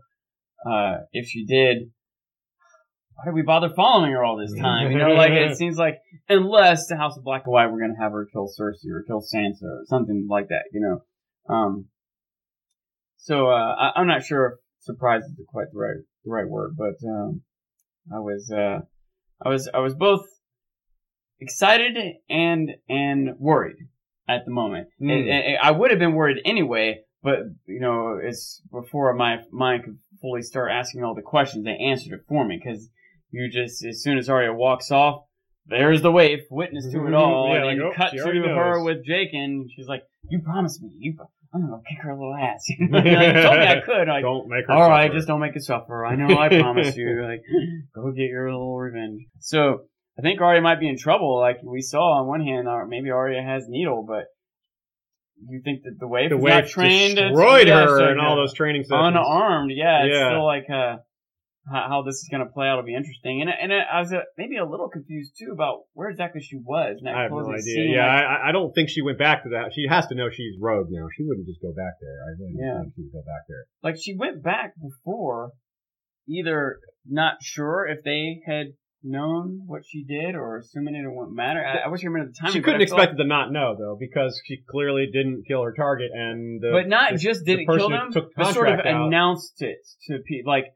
[0.66, 1.90] uh, if she did,
[3.14, 4.90] why did we bother following her all this time?
[4.90, 8.00] You know, like it seems like unless the House of Black and White, we're gonna
[8.00, 10.64] have her kill Cersei or kill Sansa or something like that.
[10.72, 11.86] You know, um.
[13.18, 16.76] So uh, I, I'm not sure if surprise is quite the right the right word,
[16.76, 17.42] but um,
[18.12, 18.80] I was uh,
[19.44, 20.24] I was I was both
[21.40, 21.96] excited
[22.28, 23.76] and and worried
[24.28, 24.88] at the moment.
[24.98, 29.98] And I would have been worried anyway, but you know, it's before my mind could
[30.20, 31.64] fully start asking all the questions.
[31.64, 32.88] They answered it for me because
[33.30, 35.24] you just as soon as Arya walks off,
[35.66, 37.14] there's the waif, witness to it mm-hmm.
[37.14, 40.82] all, Yeah, and like, oh, cut to her with Jaqen, and she's like, "You promised
[40.82, 41.14] me, you,
[41.54, 44.08] I'm gonna kick her little ass." you told me I could.
[44.08, 44.72] Like, Don't make her.
[44.72, 46.04] all right, just don't make it suffer.
[46.04, 47.22] I know, I promise you.
[47.30, 47.42] Like,
[47.94, 49.22] go get your little revenge.
[49.38, 49.82] So
[50.18, 51.38] I think Arya might be in trouble.
[51.38, 54.24] Like we saw on one hand, maybe Arya has Needle, but
[55.48, 57.16] you think that the waif the way not trained?
[57.16, 59.08] Destroyed yeah, her so, and all those training sessions.
[59.16, 59.70] unarmed.
[59.74, 60.28] Yeah, it's Yeah.
[60.30, 60.96] still like uh,
[61.70, 63.40] how, how this is going to play out will be interesting.
[63.42, 66.96] And and I was uh, maybe a little confused too about where exactly she was.
[66.98, 67.60] In that I have no idea.
[67.62, 67.90] Scene.
[67.94, 69.72] yeah, like, I, I don't think she went back to that.
[69.74, 71.06] She has to know she's rogue now.
[71.16, 72.18] She wouldn't just go back there.
[72.26, 72.72] I really Yeah.
[72.74, 73.64] don't think she would go back there.
[73.82, 75.52] like she went back before,
[76.28, 78.66] either not sure if they had
[79.02, 81.64] known what she did or assuming it wouldn't matter.
[81.64, 82.52] I, I wish I remembered the time.
[82.52, 86.10] She couldn't expect it to not know though, because she clearly didn't kill her target,
[86.12, 88.86] and the, but not the- just didn't person kill them, took but sort of out-
[88.86, 89.78] announced it
[90.08, 90.50] to people.
[90.50, 90.66] Like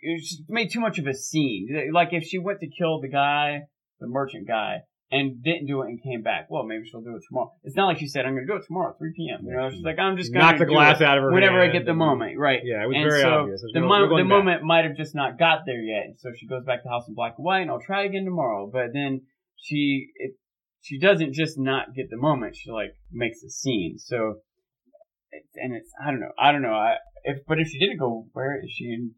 [0.00, 1.90] it just made too much of a scene.
[1.92, 3.62] Like if she went to kill the guy,
[4.00, 4.82] the merchant guy,
[5.12, 7.52] and didn't do it and came back, well, maybe she'll do it tomorrow.
[7.62, 9.70] It's not like she said, "I'm going to do it tomorrow 3 p.m." You know,
[9.70, 11.94] she's like, "I'm just going to the glass out of her whenever I get the
[11.94, 12.60] moment." Right.
[12.64, 13.60] Yeah, it was and very so obvious.
[13.60, 16.16] There's the, no- mo- the moment might have just not got there yet.
[16.18, 18.70] So she goes back to House in Black and White, and I'll try again tomorrow.
[18.72, 19.20] But then
[19.56, 20.32] she it,
[20.80, 22.56] she doesn't just not get the moment.
[22.56, 23.98] She like makes a scene.
[23.98, 24.40] So
[25.54, 28.26] and it's I don't know I don't know I if but if she didn't go
[28.32, 29.14] where is she in?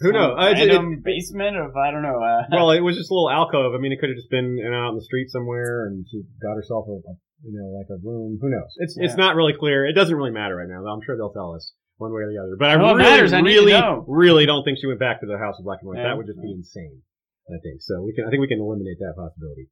[0.00, 0.34] Who knows?
[0.36, 2.20] I- it- random it- basement of I don't know.
[2.20, 3.74] Uh, well, it was just a little alcove.
[3.74, 6.22] I mean, it could have just been know, out in the street somewhere, and she
[6.42, 7.14] got herself a, a
[7.44, 8.38] you know like a room.
[8.40, 8.76] Who knows?
[8.76, 9.86] It's it's not really clear.
[9.86, 10.82] It doesn't really matter right now.
[10.82, 12.56] Though I'm sure they'll tell us one way or the other.
[12.58, 13.32] But I Well, really, matters.
[13.32, 13.72] I really,
[14.06, 15.98] really don't think she went back to the House of Black and White.
[15.98, 16.08] Yeah.
[16.12, 17.00] That would just be insane.
[17.48, 18.02] I think so.
[18.02, 18.26] We can.
[18.26, 19.68] I think we can eliminate that possibility.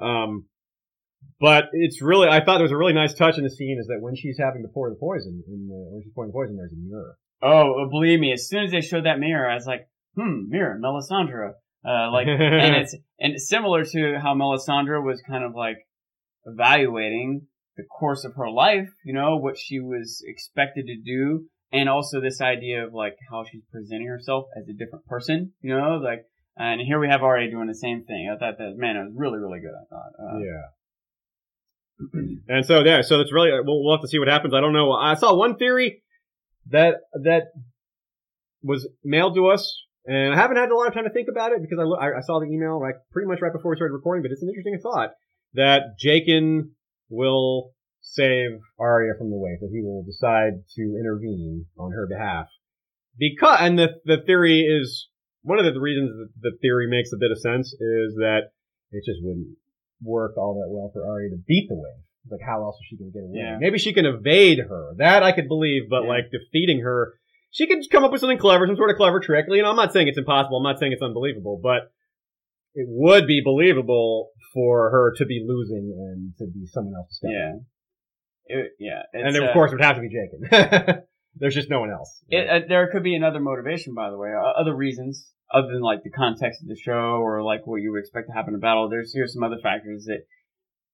[0.00, 0.46] Um,
[1.40, 2.28] but it's really.
[2.28, 4.36] I thought there was a really nice touch in the scene is that when she's
[4.38, 7.16] having to pour the poison, in the, when she's pouring the poison, there's a mirror.
[7.44, 10.78] Oh, believe me, as soon as they showed that mirror, I was like, hmm, mirror,
[10.82, 11.52] Melisandre.
[11.86, 15.86] Uh, like, and it's and it's similar to how Melisandre was kind of like
[16.46, 17.46] evaluating
[17.76, 22.20] the course of her life, you know, what she was expected to do, and also
[22.20, 26.24] this idea of like how she's presenting herself as a different person, you know, like
[26.56, 28.32] And here we have Arya doing the same thing.
[28.32, 29.74] I thought that man, it was really really good.
[29.74, 30.12] I thought.
[30.18, 30.64] Uh, yeah.
[32.48, 34.54] and so yeah, so it's really we'll, we'll have to see what happens.
[34.54, 34.92] I don't know.
[34.92, 36.03] I saw one theory
[36.70, 37.52] that that
[38.62, 41.52] was mailed to us, and I haven't had a lot of time to think about
[41.52, 44.22] it because I I, saw the email like pretty much right before we started recording.
[44.22, 45.10] But it's an interesting thought
[45.54, 46.70] that Jaqen
[47.08, 52.46] will save Arya from the waif, that he will decide to intervene on her behalf.
[53.18, 55.08] Because and the the theory is
[55.42, 58.50] one of the reasons that the theory makes a bit of sense is that
[58.90, 59.56] it just wouldn't
[60.02, 62.04] work all that well for Arya to beat the waif.
[62.30, 63.38] Like, how else is she going to get away?
[63.38, 63.58] Yeah.
[63.60, 64.94] Maybe she can evade her.
[64.96, 66.08] That I could believe, but Yeah.
[66.08, 67.14] like defeating her,
[67.50, 69.46] she could come up with something clever, some sort of clever trick.
[69.48, 70.56] You know, I'm not saying it's impossible.
[70.56, 71.92] I'm not saying it's unbelievable, but
[72.74, 77.14] it would be believable for her to be losing and to be someone else to
[77.14, 77.64] step in.
[78.48, 78.56] Yeah.
[78.56, 79.02] It, yeah.
[79.12, 81.02] And of uh, course, it would have to be Jaqen.
[81.36, 82.22] There's just no one else.
[82.28, 85.82] It, uh, there could be another motivation, by the way, uh, other reasons other than
[85.82, 88.60] like the context of the show or like what you would expect to happen in
[88.60, 88.88] battle.
[88.88, 90.24] There's here's some other factors that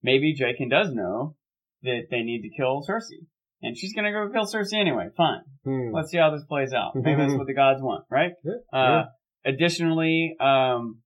[0.03, 1.37] maybe Jaqen does know
[1.83, 3.27] that they need to kill Cersei,
[3.63, 5.09] and she's gonna go kill Cersei anyway.
[5.17, 5.93] Fine, Hmm.
[5.95, 6.93] let's see how this plays out.
[6.95, 8.33] Maybe that's what the gods want, right?
[8.45, 9.05] Yeah, Uh,
[9.43, 11.01] Additionally, um,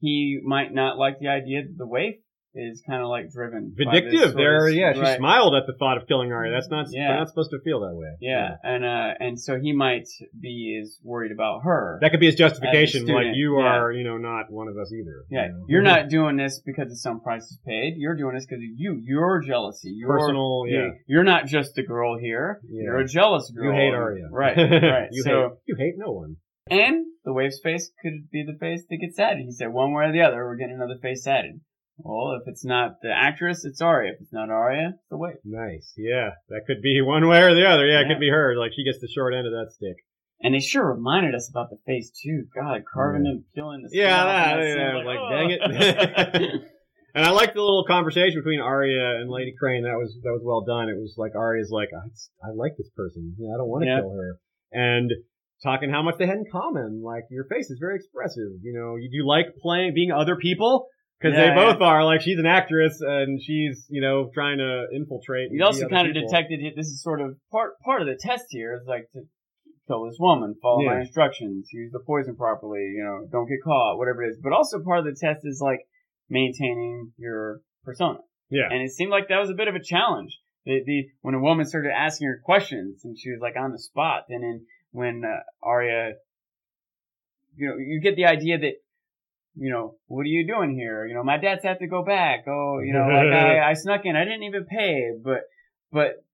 [0.00, 2.16] he might not like the idea that the waif
[2.54, 4.34] is kind of like driven Vindictive.
[4.34, 5.18] There, yeah, she right.
[5.18, 6.52] smiled at the thought of killing Arya.
[6.52, 6.86] That's not.
[6.90, 7.16] Yeah.
[7.16, 8.08] Not supposed to feel that way.
[8.20, 10.08] Yeah, and uh, and so he might
[10.38, 11.98] be as worried about her.
[12.00, 13.06] That could be his justification.
[13.06, 13.66] Like you yeah.
[13.66, 15.24] are, you know, not one of us either.
[15.30, 15.64] Yeah, you know?
[15.68, 17.94] you're not doing this because of some price is paid.
[17.96, 19.00] You're doing this because of you.
[19.02, 19.90] Your jealousy.
[19.90, 20.64] Your, personal.
[20.66, 20.76] Yeah.
[20.76, 22.60] you- You're not just a girl here.
[22.68, 22.82] Yeah.
[22.84, 23.66] You're a jealous girl.
[23.66, 24.28] You hate Arya.
[24.30, 24.56] Right.
[24.84, 25.08] Right.
[25.10, 25.50] you so, hate.
[25.66, 26.36] You hate no one.
[26.70, 29.44] and the waif's face could be the face that gets added.
[29.44, 31.60] He said one way or the other, we're getting another face added.
[31.98, 34.12] Well, if it's not the actress, it's Arya.
[34.12, 35.36] If it's not Arya, it's the waif.
[35.44, 35.92] Nice.
[35.96, 37.86] Yeah, that could be one way or the other.
[37.86, 38.56] Yeah, it could be her.
[38.58, 39.96] Like she gets the short end of that stick.
[40.40, 42.44] And they sure reminded us about the face too.
[42.54, 45.30] God, carving and peeling the Yeah, that, and yeah, scene, like, oh.
[45.30, 46.62] dang it.
[47.14, 49.84] and I like the little conversation between Arya and Lady Crane.
[49.84, 50.88] That was that was well done.
[50.88, 53.34] It was like Arya's like, I, I like this person.
[53.38, 54.00] Know, I don't want to Yeah.
[54.00, 54.38] kill her.
[54.72, 55.10] And
[55.62, 57.00] talking how much they had in common.
[57.02, 58.58] Like your face is very expressive.
[58.62, 60.88] You know, you do like playing being other people
[61.20, 62.04] because Yeah, they both are.
[62.04, 65.50] Like she's an actress and she's you know trying to infiltrate.
[65.52, 66.28] You also kind of people.
[66.28, 66.74] detected it.
[66.76, 69.22] This is sort of part part of the test here is like to
[69.86, 73.98] kill this woman, follow my instructions, use the poison properly, you know, don't get caught,
[73.98, 74.38] whatever it is.
[74.42, 75.80] But also part of the test is like
[76.28, 78.20] maintaining your persona.
[78.50, 78.68] Yeah.
[78.70, 80.38] And it seemed like that was a bit of a challenge.
[80.64, 83.78] The, the when a woman started asking her questions and she was like on the
[83.78, 86.12] spot, and then when uh, Arya,
[87.56, 88.72] you know, you get the idea that.
[89.56, 91.06] You know, what are you doing here?
[91.06, 92.44] You know, my dad's have to go back.
[92.48, 94.16] Oh, you know, like I, I snuck in.
[94.16, 95.42] I didn't even pay, but,
[95.92, 96.24] but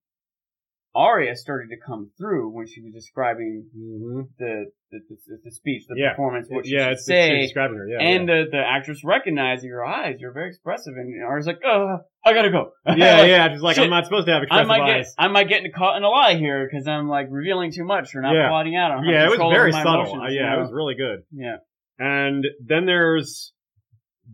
[0.93, 5.83] Arya started to come through when she was describing hmm the the, the, the speech,
[5.87, 6.09] the Yeah.
[6.09, 7.87] performance, what she yeah, should it's, say, it's describing her.
[7.87, 10.17] Yeah, and the the actress recognized your eyes.
[10.19, 13.47] You're very expressive, and Arya's like, "Oh, I gotta go." yeah, yeah, Like, yeah.
[13.49, 13.77] Just like.
[13.77, 15.15] I'm not supposed to have I expressive might get eyes.
[15.17, 18.21] I might get caught in a lie here because I'm like revealing too much or
[18.21, 18.49] not Yeah.
[18.49, 18.91] plotting out.
[18.91, 19.93] I Yeah, it was very subtle.
[19.93, 21.23] emotions, Uh, you yeah, it was really good.
[21.31, 21.57] yeah.
[22.01, 23.53] And then there's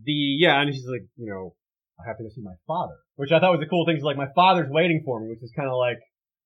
[0.04, 1.52] the yeah, and she's like, you know,
[2.00, 3.96] I have to go see my father, which I thought was a cool thing.
[3.96, 5.98] She's like, my father's waiting for me, which is kind of like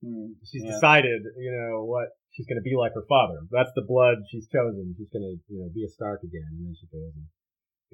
[0.02, 0.74] Mm, she's yeah.
[0.74, 3.46] decided, you know, what she's going to be like her father.
[3.50, 4.94] That's the blood she's chosen.
[4.98, 7.30] She's going to, you know, be a Stark again, and then she goes and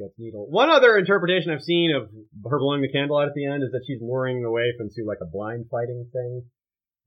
[0.00, 0.48] gets Needle.
[0.48, 2.08] One other interpretation I've seen of
[2.48, 5.04] her blowing the candle out at the end is that she's luring the waif into
[5.04, 6.48] like a blind fighting thing,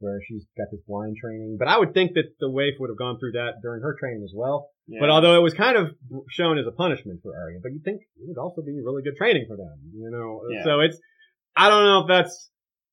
[0.02, 1.56] where she's got this blind training.
[1.58, 4.24] But I would think that the waif would have gone through that during her training
[4.24, 4.70] as well.
[4.88, 5.00] yeah.
[5.00, 5.96] But although it was kind of
[6.30, 9.16] shown as a punishment for Arya, but you'd think it would also be really good
[9.18, 10.42] training for them, you know?
[10.52, 10.64] Yeah.
[10.66, 11.00] So it's,
[11.56, 12.50] I don't know if that's,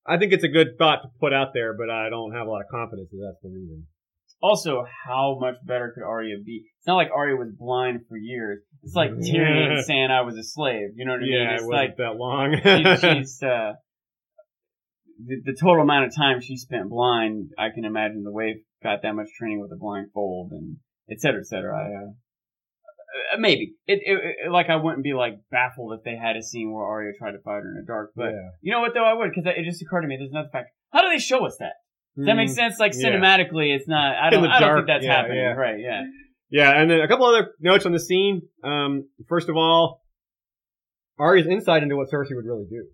[0.07, 2.49] I think it's a good thought to put out there, but I don't have a
[2.49, 3.85] lot of confidence that that's the reason.
[4.41, 6.63] also, how much better could Arya be?
[6.77, 8.61] It's not like Arya was blind for years.
[8.83, 10.91] It's like Tyrion saying I was a slave.
[10.95, 11.33] You know what I mean?
[11.33, 12.55] Yeah, It's it wasn't that long.
[13.01, 13.73] she, she's uh,
[15.23, 17.49] the, the total amount of time she spent blind.
[17.57, 20.77] I can imagine the waif got that much training with a blindfold and
[21.11, 21.75] et cetera, et cetera.
[21.75, 22.09] I, uh,
[23.35, 26.71] uh, maybe it, it, like I wouldn't be like baffled if they had a scene
[26.71, 28.11] where Arya tried to fight her in the dark.
[28.15, 28.49] But yeah.
[28.61, 30.17] you know what though, I would because it just occurred to me.
[30.17, 30.69] There's another fact.
[30.91, 31.73] How do they show us that?
[32.17, 32.79] Does that make Mm, sense?
[32.79, 33.09] Like yeah.
[33.09, 34.15] cinematically, it's not.
[34.15, 34.45] I don't.
[34.45, 35.37] I don't dark, think that's yeah, happening.
[35.37, 35.53] yeah.
[35.53, 35.79] Right?
[35.79, 36.01] Yeah.
[36.51, 38.41] Yeah, and then a couple other notes on the scene.
[38.63, 40.01] Um, first of all,
[41.19, 42.85] Arya's insight into what Cersei would really do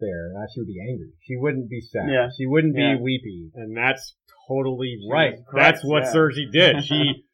[0.00, 0.32] there.
[0.36, 1.10] Uh, she would be angry.
[1.22, 2.08] She wouldn't be sad.
[2.10, 2.28] Yeah.
[2.36, 2.96] She wouldn't Yeah.
[2.96, 3.50] be weepy.
[3.54, 4.16] And that's
[4.48, 5.34] totally She right.
[5.48, 6.12] correct, That's what yeah.
[6.12, 6.84] Cersei did.
[6.84, 7.24] She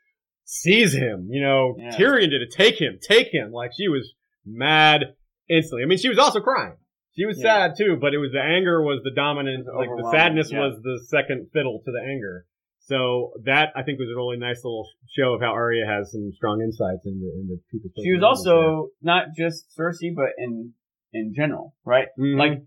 [0.44, 1.90] sees him, you know, Yeah.
[1.96, 2.50] Tyrion did it.
[2.52, 3.50] Take him, take him.
[3.52, 4.12] Like she was
[4.44, 5.14] mad
[5.48, 5.82] instantly.
[5.82, 6.76] I mean, she was also crying.
[7.16, 7.68] She was Yeah.
[7.68, 10.60] sad too, but it was the anger was the dominant, like the sadness yeah.
[10.60, 12.46] was the second fiddle to the anger.
[12.80, 14.86] So that I think was a really nice little
[15.18, 17.90] show of how Arya has some strong insights into into people.
[18.04, 20.72] She was also not just Cersei, but in
[21.12, 22.08] in general, right?
[22.18, 22.38] Mhm.
[22.38, 22.62] Like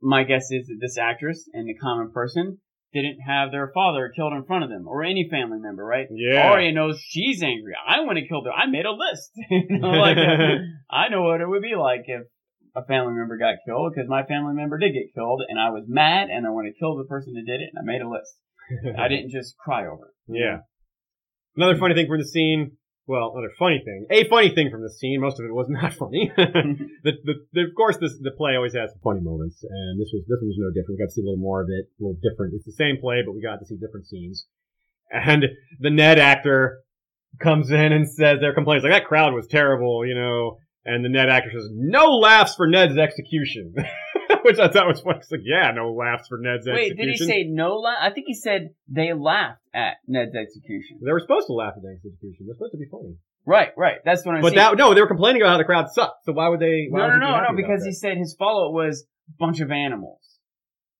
[0.00, 2.58] my guess is that this actress and the common person
[2.92, 6.06] didn't have their father killed in front of them or any family member, right?
[6.10, 7.74] yeah, Arya knows she's angry.
[7.86, 8.52] I want to kill them.
[8.56, 9.32] I made a list.
[9.50, 10.16] you know, like
[10.90, 12.22] I know what it would be like if
[12.76, 15.84] a family member got killed because my family member did get killed and I was
[15.88, 18.08] mad and I want to kill the person that did it and I made a
[18.08, 18.34] list.
[18.98, 20.14] I didn't just cry over it.
[20.28, 20.58] Yeah.
[21.56, 22.76] Another funny thing from the scene.
[23.06, 24.06] Well, another funny thing.
[24.10, 25.20] A funny thing from the scene.
[25.20, 26.32] Most of it was not funny.
[26.36, 30.10] the, the, the, of course, this, the play always has some funny moments, and this
[30.12, 30.98] was this one was no different.
[30.98, 32.54] We got to see a little more of it, a little different.
[32.54, 34.46] It's the same play, but we got to see different scenes.
[35.12, 35.44] And
[35.80, 36.80] the Ned actor
[37.40, 40.58] comes in and says their complaints like that crowd was terrible, you know.
[40.86, 43.74] And the Ned actor says, "No laughs for Ned's execution,"
[44.48, 45.18] which I thought was funny.
[45.18, 46.96] It's like, yeah, no laughs for Ned's Wait, execution.
[46.98, 47.98] Wait, did he say no laugh?
[48.00, 51.00] I think he said they laughed at Ned's execution.
[51.04, 52.46] They were supposed to laugh at the execution.
[52.46, 53.16] They're supposed to be funny.
[53.46, 53.98] Right, right.
[54.04, 54.56] That's what I'm But saying.
[54.56, 56.24] that no, they were complaining about how the crowd sucked.
[56.24, 56.86] So why would they?
[56.88, 57.88] Why no, would no, no, no, because that?
[57.88, 59.04] he said his follow up was
[59.38, 60.20] bunch of animals.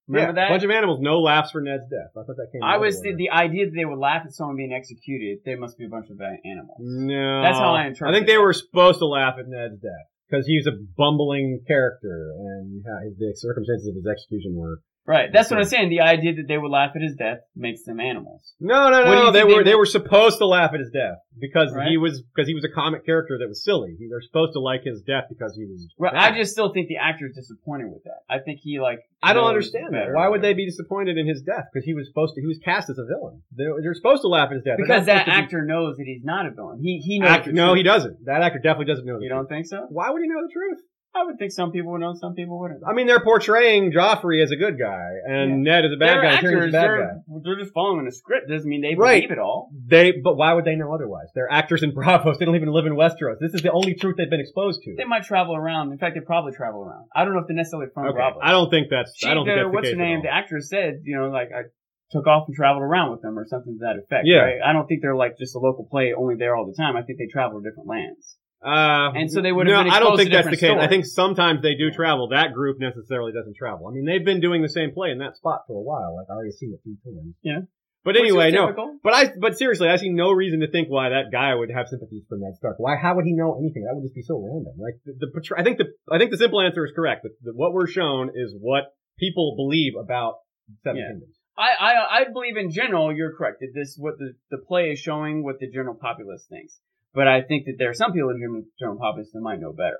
[0.06, 0.52] Remember yeah, that?
[0.52, 2.12] bunch of animals, no laughs for Ned's death.
[2.12, 2.62] I thought that came.
[2.62, 5.38] I was the, the idea that they would laugh at someone being executed.
[5.46, 6.76] They must be a bunch of animals.
[6.80, 8.16] No, That's how I interpret it.
[8.16, 11.60] I think they were supposed to laugh at Ned's death because he was a bumbling
[11.66, 14.80] character, and his, the circumstances of his execution were.
[15.06, 15.28] Right.
[15.30, 15.90] That's what I'm saying.
[15.90, 18.54] The idea that they would laugh at his death makes them animals.
[18.58, 19.30] No, no, no.
[19.32, 21.88] They were they were supposed to laugh at his death because Right.
[21.88, 23.96] he was because he was a comic character that was silly.
[24.00, 25.86] They're supposed to like his death because he was.
[25.98, 26.14] Right.
[26.14, 26.32] bad.
[26.32, 28.24] I just still think the actor is disappointed with that.
[28.30, 29.00] I think he like.
[29.22, 30.08] I don't understand that.
[30.12, 31.64] Why would they be disappointed in his death?
[31.72, 32.40] Because he was supposed to.
[32.40, 33.42] He was cast as a villain.
[33.52, 34.76] They're, they're supposed to laugh at his death.
[34.78, 36.80] Because that to be- actor knows that he's not a villain.
[36.80, 37.28] He he knows.
[37.30, 37.76] Actor, no, truth.
[37.76, 38.24] he doesn't.
[38.24, 39.18] That actor definitely doesn't know.
[39.18, 39.38] The You truth.
[39.40, 39.86] don't think so?
[39.90, 40.80] Why would he know the truth?
[41.16, 42.82] I would think some people would know, some people wouldn't.
[42.86, 46.22] I mean, they're portraying Joffrey as a good guy and Ned as a bad they're
[46.22, 46.34] guy.
[46.34, 46.72] Actors.
[46.72, 47.34] bad They're, guy.
[47.44, 48.48] they're just following a script.
[48.48, 49.22] Doesn't mean they Right.
[49.22, 49.70] believe it all.
[49.86, 51.28] They, but why would they know otherwise?
[51.34, 52.38] They're actors in Braavos.
[52.38, 53.38] They don't even live in Westeros.
[53.40, 54.94] This is the only truth they've been exposed to.
[54.96, 55.92] They might travel around.
[55.92, 57.06] In fact, they probably travel around.
[57.14, 58.38] I don't know if they're necessarily from Okay, Braavos.
[58.42, 59.12] I don't think that's.
[59.16, 60.16] She, I don't think the, that's the what's case her name?
[60.18, 60.38] at The all.
[60.38, 61.62] actress said, you know, like I
[62.10, 64.26] took off and traveled around with them or something to that effect.
[64.26, 64.38] Yeah.
[64.38, 64.58] Right?
[64.66, 66.96] I don't think they're like just a local play only there all the time.
[66.96, 68.36] I think they travel to different lands.
[68.64, 70.76] Uh, And so they would have no, I don't think that's the case.
[70.78, 72.28] I think sometimes they do travel.
[72.28, 73.86] That group necessarily doesn't travel.
[73.88, 76.16] I mean, they've been doing the same play in that spot for a while.
[76.16, 77.34] Like I already seen it three times.
[77.42, 77.60] Yeah.
[78.04, 78.66] But anyway, no.
[78.66, 78.98] typical.
[79.02, 81.88] But I, but seriously, I see no reason to think why that guy would have
[81.88, 82.76] sympathies for Ned Stark.
[82.78, 82.96] Why?
[82.96, 83.84] How would he know anything?
[83.84, 84.74] That would just be so random.
[84.76, 87.22] Like the, the I think the, I think the simple answer is correct.
[87.22, 90.34] That that what we're shown is what people believe about
[90.82, 91.08] Seven Yeah.
[91.12, 91.36] Kingdoms.
[91.56, 94.98] I, I I believe in general you're correct that this what the the play is
[94.98, 96.80] showing what the general populace thinks.
[97.14, 99.72] But I think that there are some people in general, general populace that might know
[99.72, 99.98] better.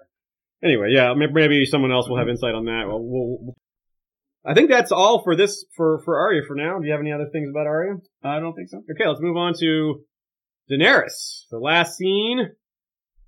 [0.63, 2.85] Anyway, yeah, maybe someone else will have insight on that.
[2.87, 3.55] Well, we'll,
[4.45, 6.79] I think that's all for this for for Arya for now.
[6.79, 7.97] Do you have any other things about Arya?
[8.23, 8.79] I don't think so.
[8.79, 10.05] Okay, let's move on to
[10.71, 11.45] Daenerys.
[11.51, 12.39] The last scene,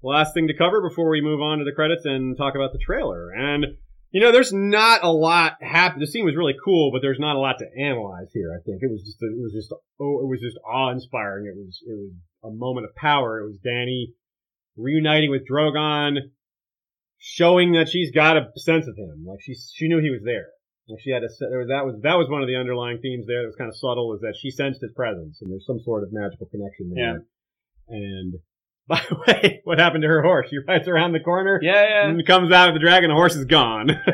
[0.03, 2.73] the last thing to cover before we move on to the credits and talk about
[2.73, 3.31] the trailer.
[3.31, 3.67] And
[4.11, 6.01] you know, there's not a lot happen.
[6.01, 8.51] The scene was really cool, but there's not a lot to analyze here.
[8.55, 11.47] I think it was just it was just oh it was just awe inspiring.
[11.47, 12.13] It was it was
[12.47, 13.41] a moment of power.
[13.41, 14.15] It was Dany
[14.77, 16.19] reuniting with Drogon,
[17.19, 19.25] showing that she's got a sense of him.
[19.27, 20.47] Like she she knew he was there.
[20.89, 23.27] Like she had a there was that was that was one of the underlying themes
[23.27, 25.81] there that was kind of subtle was that she sensed his presence and there's some
[25.81, 27.05] sort of magical connection there.
[27.05, 27.19] Yeah.
[27.89, 28.35] And
[28.89, 30.47] by the way, what happened to her horse?
[30.49, 32.09] She rides around the corner Yeah, yeah.
[32.09, 33.11] and comes out of the dragon.
[33.11, 33.91] The horse is gone.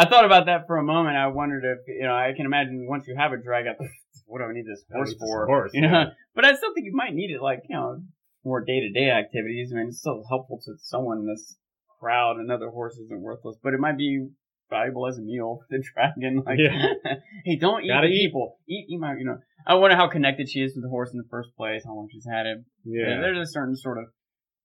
[0.00, 1.16] I thought about that for a moment.
[1.16, 2.14] I wondered if you know.
[2.14, 3.88] I can imagine once you have a drag, I thought,
[4.28, 5.46] what do I need this horse need this for?
[5.46, 5.88] horse, you know.
[5.90, 6.04] yeah.
[6.34, 8.00] But I still think you might need it, like you know,
[8.44, 9.72] for day to day activities.
[9.72, 11.56] I mean, it's still helpful to someone in this
[11.98, 12.36] crowd.
[12.38, 14.28] Another horse isn't worthless, but it might be
[14.70, 16.42] valuable as a meal for the dragon.
[16.46, 16.92] Like, Yeah.
[17.44, 18.26] hey, don't eat Gotta the eat.
[18.26, 18.58] people.
[18.68, 19.14] Eat, eat my.
[19.18, 21.82] You know, I wonder how connected she is to the horse in the first place.
[21.84, 22.58] How long she's had it.
[22.84, 23.18] yeah.
[23.20, 24.04] There's a certain sort of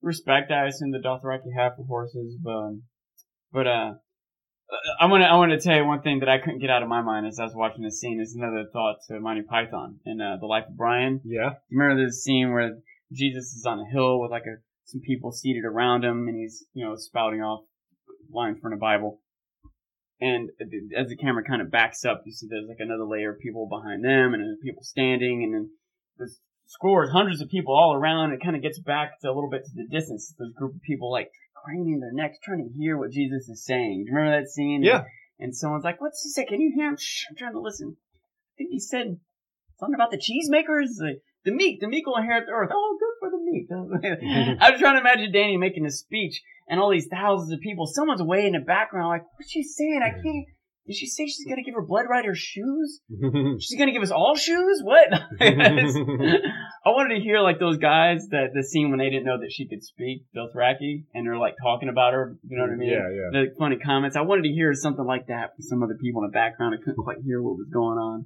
[0.04, 2.74] respect I assume the Dothraki have for horses, but
[3.52, 3.94] but uh,
[5.00, 6.84] I want to I want to tell you one thing that I couldn't get out
[6.84, 8.20] of my mind as I was watching this scene.
[8.20, 11.22] Is another thought to Monty Python in uh, the Life of Brian.
[11.24, 11.52] Yeah.
[11.72, 12.78] Remember this scene where
[13.12, 16.66] Jesus is on a hill with like a some people seated around him, and he's
[16.74, 17.66] you know spouting off
[18.32, 19.20] lines from the Bible.
[20.20, 20.50] And
[20.98, 23.68] as the camera kind of backs up, you see there's like another layer of people
[23.68, 25.70] behind them, and then people standing, and then
[26.18, 28.32] there's scores, hundreds of people all around.
[28.32, 30.34] It kind of gets back to a little bit to the distance.
[30.38, 31.32] There's a group of people like
[31.64, 34.06] craning their necks, trying to hear what Jesus is saying.
[34.06, 34.84] Do you remember that scene?
[34.84, 35.04] Yeah.
[35.40, 36.46] And someone's like, "What's he say?
[36.46, 37.96] Can you hear him?" Shh, I'm trying to listen.
[37.96, 39.18] I think he said
[39.80, 42.70] something about the cheesemakers, the, the meek, the meek will inherit the earth.
[42.74, 44.58] Oh, good for the meek.
[44.62, 47.86] I was trying to imagine Dany making a speech and all these thousands of people.
[47.88, 50.02] Someone's way in the background, like, what's she saying?
[50.04, 50.46] I can't.
[50.86, 53.00] Did she say she's gonna give her blood rider shoes?
[53.60, 54.82] She's gonna give us all shoes?
[54.84, 55.14] What?
[55.42, 59.52] I wanted to hear like those guys that the scene when they didn't know that
[59.52, 62.38] she could speak, Dothraki, and they're like talking about her.
[62.48, 62.90] You know what I mean?
[62.90, 63.30] Yeah, yeah.
[63.32, 64.18] The funny comments.
[64.18, 66.76] I wanted to hear something like that from some other people in the background.
[66.76, 68.26] I couldn't quite hear what was going on.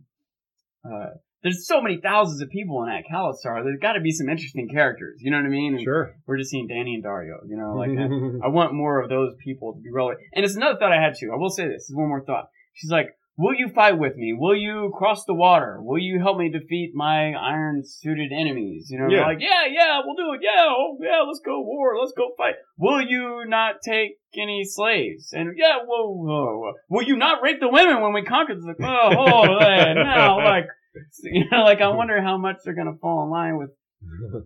[0.84, 1.10] Uh,
[1.44, 3.64] there's so many thousands of people in that Khalasar.
[3.64, 5.20] There's got to be some interesting characters.
[5.22, 5.76] You know what I mean?
[5.76, 6.16] And Sure.
[6.26, 7.38] We're just seeing Dany and Daario.
[7.48, 8.04] You know, like I,
[8.48, 10.22] I want more of those people to be relevant.
[10.34, 11.30] And it's another thought I had too.
[11.34, 11.84] I will say this.
[11.84, 12.50] This is one more thought.
[12.74, 14.34] She's like, "Will you fight with me?
[14.38, 15.78] Will you cross the water?
[15.82, 19.26] Will you help me defeat my iron-suited enemies?" You know, Yeah.
[19.26, 20.42] like, "Yeah, yeah, we'll do it.
[20.44, 21.98] Yeah, oh, yeah, let's go war.
[22.00, 22.56] Let's go fight.
[22.78, 25.34] Will you not take any slaves?
[25.34, 26.74] And yeah, whoa, whoa, whoa.
[26.90, 28.76] will you not rape the women when we conquer the?
[28.82, 29.10] Oh,
[29.48, 30.68] oh man, now like,
[31.24, 31.98] you know, like I mm-hmm.
[31.98, 33.70] wonder how much they're gonna fall in line with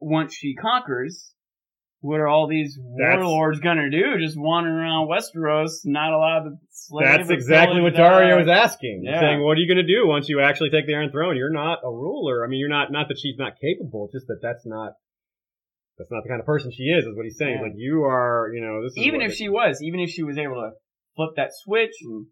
[0.00, 1.32] once she conquers,
[2.00, 4.18] what are all these That's- warlords gonna do?
[4.18, 6.50] Just wandering around Westeros, not allowed to
[6.84, 7.04] slay.
[7.04, 9.02] That's exactly what Daario was asking.
[9.04, 9.20] yeah.
[9.20, 11.36] Saying, what are you going to do once you actually take the Iron Throne?
[11.36, 12.44] You're not a ruler.
[12.44, 14.92] I mean, you're not, not that she's not capable, just that that's not,
[15.98, 17.56] that's not the kind of person she is, is what he's saying.
[17.56, 17.62] Yeah.
[17.62, 20.38] like, you are, you know, this is Even if she was, even if she was
[20.38, 20.70] able to
[21.16, 22.26] flip that switch and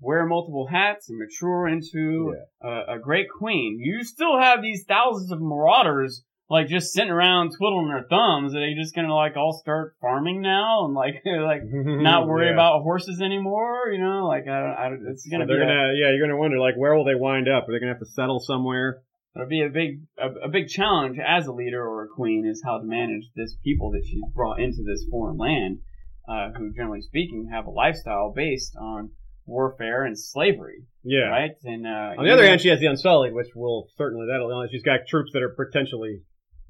[0.00, 5.30] wear multiple hats and mature into a, a great queen, you still have these thousands
[5.32, 6.24] of marauders.
[6.50, 10.40] Like just sitting around twiddling their thumbs, are they just gonna like all start farming
[10.40, 12.54] now and like like not worry Yeah.
[12.54, 13.90] about horses anymore?
[13.92, 14.76] You know, like I, don't.
[14.78, 17.04] I, don't it's gonna be they're a- gonna, yeah, you're gonna wonder, like, where will
[17.04, 17.68] they wind up?
[17.68, 19.02] Are they gonna have to settle somewhere?
[19.36, 22.62] It'll be a big a, a big challenge as a leader or a queen is
[22.64, 25.80] how to manage this people that she's brought into this foreign land,
[26.26, 29.10] uh, who generally speaking have a lifestyle based on
[29.48, 31.28] warfare and slavery, Yeah.
[31.30, 31.52] right?
[31.64, 34.66] And uh, On the other hand, she has the Unsullied, which will certainly that'll.
[34.70, 36.20] She's got troops that are potentially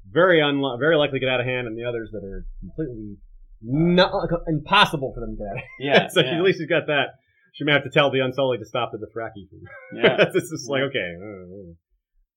[0.09, 3.17] very unli- very likely to get out of hand, and the others that are completely
[3.61, 4.11] not
[4.47, 5.57] impossible for them to get out.
[5.57, 7.07] Of yeah, so yeah, at least she's got that.
[7.53, 9.49] She may have to tell the Unsullied to stop the Dothraki.
[9.93, 10.15] yeah.
[10.33, 11.11] it's just like okay.
[11.21, 11.73] uh, uh,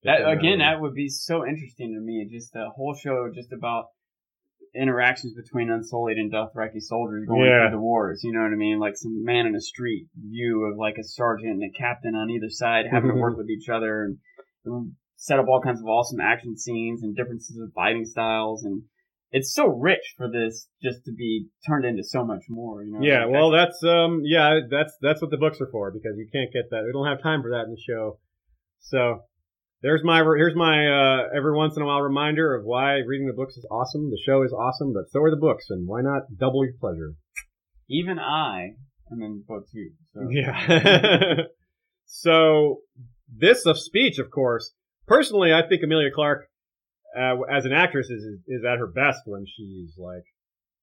[0.05, 2.27] That again, that would be so interesting to me.
[2.31, 3.87] Just the whole show, just about
[4.75, 7.69] interactions between Unsullied and Dothraki soldiers going Yeah.
[7.69, 8.23] through the wars.
[8.25, 8.79] You know what I mean?
[8.79, 12.31] Like some man in the street view of like a sergeant and a captain on
[12.31, 14.19] either side having to work with each other and,
[14.65, 18.83] and set up all kinds of awesome action scenes and differences of fighting styles and.
[19.35, 22.99] It's so rich for this just to be turned into so much more, you know.
[23.01, 26.29] yeah, Like, well, that's um, yeah, that's that's what the books are for because you
[26.31, 26.83] can't get that.
[26.85, 28.19] We don't have time for that in the show.
[28.81, 29.23] So
[29.83, 33.33] there's my here's my uh, every once in a while reminder of why reading the
[33.33, 34.11] books is awesome.
[34.11, 37.15] The show is awesome, but so are the books, and why not double your pleasure?
[37.93, 38.71] even I
[39.11, 39.91] am in book two.
[40.15, 40.29] So.
[40.31, 41.37] Yeah.
[42.07, 42.79] so
[43.29, 44.73] this of speech, of course.
[45.07, 46.47] Personally, I think Emilia Clarke,
[47.19, 50.25] uh, as an actress, is is at her best when she's like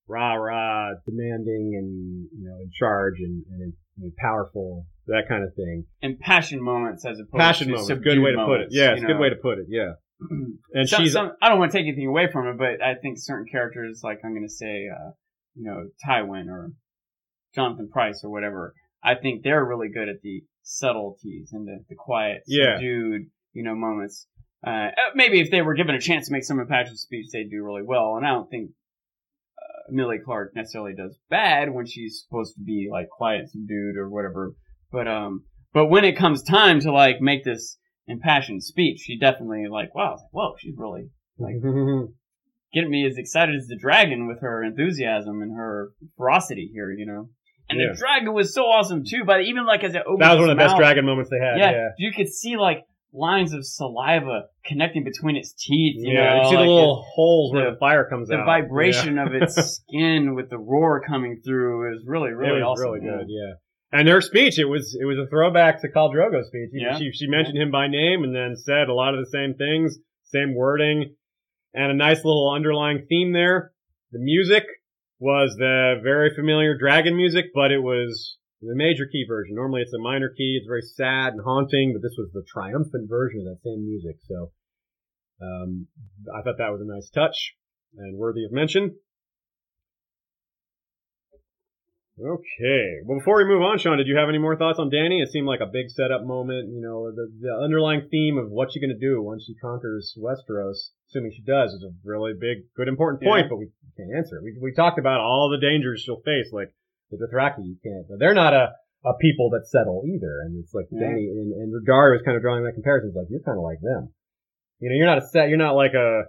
[0.10, 5.54] rah rah, demanding and you know in charge and, and, and powerful, that kind of
[5.56, 5.86] thing.
[6.02, 8.68] and passion moments as opposed Passion to moments, good way to put it.
[8.72, 9.66] Yeah, it's a good way to put it.
[9.70, 9.92] Yeah,
[10.74, 12.96] and Some- she's some- I don't want to take anything away from it, but I
[12.96, 15.12] think certain characters, like I'm going to say, uh,
[15.56, 16.72] you know, Tywin or
[17.56, 18.74] Jonathan Pryce or whatever,
[19.04, 22.76] I think they're really good at the subtleties and the, the quiet, Yeah.
[22.76, 24.28] subdued, you know, moments.
[24.66, 27.50] Uh, uh, maybe if they were given a chance to make some impassioned speech, they'd
[27.50, 28.16] do really well.
[28.18, 28.72] And I don't think
[29.92, 34.54] Emilia Clarke necessarily does bad when she's supposed to be like quiet, subdued, or whatever.
[34.92, 35.44] But um,
[35.74, 40.18] but when it comes time to like make this impassioned speech, she definitely like, wow,
[40.32, 41.56] whoa, she's really like
[42.74, 47.06] getting me as excited as the dragon with her enthusiasm and her ferocity here, you
[47.06, 47.30] know.
[47.70, 47.92] And Yeah.
[47.92, 50.50] the dragon was so awesome too, but even like as it opened that was one
[50.50, 51.58] of the best dragon moments they had.
[51.60, 55.96] yeah, Yeah, you could see like lines of saliva connecting between its teeth.
[55.98, 56.36] You yeah.
[56.36, 58.46] know, you see the like little holes where the- the fire comes the out.
[58.46, 59.26] vibration Yeah.
[59.26, 62.92] of its skin with the roar coming through is really, really it was awesome.
[62.92, 63.26] really good.
[63.28, 63.54] Yeah.
[63.92, 66.70] And her speech, it was it was a throwback to Khal Drogo's speech.
[66.74, 66.98] Yeah.
[67.00, 69.98] She she mentioned him by name and then said a lot of the same things,
[70.26, 71.16] same wording,
[71.74, 73.72] and a nice little underlying theme there.
[74.12, 74.64] The music
[75.20, 79.56] was the very familiar dragon music, but it was the major key version.
[79.56, 80.58] Normally it's a minor key.
[80.60, 84.18] It's very sad and haunting, but this was the triumphant version of that same music.
[84.28, 84.52] So
[85.42, 85.88] um,
[86.34, 87.56] I thought that was a nice touch
[87.98, 88.96] and worthy of mention.
[92.20, 93.00] Okay.
[93.06, 95.24] Well, before we move on, Sean, did you have any more thoughts on Dany?
[95.24, 96.68] It seemed like a big setup moment.
[96.68, 100.14] You know, the, the underlying theme of what she's going to do once she conquers
[100.20, 103.50] Westeros, assuming she does, is a really big, good, important point, Yeah.
[103.50, 104.44] but we can't answer it.
[104.44, 106.74] We, we talked about all the dangers she'll face, like
[107.12, 107.66] the Dothraki.
[107.66, 108.06] You can't.
[108.20, 108.70] They're not a,
[109.06, 110.42] a people that settle either.
[110.46, 111.08] And it's like Yeah.
[111.08, 113.10] Dany, and, and Rodari was kind of drawing that comparison.
[113.10, 114.14] It's like, you're kind of like them.
[114.80, 116.24] You know, you're not a set, you're not like a,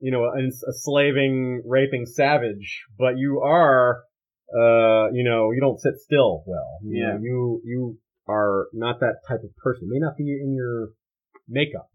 [0.00, 4.02] you know, a, a slaving, raping savage, but you are
[4.54, 6.78] uh, you know, you don't sit still well.
[6.82, 7.12] You Yeah.
[7.14, 7.98] know, you you
[8.28, 9.84] are not that type of person.
[9.84, 10.90] It may not be in your
[11.48, 11.88] makeup.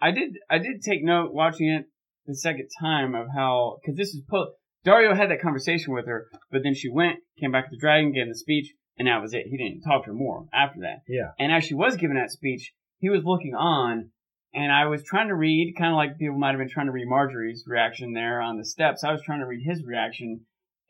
[0.00, 1.86] I did I did take note watching it
[2.26, 4.52] the second time of how because this is po-
[4.86, 8.12] Daario had that conversation with her, but then she went, came back to the dragon,
[8.12, 9.46] gave the speech, and that was it.
[9.50, 10.98] He didn't talk to her more after that.
[11.08, 11.30] Yeah.
[11.38, 14.10] And as she was giving that speech, he was looking on,
[14.54, 16.92] and I was trying to read, kind of like people might have been trying to
[16.92, 19.02] read Margaery's reaction there on the steps.
[19.04, 20.40] I was trying to read his reaction,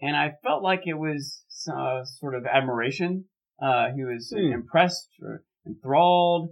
[0.01, 3.25] and I felt like it was uh, sort of admiration.
[3.61, 4.53] Uh, he was Hmm.
[4.53, 6.51] impressed or enthralled,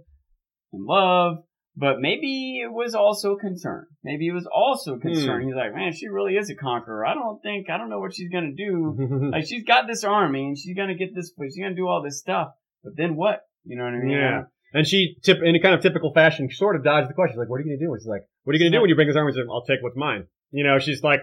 [0.73, 1.37] in love,
[1.77, 3.85] but maybe it was also concern.
[4.03, 5.41] Maybe it was also concern.
[5.41, 5.47] Hmm.
[5.47, 7.05] He's like, man, she really is a conqueror.
[7.05, 9.29] I don't think, I don't know what she's gonna do.
[9.31, 11.53] Like she's got this army and she's gonna get this, place.
[11.53, 12.49] she's gonna do all this stuff.
[12.83, 13.41] But then what?
[13.65, 14.11] You know what I mean?
[14.11, 14.43] Yeah.
[14.73, 17.33] And she, tip, in a kind of typical fashion, sort of dodged the question.
[17.35, 18.71] She's like, "What are you going to do?" And she's like, "What are you going
[18.73, 20.79] to do when you bring this army?" She's like, "I'll take what's mine." You know,
[20.79, 21.21] she's like,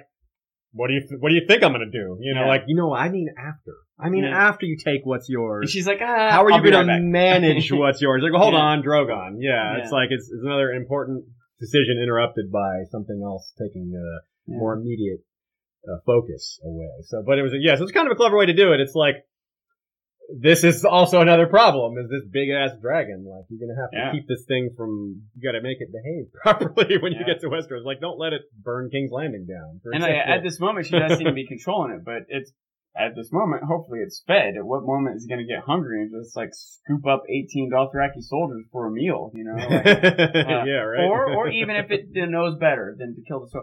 [0.72, 2.48] "What do you th- What do you think I'm going to do?" You know, Yeah.
[2.48, 3.74] like you know, I mean, after.
[4.02, 4.48] I mean, Yeah.
[4.48, 5.70] after you take what's And yours.
[5.70, 8.22] she's like, ah, How are I'll you going right to manage what's yours?
[8.22, 8.60] Like, well, hold Yeah.
[8.60, 9.36] on, Drogon.
[9.38, 11.24] Yeah, it's like it's, it's another important
[11.60, 14.58] decision interrupted by something else taking Yeah.
[14.58, 15.20] more immediate
[15.88, 16.90] uh, focus away.
[17.02, 18.72] So, but it was a, yeah, so it's kind of a clever way to do
[18.72, 18.80] it.
[18.80, 19.16] It's like
[20.40, 23.26] this is also another problem: is this big ass dragon?
[23.28, 24.12] Like you're gonna have to Yeah.
[24.12, 25.22] keep this thing from.
[25.34, 27.84] You got to make it behave properly when you get to Westeros.
[27.84, 29.80] Like, don't let it burn King's Landing down.
[29.84, 30.32] And example.
[30.34, 32.52] at this moment, she does seem to be controlling it, but it's
[32.96, 34.56] at this moment, hopefully, it's fed.
[34.56, 37.70] At what moment is he going to get hungry and just like scoop up 18
[37.72, 39.30] Dothraki soldiers for a meal?
[39.34, 41.04] You know, like, uh, yeah, right.
[41.04, 43.62] or or even if it knows better than to kill the so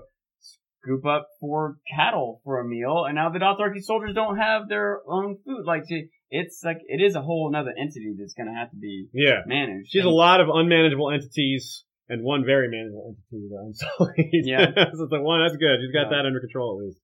[0.81, 5.01] scoop up four cattle for a meal, and now the Dothraki soldiers don't have their
[5.07, 5.63] own food.
[5.65, 5.83] Like
[6.31, 9.41] it's like it is a whole another entity that's going to have to be yeah,
[9.45, 9.89] managed.
[9.91, 11.85] she's a lot of unmanageable entities.
[12.11, 14.43] And one very manageable entity, the Unsullied.
[14.47, 14.65] Yeah.
[14.97, 15.77] so the one that's good.
[15.79, 16.17] She's got Yeah.
[16.17, 16.97] that under control at least.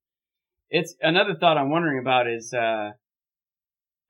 [0.70, 2.90] It's another thought I'm wondering about is uh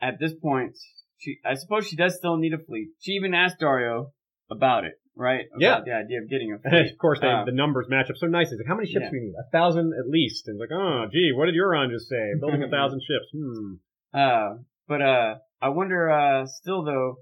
[0.01, 0.77] at this point
[1.19, 2.89] she I suppose she does still need a fleet.
[3.01, 4.11] She even asked Daario
[4.51, 5.45] about it, right?
[5.53, 5.81] About Yeah.
[5.85, 6.93] the idea of getting a fleet.
[6.93, 8.57] of course, they, Uh, the numbers match up so nicely.
[8.59, 9.11] Like, how many ships Yeah.
[9.11, 9.35] do we need?
[9.39, 10.47] A thousand at least.
[10.49, 12.33] And it's like, oh, gee, what did Euron just say?
[12.41, 13.27] Building a thousand ships.
[13.33, 13.75] Hmm.
[14.15, 14.49] Uh
[14.89, 17.17] but uh I wonder uh still though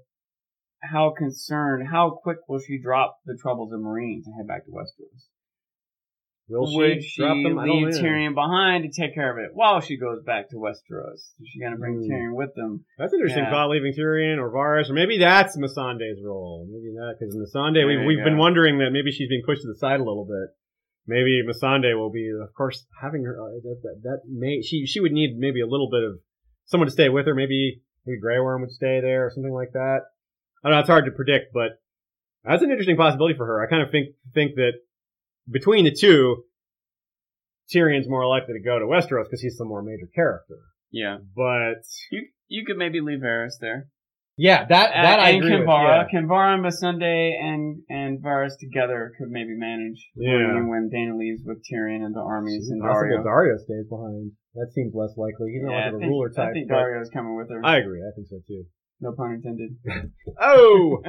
[0.83, 4.71] how concerned how quick will she drop the troubles of Meereen to head back to
[4.71, 5.25] Westeros?
[6.47, 7.55] Will she Would she drop them?
[7.57, 7.87] Leave.
[7.95, 11.33] Tyrion behind to take care of it while she goes back to Westeros?
[11.41, 12.11] Is she gonna bring Hmm.
[12.11, 12.85] Tyrion with them?
[12.99, 13.49] That's interesting Yeah.
[13.51, 16.67] thought, leaving Tyrion or Varys, or maybe that's Missandei's role.
[16.69, 19.75] Maybe that, because Missandei, There we've, been wondering that maybe she's being pushed to the
[19.75, 20.53] side a little bit.
[21.07, 24.99] Maybe Missandei will be, of course, having her, uh, that, that, that may, she, she
[24.99, 26.19] would need maybe a little bit of
[26.65, 27.33] someone to stay with her.
[27.35, 30.01] Maybe, maybe Grey Worm would stay there or something like that.
[30.63, 31.79] I don't know, it's hard to predict, but
[32.43, 33.63] that's an interesting possibility for her.
[33.63, 34.73] I kind of think, think that
[35.49, 36.43] between the two,
[37.73, 40.57] Tyrion's more likely to go to Westeros because he's the more major character.
[40.91, 41.17] Yeah.
[41.35, 43.87] But You you could maybe leave Varys there.
[44.37, 45.67] yeah, that uh, that I and agree with.
[45.67, 46.19] Kinvara, Yeah.
[46.21, 50.61] Kinvara and Missandei and and Varys together could maybe manage Yeah.
[50.67, 53.25] When Dany leaves with Tyrion and the armies and Possible Daario.
[53.25, 54.31] Daario stays behind.
[54.53, 55.51] That seems less likely.
[55.53, 56.49] He's not Yeah, much I of a think, ruler type.
[56.49, 57.61] I think Daario's coming with her.
[57.65, 57.99] I agree.
[58.01, 58.63] I think so too.
[59.01, 59.75] no pun intended.
[60.39, 61.01] Oh.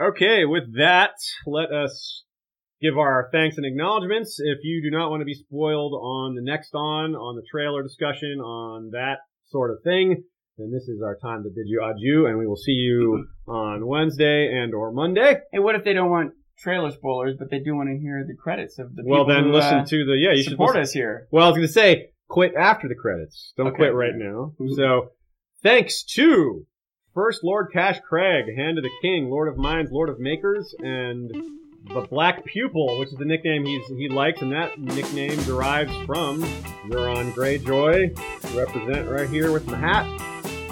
[0.00, 0.44] okay.
[0.46, 1.12] With that,
[1.46, 2.24] let us
[2.80, 4.38] give our thanks and acknowledgments.
[4.38, 7.82] If you do not want to be spoiled on the next on, on the trailer
[7.82, 10.24] discussion, on that sort of thing,
[10.56, 13.86] then this is our time to bid you adieu, and we will see you on
[13.86, 15.36] Wednesday and or Monday.
[15.52, 18.34] And what if they don't want trailer spoilers, but they do want to hear the
[18.34, 20.32] credits of the Well, then who, listen uh, to the yeah.
[20.32, 21.28] You should support listen, us here?
[21.30, 23.52] Well, I was going to say, quit after the credits.
[23.56, 23.76] Don't Okay.
[23.76, 24.54] quit right now.
[24.74, 25.12] So,
[25.62, 26.66] thanks to
[27.14, 31.30] First Lord Cash Craig, Hand of the King, Lord of Mines, Lord of Makers, and
[31.92, 36.42] the Black Pupil, which is the nickname he's, he likes, and that nickname derives from
[36.86, 38.16] Euron Greyjoy,
[38.56, 40.06] represent right here with the hat.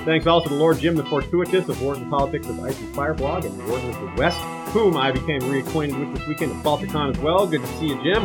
[0.05, 3.45] Thanks also to Lord Jim the Fortuitous of Warden Politics of Ice and Fire blog
[3.45, 4.39] and Warden of the West,
[4.71, 7.47] whom I became reacquainted with this weekend at Balticon as well.
[7.47, 8.25] Good to see you, Jim.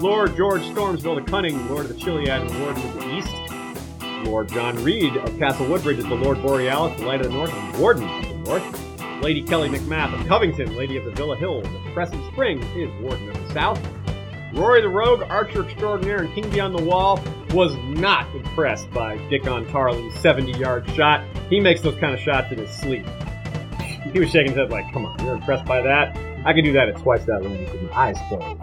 [0.00, 4.24] Lord George Stormsville the Cunning, Lord of the Chiliad and Warden of the East.
[4.24, 7.52] Lord John Reed of Castle Woodbridge is the Lord Borealis, the Light of the North,
[7.52, 8.89] and Warden of the North.
[9.20, 13.28] Lady Kelly McMath of Covington, Lady of the Villa Hills of Crescent Springs, is Warden
[13.28, 13.80] of the South.
[14.54, 19.66] Rory the Rogue, Archer Extraordinaire, and King Beyond the Wall was not impressed by Dickon
[19.68, 21.22] Tarly's 70-yard shot.
[21.50, 23.06] He makes those kind of shots in his sleep.
[24.12, 26.16] He was shaking his head like, come on, you're impressed by that?
[26.46, 28.60] I can do that at twice that length with my eyes closed.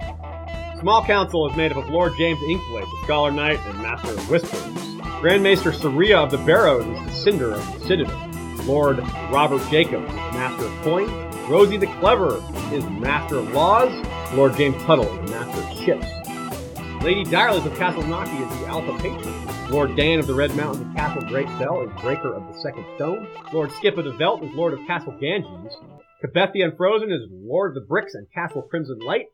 [0.82, 4.30] Small Council is made up of Lord James Inkblade, the Scholar Knight and Master of
[4.30, 5.22] Whispers.
[5.22, 8.27] Grand Maester Saria of the Barrows is the Cinder of the Citadel.
[8.68, 9.00] Lord
[9.32, 11.08] Robert Jacobs is Master of Coin.
[11.50, 13.94] Rosie the Clever is Master of Laws.
[14.34, 17.02] Lord James Tuttle is Master of Ships.
[17.02, 19.72] Lady Direless of Castle Naki is the Alpha Patron.
[19.72, 22.86] Lord Dan of the Red Mountains of Castle Great Fell is Breaker of the Second
[22.98, 23.28] Stone.
[23.54, 25.74] Lord Skip of the Veld is Lord of Castle Ganges.
[26.22, 29.28] Cabethia Unfrozen is Lord of the Bricks and Castle Crimson Light.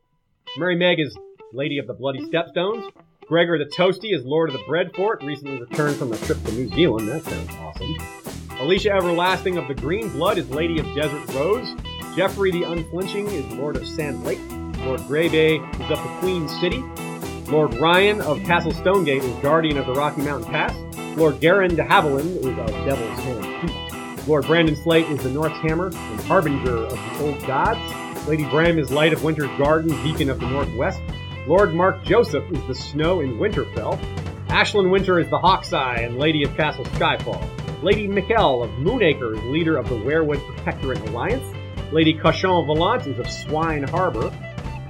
[0.56, 1.16] Mary Meg is
[1.52, 2.88] Lady of the Bloody Stepstones.
[3.26, 6.52] Gregor the Toasty is Lord of the Bread Fort, recently returned from a trip to
[6.52, 7.08] New Zealand.
[7.08, 8.33] That sounds awesome.
[8.60, 11.68] Alicia Everlasting of the Green Blood is Lady of Desert Rose.
[12.14, 14.38] Jeffrey the Unflinching is Lord of Sand Lake.
[14.78, 16.82] Lord Greybay is of the Queen City.
[17.50, 20.74] Lord Ryan of Castle Stonegate is Guardian of the Rocky Mountain Pass.
[21.16, 24.28] Lord Garin de Haviland is of Devil's Hand.
[24.28, 28.28] Lord Brandon Slate is the North's Hammer and Harbinger of the Old Gods.
[28.28, 31.00] Lady Bram is Light of Winter's Garden, Beacon of the Northwest.
[31.48, 33.98] Lord Mark Joseph is the Snow in Winterfell.
[34.46, 37.63] Ashlyn Winter is the Hawkseye and Lady of Castle Skyfall.
[37.84, 41.44] Lady Mikkel of Moonacre is leader of the Weirwood Protectorate Alliance.
[41.92, 44.28] Lady Cauchon Volant is of Swine Harbor.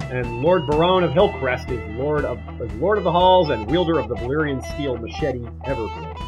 [0.09, 3.99] And Lord Baron of Hillcrest is Lord of is Lord of the Halls and wielder
[3.99, 6.21] of the Valyrian steel machete Everblades.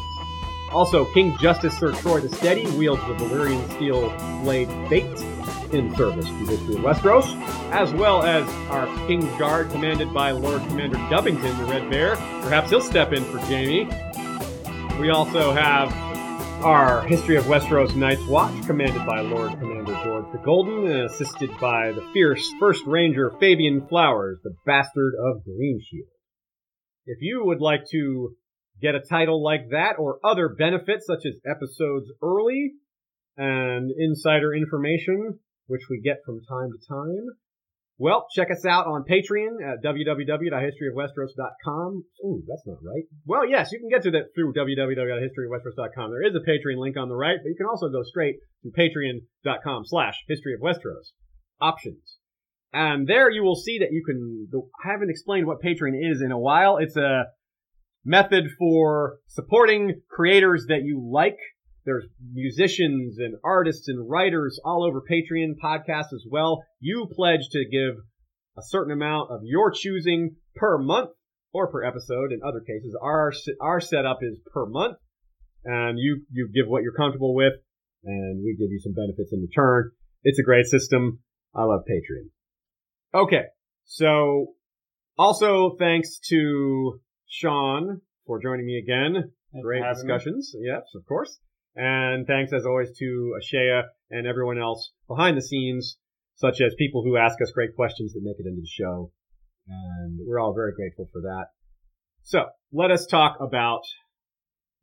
[0.70, 4.10] Also, King Justice Sir Troy the Steady wields the Valyrian steel
[4.42, 5.06] blade Fate
[5.72, 7.24] in service to history of Westeros,
[7.72, 12.16] as well as our King's Guard commanded by Lord Commander Dubbington the Red Bear.
[12.42, 13.88] Perhaps he'll step in for Jaime.
[15.00, 16.07] We also have
[16.62, 21.50] our History of Westeros Night's Watch, commanded by Lord Commander George the Golden, and assisted
[21.60, 26.10] by the fierce First Ranger Fabian Flowers, the bastard of Greenshield.
[27.06, 28.36] If you would like to
[28.82, 32.72] get a title like that or other benefits such as episodes early
[33.36, 37.26] and insider information, which we get from time to time,
[37.98, 42.04] well, check us out on Patreon at www.historyofwesteros.com.
[42.24, 43.02] Ooh, that's not right.
[43.26, 46.10] Well, yes, you can get to that through www.historyofwesteros.com.
[46.10, 48.70] There is a Patreon link on the right, but you can also go straight to
[48.70, 51.10] patreon.com slash historyofwesteros.
[51.60, 52.20] Options.
[52.72, 54.46] And there you will see that you can,
[54.84, 56.76] I haven't explained what Patreon is in a while.
[56.76, 57.24] It's a
[58.04, 61.38] method for supporting creators that you like
[61.88, 62.04] there's
[62.34, 66.62] musicians and artists and writers all over Patreon podcasts as well.
[66.80, 67.94] You pledge to give
[68.58, 71.08] a certain amount of your choosing per month
[71.54, 72.30] or per episode.
[72.30, 73.32] In other cases, our
[73.62, 74.98] our setup is per month,
[75.64, 77.54] and you you give what you're comfortable with,
[78.04, 79.92] and we give you some benefits in return.
[80.24, 81.20] It's a great system.
[81.54, 82.28] I love Patreon.
[83.14, 83.44] Okay,
[83.86, 84.48] so
[85.16, 89.32] also thanks to Sean for joining me again.
[89.54, 90.12] Thanks Great having me.
[90.12, 90.54] discussions.
[90.60, 91.38] Yes, of course.
[91.76, 95.98] And thanks as always to Ashea and everyone else behind the scenes,
[96.34, 99.12] such as people who ask us great questions that make it into the show.
[99.68, 101.46] And we're all very grateful for that.
[102.22, 103.82] So let us talk about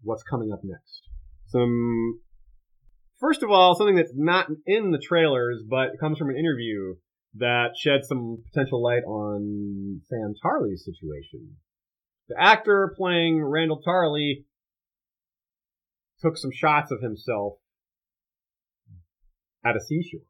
[0.02, 1.02] what's coming up next.
[1.48, 2.20] Some,
[3.20, 6.96] first of all, something that's not in the trailers, but comes from an interview
[7.38, 11.56] that sheds some potential light on Sam Tarly's situation.
[12.30, 14.46] The actor playing Randyll Tarly
[16.26, 17.54] took some shots of himself
[19.64, 20.22] at a seashore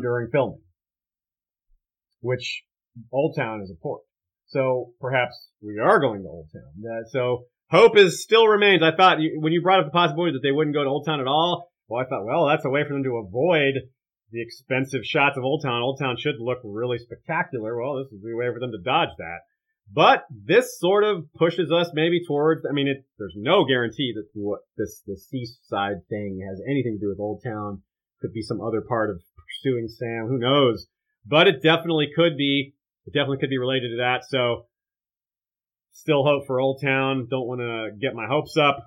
[0.00, 0.60] during filming,
[2.20, 2.62] which
[3.12, 4.02] Old Town is a port.
[4.46, 6.90] So perhaps we are going to Old Town.
[6.90, 8.82] Uh, so hope is still remains.
[8.82, 11.06] I thought you, when you brought up the possibility that they wouldn't go to Old
[11.06, 13.74] Town at all, well, I thought, well, that's a way for them to avoid
[14.30, 15.82] the expensive shots of Old Town.
[15.82, 17.80] Old Town should look really spectacular.
[17.80, 19.40] Well, this is a way for them to dodge that.
[19.90, 22.62] But this sort of pushes us maybe towards.
[22.68, 27.06] I mean, it, there's no guarantee that what this this seaside thing has anything to
[27.06, 27.82] do with Old Town.
[28.20, 30.26] Could be some other part of pursuing Sam.
[30.28, 30.88] Who knows?
[31.24, 32.74] But it definitely could be.
[33.06, 34.24] It definitely could be related to that.
[34.28, 34.66] So,
[35.92, 37.26] still hope for Old Town.
[37.30, 38.78] Don't want to get my hopes up,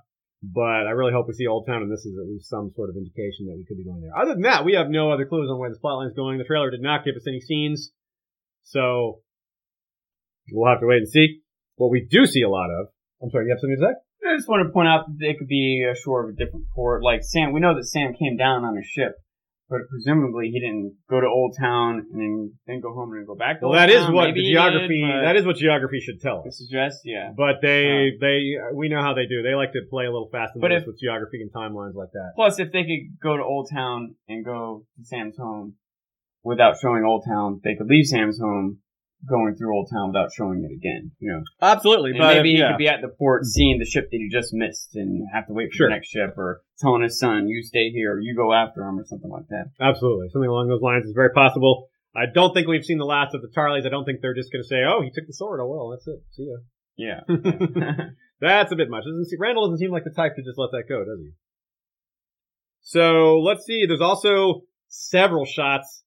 [0.43, 2.89] but I really hope we see Old Town, and this is at least some sort
[2.89, 4.15] of indication that we could be going there.
[4.15, 6.37] Other than that, we have no other clues on where this plotline is going.
[6.37, 7.91] The trailer did not give us any scenes,
[8.63, 9.21] so
[10.51, 11.41] we'll have to wait and see.
[11.75, 12.87] What we do see a lot of.
[13.21, 14.29] I'm sorry, you have something to say?
[14.33, 17.03] I just want to point out that it could be ashore of a different port.
[17.03, 19.13] Like Sam, we know that Sam came down on a ship,
[19.69, 23.25] but presumably he didn't go to Old Town and then, then go home and then
[23.25, 24.13] go back to Well, Old that is Town.
[24.13, 25.01] what Maybe the geography.
[25.01, 26.57] did, that is what geography should tell us.
[26.57, 27.31] suggest, yeah.
[27.35, 28.41] But they, uh, they,
[28.75, 29.41] we know how they do.
[29.41, 32.33] They like to play a little fast and loose with geography and timelines like that.
[32.35, 35.75] Plus, if they could go to Old Town and go to Sam's home
[36.43, 38.79] without showing Old Town, they could leave Sam's home
[39.27, 41.11] going through Old Town without showing it again.
[41.19, 42.71] You know, Absolutely, and but maybe he yeah.
[42.71, 45.53] could be at the port seeing the ship that he just missed and have to
[45.53, 45.89] wait for Sure.
[45.89, 48.99] the next ship, or telling his son, "You stay here, or you go after him,"
[48.99, 49.71] or something like that.
[49.79, 50.29] Absolutely.
[50.29, 51.89] Something along those lines is very possible.
[52.15, 53.85] I don't think we've seen the last of the Tarlys.
[53.85, 55.61] I don't think they're just going to say, oh, he took the sword.
[55.61, 56.21] Oh, well, that's it.
[56.31, 56.57] See ya.
[56.97, 57.21] Yeah.
[58.41, 59.05] that's a bit much.
[59.05, 61.31] Doesn't see, Randyll doesn't seem like the type to just let that go, does he?
[62.81, 63.85] So let's see.
[63.87, 66.03] There's also several shots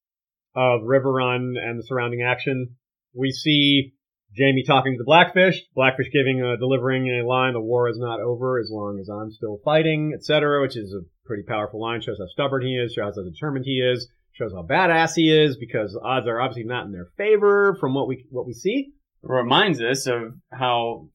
[0.54, 2.76] of Riverrun and the surrounding action.
[3.14, 3.92] We see
[4.38, 8.20] Jaime talking to the Blackfish, Blackfish giving, uh, delivering a line, the war is not
[8.20, 12.18] over as long as I'm still fighting, etc., which is a pretty powerful line, shows
[12.18, 15.92] how stubborn he is, shows how determined he is, shows how badass he is, because
[15.92, 18.92] the odds are obviously not in their favor from what we, what we see.
[19.22, 21.08] reminds us of how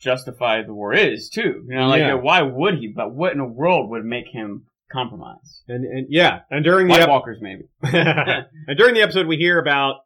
[0.00, 1.64] justified the war is too.
[1.68, 2.14] You know, like Yeah.
[2.14, 2.88] why would he?
[2.88, 5.62] But what in the world would make him compromise?
[5.68, 7.64] And, and yeah, and during the, White ep- Walkers, maybe.
[7.82, 9.96] and during the episode we hear about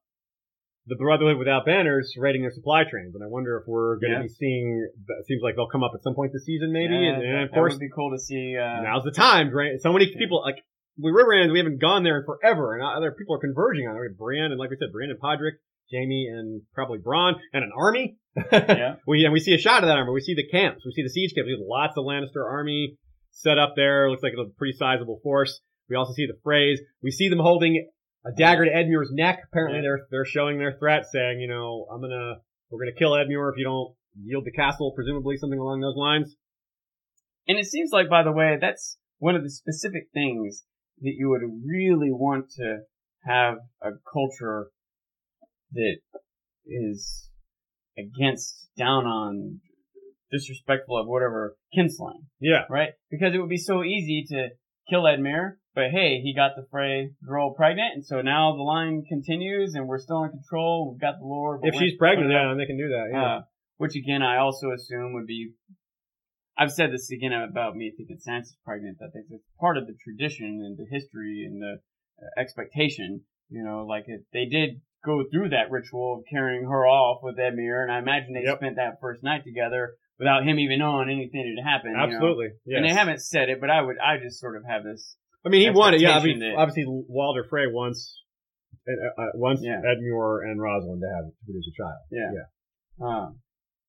[0.87, 4.19] the Brotherhood Without Banners raiding their supply trains, and I wonder if we're going to
[4.19, 4.23] Yeah.
[4.23, 4.89] be seeing,
[5.21, 7.45] it seems like they'll come up at some point this season maybe, Yeah, and, and
[7.45, 8.57] of course, would be cool to see.
[8.57, 9.81] Uh, now's the time, right?
[9.81, 10.19] So many Yeah.
[10.19, 10.63] people like
[10.99, 14.01] with Riverlands, we haven't gone there in forever, and other people are converging on it.
[14.01, 15.59] We have like we said, Brienne and Podrick,
[15.93, 18.17] Jaime, and probably Bronn, and an army.
[18.53, 20.13] yeah, we and we see a shot of that army.
[20.13, 20.85] We see the camps.
[20.87, 21.47] We see the siege camps.
[21.47, 22.97] We have lots of Lannister army
[23.31, 24.09] set up there.
[24.11, 25.61] Looks like a pretty sizable force.
[25.89, 26.79] We also see the Freys.
[27.03, 27.89] We see them holding
[28.27, 29.41] a dagger to Edmure's neck.
[29.51, 32.35] Apparently, they're they're showing their threat, saying, you know, I'm gonna
[32.71, 36.35] we're gonna kill Edmure if you don't yield the castle, presumably something along those lines.
[37.49, 40.65] and it seems like, by the way, that's one of the specific things
[41.01, 42.79] that you would really want to
[43.25, 44.69] have a culture
[45.73, 45.97] that
[46.67, 47.31] is
[47.99, 49.61] against, down on,
[50.31, 52.27] disrespectful of whatever kinslaying.
[52.41, 52.91] Yeah, right?
[53.11, 54.49] Because it would be so easy to
[54.91, 59.05] kill Edmure, but hey, he got the Frey girl pregnant, and so now the line
[59.07, 60.91] continues, and we're still in control.
[60.91, 61.61] We've got the lore.
[61.63, 63.09] if she's pregnant, yeah, they can do that.
[63.13, 63.25] Yeah.
[63.25, 63.41] uh,
[63.77, 65.53] which again, I also assume would be.
[66.59, 68.97] I've said this again about me thinking Sansa's pregnant.
[68.99, 71.75] Think it's part of the tradition and the history and the
[72.19, 73.21] uh, expectation.
[73.51, 77.37] You know, like it, they did go through that ritual of carrying her off with
[77.37, 78.57] Edmure, and I imagine they Yep.
[78.59, 81.93] spent that first night together without him even knowing anything had happened.
[81.93, 82.05] you know?
[82.17, 82.49] Absolutely.
[82.65, 82.77] Yes.
[82.79, 85.17] And they haven't said it, but I would, I just sort of have this.
[85.47, 86.01] I mean, he wanted.
[86.01, 88.21] Yeah, I mean, that- obviously Walder Frey wants
[88.89, 89.81] uh, uh, wants Yeah.
[89.81, 91.99] Edmure and Rosalind to have to produce a child.
[92.11, 92.31] Yeah.
[92.35, 93.07] Yeah.
[93.07, 93.39] Um,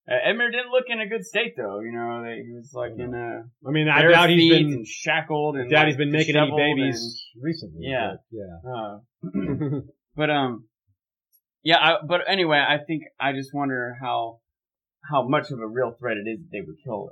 [0.09, 1.79] uh, Edmure didn't look in a good state though.
[1.79, 4.87] You know, they, he was like in a I mean, I doubt he's been and
[4.87, 7.87] shackled and Daddy's like, been making any babies recently.
[7.87, 8.13] Yeah.
[8.31, 9.79] but, and, uh, yeah.
[10.15, 10.67] but um,
[11.63, 11.77] yeah.
[11.77, 14.39] I, but anyway, I think I just wonder how
[15.09, 17.09] how much of a real threat it is that they would kill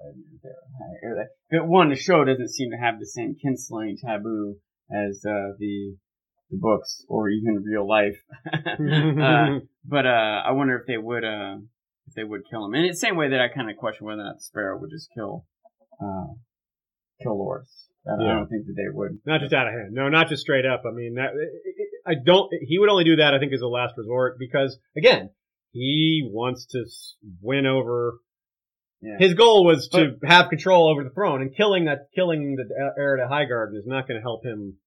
[1.03, 1.29] there.
[1.51, 4.55] But one, the show doesn't seem to have the same kinslaying taboo
[4.91, 5.95] as uh, the
[6.51, 8.17] the books or even real life.
[8.55, 11.57] uh, but uh, I wonder if they would uh,
[12.07, 12.73] if they would kill him.
[12.73, 14.79] And it's the same way that I kind of question whether or not the Sparrow
[14.79, 15.45] would just kill
[16.01, 16.33] uh,
[17.21, 17.87] kill Loras.
[18.07, 18.33] I, I Yeah.
[18.35, 19.19] don't think that they would.
[19.25, 19.89] not just out of hand.
[19.93, 20.83] No, not just straight up.
[20.87, 21.31] I mean, that
[22.05, 22.51] I don't.
[22.61, 23.33] He would only do that.
[23.33, 25.31] I think as a last resort because again,
[25.75, 26.85] he wants to
[27.41, 28.19] win over.
[29.01, 29.17] Yeah.
[29.19, 32.63] His goal was to have control over the throne, and killing that, killing the
[32.97, 34.77] heir to Highgarden is not going to help him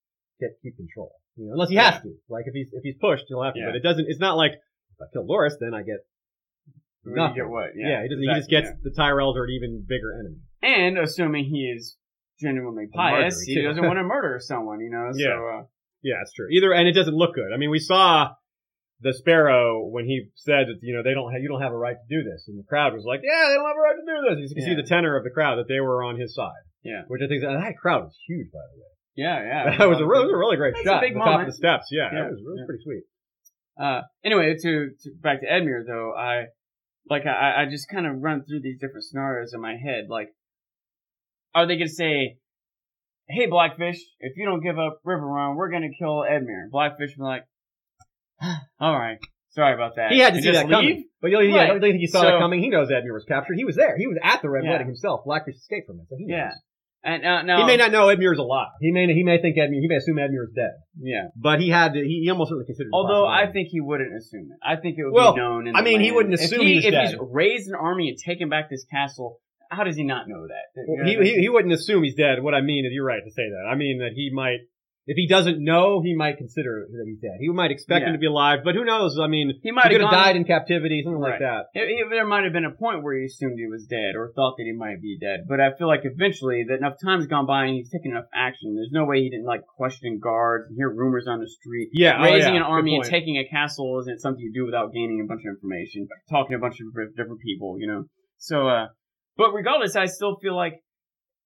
[0.40, 1.12] get keep control.
[1.36, 2.14] You know, unless he has to.
[2.30, 3.60] Like if he's if he's pushed, he'll have to.
[3.60, 3.66] Yeah.
[3.66, 4.06] But it doesn't.
[4.08, 5.98] It's not like if I kill Loras, then I get
[7.04, 7.36] nothing.
[7.36, 7.70] you get what?
[7.76, 10.40] Yeah, he, doesn't, he just exactly, gets the Tyrells are an even bigger enemy.
[10.62, 11.96] And assuming he is
[12.40, 14.80] genuinely pious, he doesn't want to murder someone.
[14.80, 15.10] You know.
[15.12, 15.58] So Yeah.
[15.60, 15.62] uh,
[16.02, 16.48] Yeah, it's true.
[16.50, 17.52] Either and it doesn't look good.
[17.54, 18.30] I mean, we saw
[19.00, 21.76] the Sparrow when he said that you know they don't have, you don't have a
[21.78, 23.94] right to do this, and the crowd was like, yeah, they don't have a right
[23.94, 24.50] to do this.
[24.50, 26.64] You can see the tenor of the crowd that they were on his side.
[26.84, 27.02] Yeah.
[27.08, 28.90] which I think that, that crowd was huge, by the way.
[29.16, 29.76] yeah, yeah.
[29.78, 31.00] that was a really, was a really great That's a shot.
[31.02, 31.48] big the top of moment.
[31.50, 31.86] the steps.
[31.90, 32.26] Yeah, Yeah.
[32.26, 32.66] it was, was Yeah.
[32.66, 33.02] pretty sweet.
[33.78, 36.46] Uh, anyway, to, to back to Edmure though, I
[37.10, 40.06] like I, I just kind of run through these different scenarios in my head.
[40.08, 40.28] Like,
[41.54, 42.38] are they gonna say,
[43.28, 46.70] "Hey, Blackfish, if you don't give up Riverrun, we're gonna kill Edmure"?
[46.70, 47.44] Blackfish be like,
[48.80, 49.18] "All right,
[49.50, 51.08] sorry about that." He had to And see that coming.
[51.20, 52.62] But you know, yeah, I don't think he saw So- that coming.
[52.62, 53.54] He knows Edmure was captured.
[53.56, 53.96] He was there.
[53.98, 54.70] He was at the Red Yeah.
[54.72, 55.22] Wedding himself.
[55.24, 56.36] Blackfish escaped from it, so he knows.
[56.36, 56.50] Yeah.
[57.04, 58.68] And uh, now He may not know Edmure's alive.
[58.80, 59.80] He may he may think Edmure.
[59.80, 60.72] He may assume Edmure's dead.
[61.00, 61.28] Yeah.
[61.36, 62.00] But he had to.
[62.00, 62.90] He, he almost certainly considered.
[62.92, 64.58] Although I think he wouldn't assume it.
[64.66, 65.68] I think it would Well, be known.
[65.68, 67.08] In I mean, he wouldn't if assume he, he's if dead.
[67.10, 69.38] he's raised an army and taken back this castle.
[69.70, 70.64] How does he not know that?
[70.74, 72.42] You know Well, he, he he wouldn't assume he's dead.
[72.42, 73.68] What I mean is, you're right to say that.
[73.70, 74.58] I mean that he might,
[75.10, 77.38] if he doesn't know, he might consider that he's dead.
[77.40, 79.18] He might expect him to be alive, but who knows?
[79.18, 81.66] I mean, He might have gone- died in captivity, something like that.
[81.72, 84.30] It- it- there might have been a point where he assumed he was dead or
[84.36, 87.46] thought that he might be dead, but I feel like eventually that enough time's gone
[87.46, 88.74] by and he's taken enough action.
[88.74, 91.88] There's no way he didn't like question guards and hear rumors on the street.
[91.94, 94.92] Yeah, oh, Raising yeah, an army and taking a castle isn't something you do without
[94.92, 98.04] gaining a bunch of information, talking to a bunch of different different people, you know.
[98.36, 98.88] So, uh,
[99.38, 100.74] but regardless, I still feel like,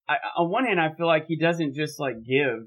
[0.09, 2.66] I, on one hand, I feel like he doesn't just like give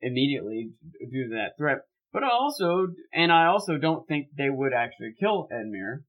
[0.00, 0.70] immediately
[1.10, 1.78] due to that threat,
[2.12, 6.02] but I also, and I also don't think they would actually kill Edmure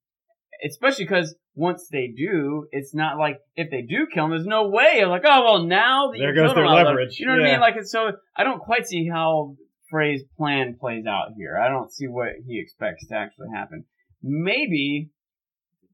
[0.63, 4.67] especially because once they do, it's not like if they do kill him, there's no
[4.69, 5.05] way.
[5.05, 7.19] Like, oh well, now that There you goes their leverage.
[7.19, 7.59] You know what I mean?
[7.59, 9.55] Like, it's so I don't quite see how
[9.89, 11.57] Frey's plan plays out here.
[11.57, 13.85] I don't see what he expects to actually happen.
[14.21, 15.09] Maybe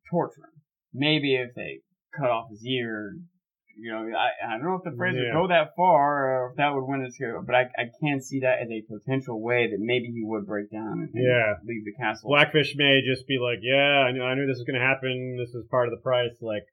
[0.10, 0.62] torture him.
[0.94, 1.80] Maybe if they
[2.18, 3.16] cut off his ear,
[3.76, 5.34] you know, I, I don't know if the Freys Yeah.
[5.34, 8.22] would go that far or if that would win us here, but I, I can
[8.22, 11.56] see that as a potential way that maybe he would break down and, and Yeah.
[11.66, 12.30] leave the castle.
[12.30, 15.38] Blackfish may just be like, yeah, I knew, I knew this was going to happen.
[15.40, 16.38] This was part of the price.
[16.42, 16.64] Like,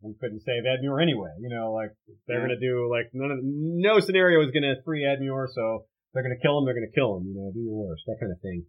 [0.00, 1.30] we couldn't save Edmure anyway.
[1.40, 1.90] You know, like
[2.26, 2.46] they're Yeah.
[2.46, 6.22] going to do like none of no scenario is going to free Edmure, so they're
[6.22, 6.64] going to kill him.
[6.66, 7.26] They're going to kill him.
[7.26, 8.64] You know, do your worst, that kind of thing.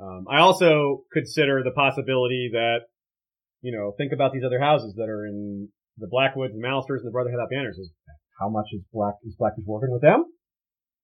[0.00, 2.88] Um, I also consider the possibility that,
[3.60, 5.68] you know, think about these other houses that are in
[6.02, 7.78] the Blackwoods, the Mallisters, and the Brotherhood of Banners.
[7.78, 7.90] Is
[8.38, 10.26] how much is Black is Blackfish working with them?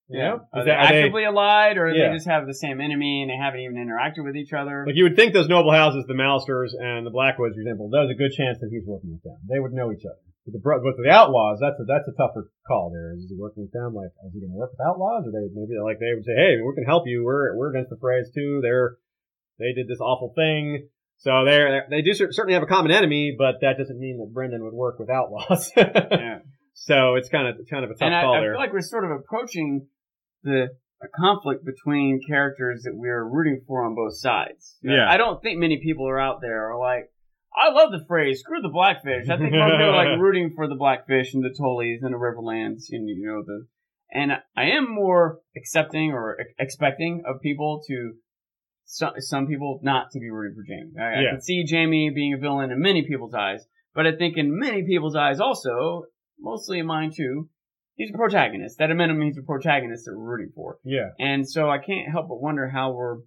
[0.08, 0.28] You yeah.
[0.28, 0.40] know?
[0.52, 2.08] Are Is they they- actively allied or Yeah.
[2.08, 4.84] they just have the same enemy and they haven't even interacted with each other?
[4.86, 8.10] Like you would think those noble houses, the Mallisters and the Blackwoods, for example, there's
[8.10, 9.36] a good chance that he's working with them.
[9.48, 10.18] They would know each other.
[10.48, 12.88] But the but the outlaws, that's a that's a tougher call.
[12.88, 13.92] There is he working with them?
[13.92, 15.28] Like, is he going to work with outlaws?
[15.28, 17.22] Or they maybe like they would say, hey, we can help you.
[17.22, 18.60] We're we're against the Freys too.
[18.64, 18.96] They're
[19.58, 20.88] they did this awful thing.
[21.18, 24.62] So they they do certainly have a common enemy, but that doesn't mean that Brynden
[24.62, 25.70] would work with outlaws.
[25.76, 26.38] yeah.
[26.74, 28.52] so it's kind of kind of a tough and I, call I there.
[28.52, 29.88] feel like we're sort of approaching
[30.44, 30.68] the
[31.02, 34.76] a conflict between characters that we're rooting for on both sides.
[34.86, 35.06] Uh, yeah.
[35.08, 37.10] I don't think many people are out there are like,
[37.54, 40.76] I love the phrase "screw the blackfish." I think people are like rooting for the
[40.76, 43.66] blackfish and the Tullies and the Riverlands, and you know the.
[44.10, 48.14] And I am more accepting or expecting of people to.
[48.90, 50.92] Some, some people not to be rooting for Jaime.
[50.98, 54.38] I, I can see Jaime being a villain in many people's eyes, but I think
[54.38, 56.04] in many people's eyes also,
[56.40, 57.50] mostly in mine too,
[57.96, 58.80] he's a protagonist.
[58.80, 60.78] At a minimum, he's a protagonist that we're rooting for.
[60.84, 63.18] yeah, And so I can't help but wonder how we're,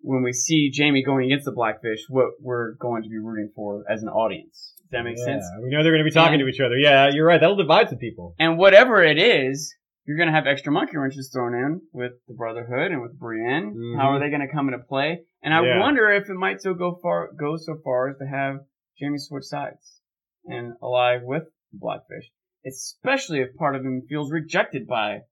[0.00, 3.84] when we see Jaime going against the Blackfish, what we're going to be rooting for
[3.90, 4.72] as an audience.
[4.84, 5.24] Does that make yeah.
[5.24, 5.44] sense?
[5.62, 6.76] We know they're going to be talking And- to each other.
[6.78, 7.40] Yeah, you're right.
[7.40, 8.34] That'll divide some people.
[8.38, 9.74] And whatever it is,
[10.06, 13.74] you're going to have extra monkey wrenches thrown in with the Brotherhood and with Brienne.
[13.74, 13.96] Mhm.
[13.98, 15.24] How are they going to come into play?
[15.42, 15.80] And I Yeah.
[15.80, 18.60] wonder if it might so go far, go so far as to have
[19.00, 20.00] Jaime switch sides
[20.44, 22.30] and ally with the Blackfish,
[22.64, 25.22] especially if part of him feels rejected by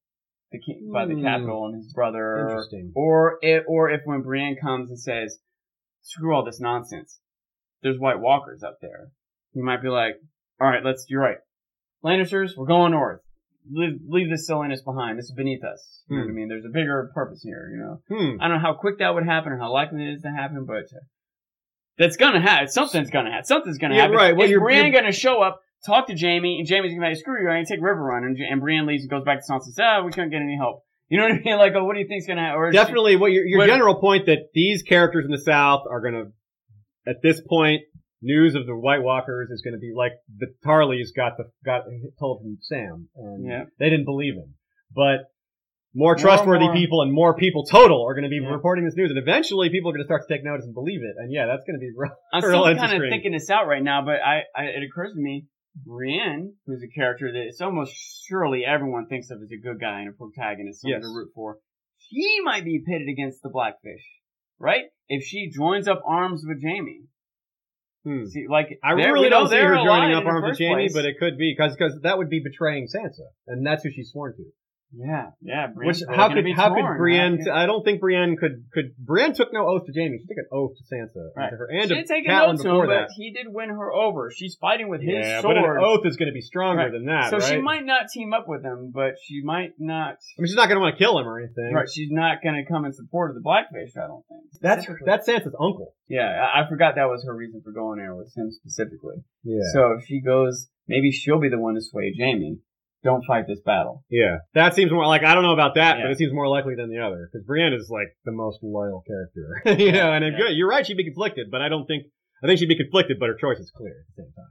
[0.51, 1.23] the king, by the Hmm.
[1.23, 2.93] capital and his brother, or, Interesting.
[2.95, 5.41] or if, or if when Brienne comes and says,
[6.03, 7.21] "Screw all this nonsense,"
[7.83, 9.09] there's White Walkers up there.
[9.53, 10.17] He might be like,
[10.61, 11.07] "All right, let's.
[11.09, 11.39] You're right.
[12.05, 13.21] Lannisters, we're going north.
[13.73, 15.19] Leave, leave this silliness behind.
[15.19, 16.03] This is beneath us.
[16.09, 16.29] You know Hmm.
[16.29, 16.49] what I mean?
[16.49, 17.71] There's a bigger purpose here.
[17.73, 18.01] You know.
[18.09, 18.41] Hmm.
[18.41, 20.65] I don't know how quick that would happen or how likely it is to happen,
[20.67, 21.01] but uh,
[21.99, 22.69] that's gonna happen.
[22.69, 23.45] Something's gonna happen.
[23.47, 24.17] Something's gonna Yeah, happen.
[24.17, 24.37] right.
[24.37, 27.09] Well, is you're- Brienne you're- gonna show up, talk to Jaime, and Jaime's gonna be
[27.09, 29.45] like, "Screw you, I ain't take Riverrun," and, and Brienne leaves and goes back to
[29.51, 29.65] Sansa.
[29.65, 31.57] And says, "Ah, we couldn't get any help." You know what I mean?
[31.59, 32.57] Like, oh, what do you think's gonna happen?
[32.59, 35.39] Or is she- Definitely, what your your what- general point that these characters in the
[35.39, 37.83] South are going to, at this point,
[38.23, 41.83] news of the White Walkers is going to be like the Tarlys got the got
[42.19, 43.65] told from Sam, and Yeah.
[43.79, 44.55] they didn't believe him.
[44.95, 45.31] But
[45.97, 46.75] more More trustworthy more.
[46.75, 48.51] people and more people total are going to be Yeah.
[48.51, 51.03] reporting this news, and eventually people are going to start to take notice and believe
[51.03, 51.15] it.
[51.19, 52.11] And yeah, that's going to be real.
[52.33, 55.13] I'm real still kind of thinking this out right now, but I, I it occurs
[55.15, 55.47] to me,
[55.85, 57.93] Brienne, who's a character that it's almost
[58.27, 61.09] surely everyone thinks of as a good guy and a protagonist, someone Yes.
[61.09, 61.59] to root for.
[61.99, 64.05] She might be pitted against the Blackfish,
[64.59, 64.85] right?
[65.09, 67.03] If she joins up arms with Jaime,
[68.05, 68.27] Hmm.
[68.27, 71.39] see, like I really don't see her joining up arms with Jaime, but it could
[71.39, 74.45] be because that would be betraying Sansa, and that's who she's sworn to.
[74.97, 75.67] Yeah, yeah.
[75.75, 76.87] Which Brienne's really how could be how torn.
[76.87, 77.39] could Brienne?
[77.47, 80.19] How- I don't think Brienne could could Brienne took no oath to Jaime.
[80.19, 81.45] She took an oath to Sansa Right.
[81.49, 83.01] and to her and she to did take a Catelyn note to before him, that.
[83.09, 84.31] but he did win her over.
[84.31, 85.57] She's fighting with his yeah, sword.
[85.57, 86.93] but an oath is going to be stronger Right.
[86.93, 87.45] than that, so right?
[87.55, 90.15] she might not team up with him, but she might not.
[90.15, 91.73] I mean, she's not going to want to kill him or anything.
[91.75, 93.97] Right, she's not going to come in support of the Blackfish.
[93.97, 94.43] I don't think.
[94.61, 95.07] That's Specifically.
[95.07, 95.95] that's Sansa's uncle.
[96.09, 99.17] Yeah, I, I forgot that was her reason for going there with him specifically.
[99.43, 99.59] Yeah.
[99.73, 102.59] So if she goes, maybe she'll be the one to sway Jaime.
[103.05, 104.03] Don't fight this battle.
[104.11, 106.05] yeah, that seems more like I don't know about that, Yeah.
[106.05, 109.03] but it seems more likely than the other because Brienne is like the most loyal
[109.07, 110.13] character, you know.
[110.13, 110.39] And Yeah.
[110.39, 112.05] good, you're right, she'd be conflicted, but I don't think
[112.43, 114.51] I think she'd be conflicted, but her choice is clear at the same time.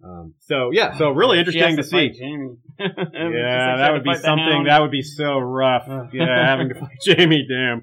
[0.00, 2.22] Um, so yeah, so really She has interesting to, fight see.
[2.24, 2.56] Jaime.
[3.34, 4.64] Yeah, that would be something.
[4.64, 5.88] That would be so rough.
[6.12, 7.44] Yeah, having to fight Jaime.
[7.48, 7.82] Damn.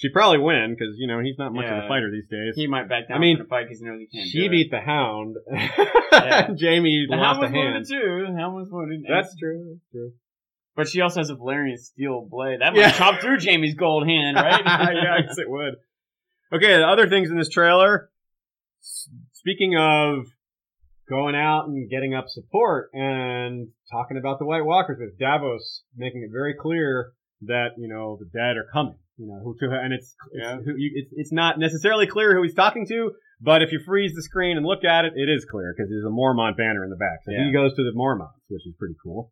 [0.00, 1.88] She'd probably win because you know he's not much of a Yeah.
[1.88, 2.54] fighter these days.
[2.56, 4.28] he might back down I mean, from the fight because he knows he can't.
[4.30, 5.36] she do beat the Hound.
[6.12, 6.48] Yeah.
[6.58, 7.74] Jaime The lost Hound a was hand.
[7.74, 8.26] wounded too.
[8.32, 9.04] The Hound was wounded.
[9.08, 9.64] That's true.
[9.74, 10.12] That's true.
[10.74, 12.60] But she also has a Valyrian steel blade.
[12.62, 12.92] That might Yeah.
[12.92, 14.62] chop through Jaime's gold hand, right?
[14.64, 15.74] yeah, I guess it would.
[16.52, 18.10] Okay, the other things in this trailer.
[18.82, 20.26] s- Speaking of
[21.08, 26.22] going out and getting up support and talking about the White Walkers with Davos making
[26.22, 27.12] it very clear
[27.42, 28.96] that you know the dead are coming.
[29.20, 30.56] You know who to, and it's Yeah.
[30.56, 33.78] it's, who, you, it's it's not necessarily clear who he's talking to, but if you
[33.84, 36.82] freeze the screen and look at it, it is clear because there's a Mormont banner
[36.84, 37.18] in the back.
[37.26, 39.30] So he goes to the Mormonts, which is pretty cool.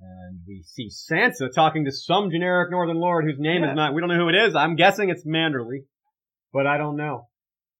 [0.00, 3.70] And we see Sansa talking to some generic Northern Lord whose name Yeah.
[3.70, 3.94] is not.
[3.94, 4.56] We don't know who it is.
[4.56, 5.84] I'm guessing it's Manderly,
[6.52, 7.28] but I don't know.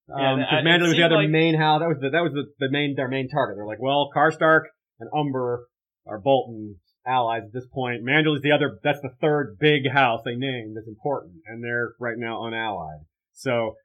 [0.07, 1.81] Yeah, Um, because it Manderly was the other like- main house.
[1.81, 3.57] That was the that was the, the main their main target.
[3.57, 4.61] They're like, well, Karstark
[5.01, 5.65] and Umber
[6.07, 8.03] are Bolton allies at this point.
[8.03, 8.79] Manderly's the other.
[8.83, 13.01] That's the third big house they named that's important, and they're right now unallied.
[13.33, 13.75] So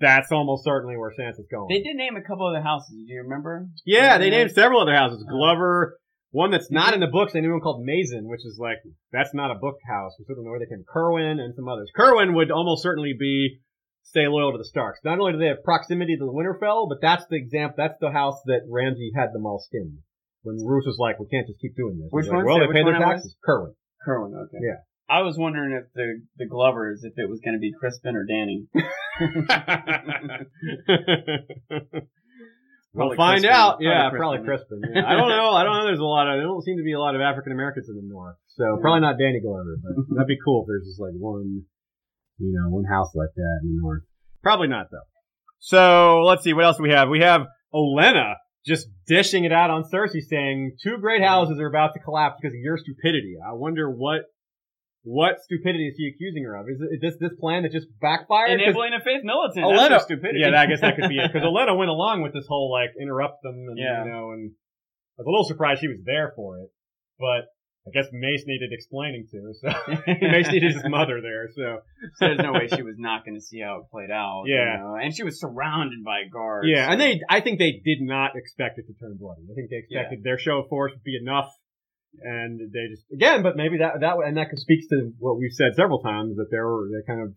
[0.00, 1.68] that's almost certainly where Sansa's going.
[1.68, 2.90] They did name a couple of the houses.
[3.06, 3.66] Do you remember?
[3.84, 4.38] Yeah, they Yeah.
[4.38, 5.24] named several other houses.
[5.26, 5.98] Uh, Glover,
[6.30, 7.32] one that's not in the books.
[7.32, 8.78] They named one called Mason, which is like
[9.12, 10.12] that's not a book house.
[10.18, 10.84] We sort of know where they came.
[10.94, 11.90] Cerwyn and some others.
[11.96, 13.60] Cerwyn would almost certainly be
[14.02, 15.00] stay loyal to the Starks.
[15.04, 17.76] Not only do they have proximity to the Winterfell, but that's the example.
[17.78, 19.98] That's the house that Ramsay had them all skinned.
[20.44, 22.46] When Roose was like, "We can't just keep doing this." Which He's like, one?
[22.46, 23.22] Well, Say they which pay their one that was?
[23.24, 23.36] taxes.
[23.42, 23.74] Cerwyn.
[24.06, 24.32] Cerwyn.
[24.46, 24.58] Okay.
[24.62, 24.78] Yeah.
[25.08, 28.24] I was wondering if the the Glovers, if it was going to be Crispin or
[28.24, 28.66] Danny.
[32.94, 33.50] we'll Probably find Crispin.
[33.50, 33.78] out.
[33.80, 34.18] Probably yeah, Crispin.
[34.20, 34.80] probably Crispin.
[34.94, 35.06] Yeah.
[35.06, 35.50] I don't know.
[35.50, 35.84] I don't know.
[35.86, 36.38] There's a lot of.
[36.38, 39.00] There don't seem to be a lot of African Americans in the north, so probably
[39.00, 39.76] not Danny Glover.
[39.82, 41.62] But that'd be cool if there's just like one,
[42.38, 44.02] you know, one house like that in the north.
[44.42, 45.06] Probably not though.
[45.58, 46.52] So let's see.
[46.52, 47.08] What else do we have?
[47.08, 47.42] We have
[47.72, 48.34] Olenna
[48.66, 52.54] just dishing it out on Cersei, saying two great houses are about to collapse because
[52.54, 53.36] of your stupidity.
[53.46, 54.22] I wonder what.
[55.06, 56.64] What stupidity is he accusing her of?
[56.66, 58.58] Is it is this this plan that just backfired?
[58.58, 59.66] Enabling a faith militant.
[59.66, 60.40] Olenna, stupidity.
[60.40, 61.28] yeah, I guess that could be it.
[61.30, 64.02] Because Olenna went along with this whole like interrupt them, and Yeah.
[64.02, 64.52] you know, and
[65.18, 66.70] I was a little surprised she was there for it,
[67.20, 67.52] but
[67.86, 69.68] I guess Mace needed explaining to, so
[70.22, 71.48] Mace needed his mother there.
[71.54, 71.80] So
[72.16, 74.44] so there's no way she was not going to see how it played out.
[74.46, 74.78] you Yeah.
[74.80, 76.66] know, and she was surrounded by guards.
[76.68, 79.42] yeah, and they, I think they did not expect it to turn bloody.
[79.50, 81.50] I think they expected their show of force would be enough,
[82.22, 85.74] and they just again, but maybe that that and that speaks to what we've said
[85.76, 87.34] several times that they were they kind of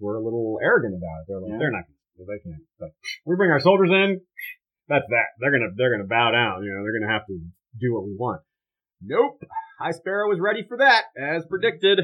[0.00, 1.24] were a little arrogant about it.
[1.28, 1.58] They're like Yeah.
[1.58, 1.84] they're not
[2.18, 2.66] they can't.
[2.80, 2.90] But
[3.26, 4.20] we bring our soldiers in,
[4.88, 5.38] that's that.
[5.38, 6.64] They're gonna they're gonna bow down.
[6.64, 7.38] You know, they're gonna have to
[7.78, 8.42] do what we want.
[9.00, 9.38] Nope.
[9.78, 12.00] High Sparrow was ready for that, as predicted.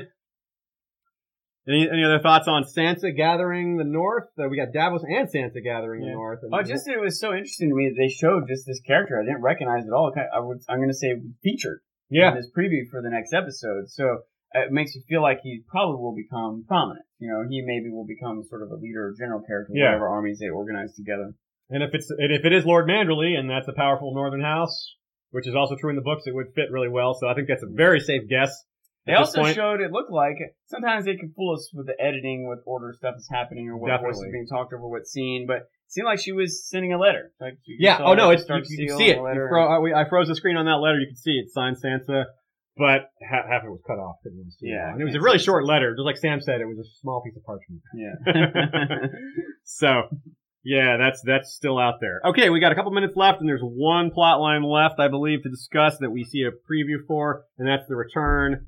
[1.67, 4.29] Any, any other thoughts on Sansa gathering the North?
[4.39, 6.41] Uh, we got Davos and Sansa gathering the North.
[6.53, 9.25] Oh, just it was so interesting to me that they showed just this character I
[9.25, 10.13] didn't recognize at all.
[10.15, 11.81] I would, I'm going to say featured
[12.11, 13.89] yeah, in this preview for the next episode.
[13.89, 14.05] So
[14.55, 17.07] uh, it makes you feel like he probably will become prominent.
[17.19, 19.87] You know, he maybe will become sort of a leader or general character, Yeah.
[19.87, 21.33] whatever armies they organize together.
[21.71, 24.95] and if it's and if it is Lord Manderley, and that's a powerful Northern House,
[25.35, 27.13] which is also true in the books, it would fit really well.
[27.19, 28.55] So I think that's a very safe guess.
[29.05, 30.37] They also showed it looked like
[30.67, 33.91] sometimes they can fool us with the editing, with order stuff is happening or what
[34.01, 35.45] voice is being talked over, what scene.
[35.47, 37.33] But it seemed like she was sending a letter.
[37.41, 37.99] Like you Yeah.
[38.01, 39.17] Oh no, it's you, you can see it.
[39.17, 40.99] You fro- I, we- I froze the screen on that letter.
[41.01, 42.25] You can see it signed Sansa,
[42.79, 44.17] but half, half of it was cut off.
[44.23, 45.91] Couldn't really see it Yeah, and it was a really short letter.
[45.95, 47.83] Just like Sam said, it was a small piece of parchment.
[47.95, 48.15] yeah.
[49.65, 50.03] so
[50.65, 52.21] yeah, that's that's still out there.
[52.25, 55.43] Okay, we got a couple minutes left, and there's one plot line left, I believe,
[55.43, 58.67] to discuss that we see a preview for, and that's the return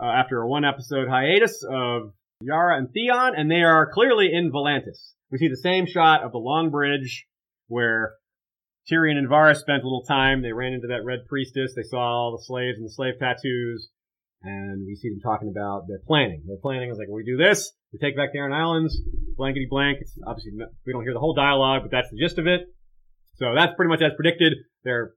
[0.00, 4.52] uh, after a one episode hiatus of Yara and Theon, and they are clearly in
[4.52, 5.12] Volantis.
[5.30, 7.26] We see the same shot of the Long Bridge
[7.68, 8.14] where
[8.90, 10.42] Tyrion and Varys spent a little time.
[10.42, 11.72] They ran into that Red Priestess.
[11.74, 13.88] They saw all the slaves and the slave tattoos.
[14.46, 16.42] And we see them talking about their planning.
[16.46, 19.00] Their planning is like, we do this, we take back the Iron Islands,
[19.36, 19.98] blankety blank.
[20.02, 20.52] It's obviously,
[20.84, 22.68] we don't hear the whole dialogue, but that's the gist of it.
[23.36, 24.52] So that's pretty much as predicted.
[24.84, 25.12] They're,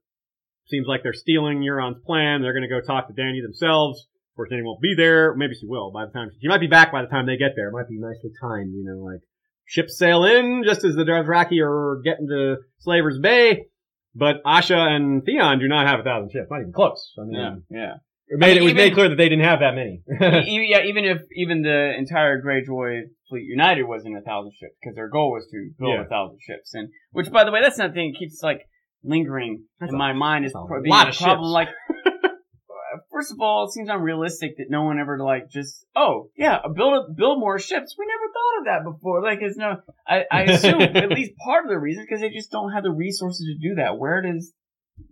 [0.68, 2.40] seems like they're stealing Euron's plan.
[2.40, 4.00] They're gonna go talk to Dany themselves.
[4.32, 5.34] Of course, Dany won't be there.
[5.34, 7.52] Maybe she will by the time, she might be back by the time they get
[7.54, 7.68] there.
[7.68, 9.20] It might be nicely timed, you know, like,
[9.66, 13.66] ships sail in just as the Dothraki are getting to Slaver's Bay.
[14.14, 17.12] But Asha and Theon do not have a thousand ships, not even close.
[17.18, 17.94] I mean, yeah, yeah.
[18.30, 20.02] It, made, I mean, it was even- made clear that they didn't have that many.
[20.46, 24.94] E- yeah, even if even the entire Greyjoy fleet united wasn't a thousand ships, because
[24.94, 26.02] their goal was to build Yeah.
[26.04, 28.62] a thousand ships, and which, by the way, that's another thing that keeps like
[29.04, 31.48] lingering That's in a- my mind is pro- being lot a of problem.
[31.48, 31.52] ships.
[31.52, 31.68] Like,
[32.24, 36.58] uh, first of all, it seems unrealistic that no one ever like just oh yeah
[36.74, 37.94] build a, build more ships.
[37.98, 39.22] We never thought of that before.
[39.22, 39.76] Like, it's no.
[40.06, 42.90] I, I assume at least part of the reason because they just don't have the
[42.92, 43.98] resources to do that.
[43.98, 44.52] Where does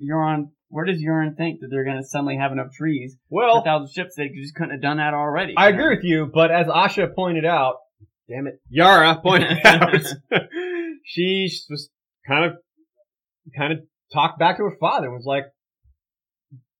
[0.03, 0.51] Euron?
[0.69, 4.15] Where does Euron think that they're going to suddenly have enough trees well, thousand ships?
[4.17, 5.55] They just couldn't have done that already.
[5.57, 7.77] I agree with you, but as Asha pointed out,
[8.29, 9.95] damn it, Yara pointed out,
[11.05, 11.89] she was
[12.27, 12.53] kind of,
[13.57, 13.79] kind of
[14.13, 15.45] talked back to her father and was like,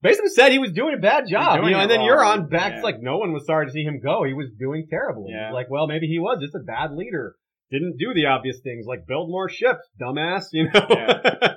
[0.03, 2.77] basically said he was doing a bad job, you know, and then wrong, Euron backs
[2.79, 2.83] yeah.
[2.83, 4.25] like no one was sorry to see him go.
[4.25, 5.33] He was doing terribly.
[5.33, 5.53] Yeah.
[5.53, 7.37] Like, well, maybe he was just a bad leader.
[7.71, 10.81] Didn't do the obvious things like build more ships, dumbass, you know.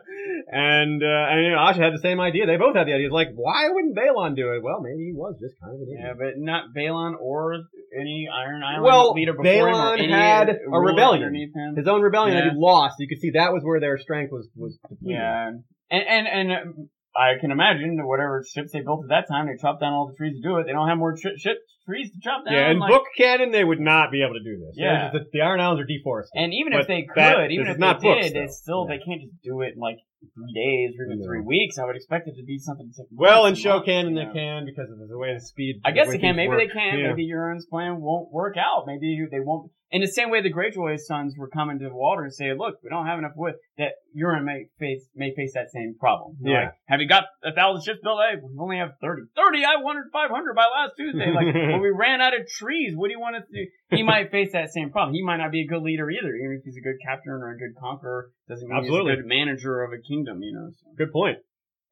[0.52, 2.46] and uh, and you know, Asha had the same idea.
[2.48, 3.06] They both had the idea.
[3.08, 4.64] It's like, why wouldn't Balon do it?
[4.64, 6.02] Well, maybe he was just kind of an idiot.
[6.02, 7.54] Yeah, but not Balon or
[7.98, 11.36] any Iron Island Well, leader before him or Balon had a rebellion.
[11.36, 11.76] him.
[11.78, 12.96] His own rebellion that he lost.
[13.00, 15.18] You could see that was where their strength was was depleted.
[15.18, 15.52] Yeah,
[15.92, 19.48] and and and uh, I can imagine that whatever ships they built at that time,
[19.48, 20.66] they chopped down all the trees to do it.
[20.66, 22.54] They don't have more tri- ship trees to chop down.
[22.54, 24.76] Yeah, in like- book canon, they would not be able to do this.
[24.78, 25.10] Yeah.
[25.12, 26.32] just- the, the Iron Islands are deforested.
[26.40, 27.94] And even But if they could, that- even if they
[28.30, 28.96] did, it's still Yeah.
[28.98, 29.98] they can't just do it like
[30.34, 31.78] three days or even three weeks.
[31.78, 32.92] I would expect it to be something.
[32.92, 34.34] To take well, in and show canon, you they know.
[34.34, 35.82] can because of the way the speed.
[35.86, 36.36] I guess the they can.
[36.36, 37.00] Maybe they can.
[37.00, 37.08] Yeah.
[37.10, 38.84] Maybe Euron's plan won't work out.
[38.86, 39.72] Maybe they won't.
[39.92, 42.76] In the same way, the Greyjoy sons were coming to the water and saying, "Look,
[42.84, 46.38] we don't have enough wood." That Euron may face may face that same problem.
[46.40, 46.64] They're Yeah.
[46.66, 48.20] Like, have you got a thousand ships built?
[48.22, 49.24] Hey, we only have thirty.
[49.36, 49.66] Thirty.
[49.66, 51.34] I wanted five hundred by last Tuesday.
[51.34, 52.94] Like, well, we ran out of trees.
[52.96, 53.70] What do you want us to do?
[53.90, 55.16] He might face that same problem.
[55.16, 56.36] He might not be a good leader either.
[56.36, 59.14] Even if he's a good captain or a good conqueror, doesn't mean Absolutely.
[59.14, 60.44] he's a good manager of a kingdom.
[60.44, 60.70] You know.
[60.70, 60.92] So.
[60.98, 61.38] Good point.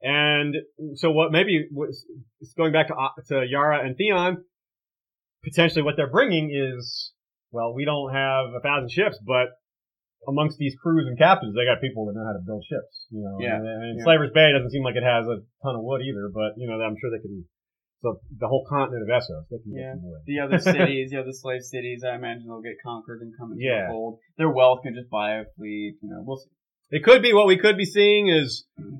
[0.01, 0.55] And
[0.95, 2.05] so what maybe was
[2.41, 4.43] it's going back to uh, to Yara and Theon.
[5.43, 7.13] Potentially, what they're bringing is
[7.51, 9.55] well, we don't have a thousand ships, but
[10.27, 13.07] amongst these crews and captains, they got people that know how to build ships.
[13.11, 13.55] You know, Yeah.
[13.55, 14.03] And, and Yeah.
[14.03, 16.75] Slaver's Bay doesn't seem like it has a ton of wood either, but you know,
[16.81, 17.45] I'm sure they can.
[18.03, 19.93] So the whole continent of Essos, they can Yeah.
[19.93, 20.21] get some wood.
[20.25, 23.63] The other cities, the other slave cities, I imagine they'll get conquered and come into
[23.63, 23.87] Yeah.
[23.87, 24.19] the fold.
[24.37, 25.97] Their wealth can just buy a fleet.
[26.01, 26.51] You know, we'll see.
[26.89, 28.97] It could be what we could be seeing is mm-hmm.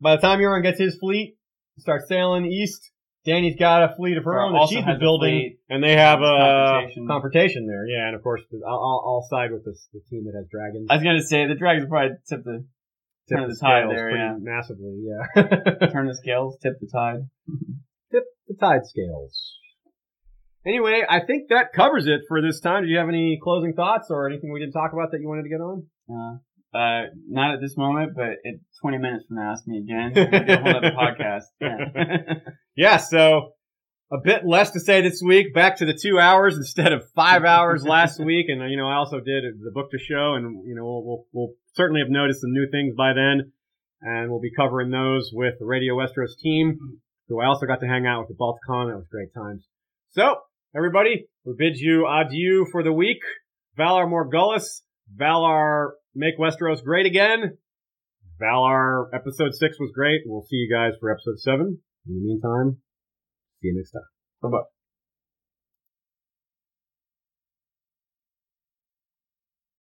[0.00, 1.36] by the time Euron gets his fleet,
[1.78, 2.90] starts sailing east,
[3.28, 5.92] Dany's got a fleet of her own that also she's has been building, and they
[5.92, 7.06] have a confrontation.
[7.06, 7.86] confrontation there.
[7.86, 10.88] Yeah, and of course, I'll, I'll, I'll side with this, the team that has dragons.
[10.88, 12.64] I was gonna say the dragons probably tip the
[13.28, 14.36] Tip turn the tide scales there, pretty yeah.
[14.40, 15.04] massively.
[15.04, 17.28] Yeah, turn the scales, tip the tide.
[18.12, 19.58] tip the tide scales.
[20.66, 22.84] Anyway, I think that covers it for this time.
[22.84, 25.42] Do you have any closing thoughts or anything we didn't talk about that you wanted
[25.42, 25.86] to get on?
[26.08, 26.38] Uh,
[26.74, 30.12] uh, not at this moment, but in 20 minutes from now, ask me again.
[30.14, 31.44] We'll a whole other podcast.
[31.60, 32.34] Yeah.
[32.76, 33.54] Yeah, so
[34.12, 35.52] a bit less to say this week.
[35.52, 38.46] Back to the two hours instead of five hours last week.
[38.48, 41.04] And, uh, you know, I also did the book to show and, you know, we'll,
[41.04, 43.52] we'll, we'll certainly have noticed some new things by then.
[44.00, 46.78] And we'll be covering those with the Radio Westeros team,
[47.28, 48.90] who I also got to hang out with at Balticon.
[48.90, 49.66] That was great times.
[50.12, 50.36] So,
[50.76, 53.18] everybody, we bid you adieu for the week.
[53.76, 54.82] Valar Morghulis,
[55.20, 57.56] Valar make Westeros great again.
[58.40, 60.22] Valar episode six was great.
[60.26, 61.78] We'll see you guys for episode seven.
[62.06, 62.78] In the meantime,
[63.60, 64.02] see you next time.
[64.42, 64.77] Bye bye.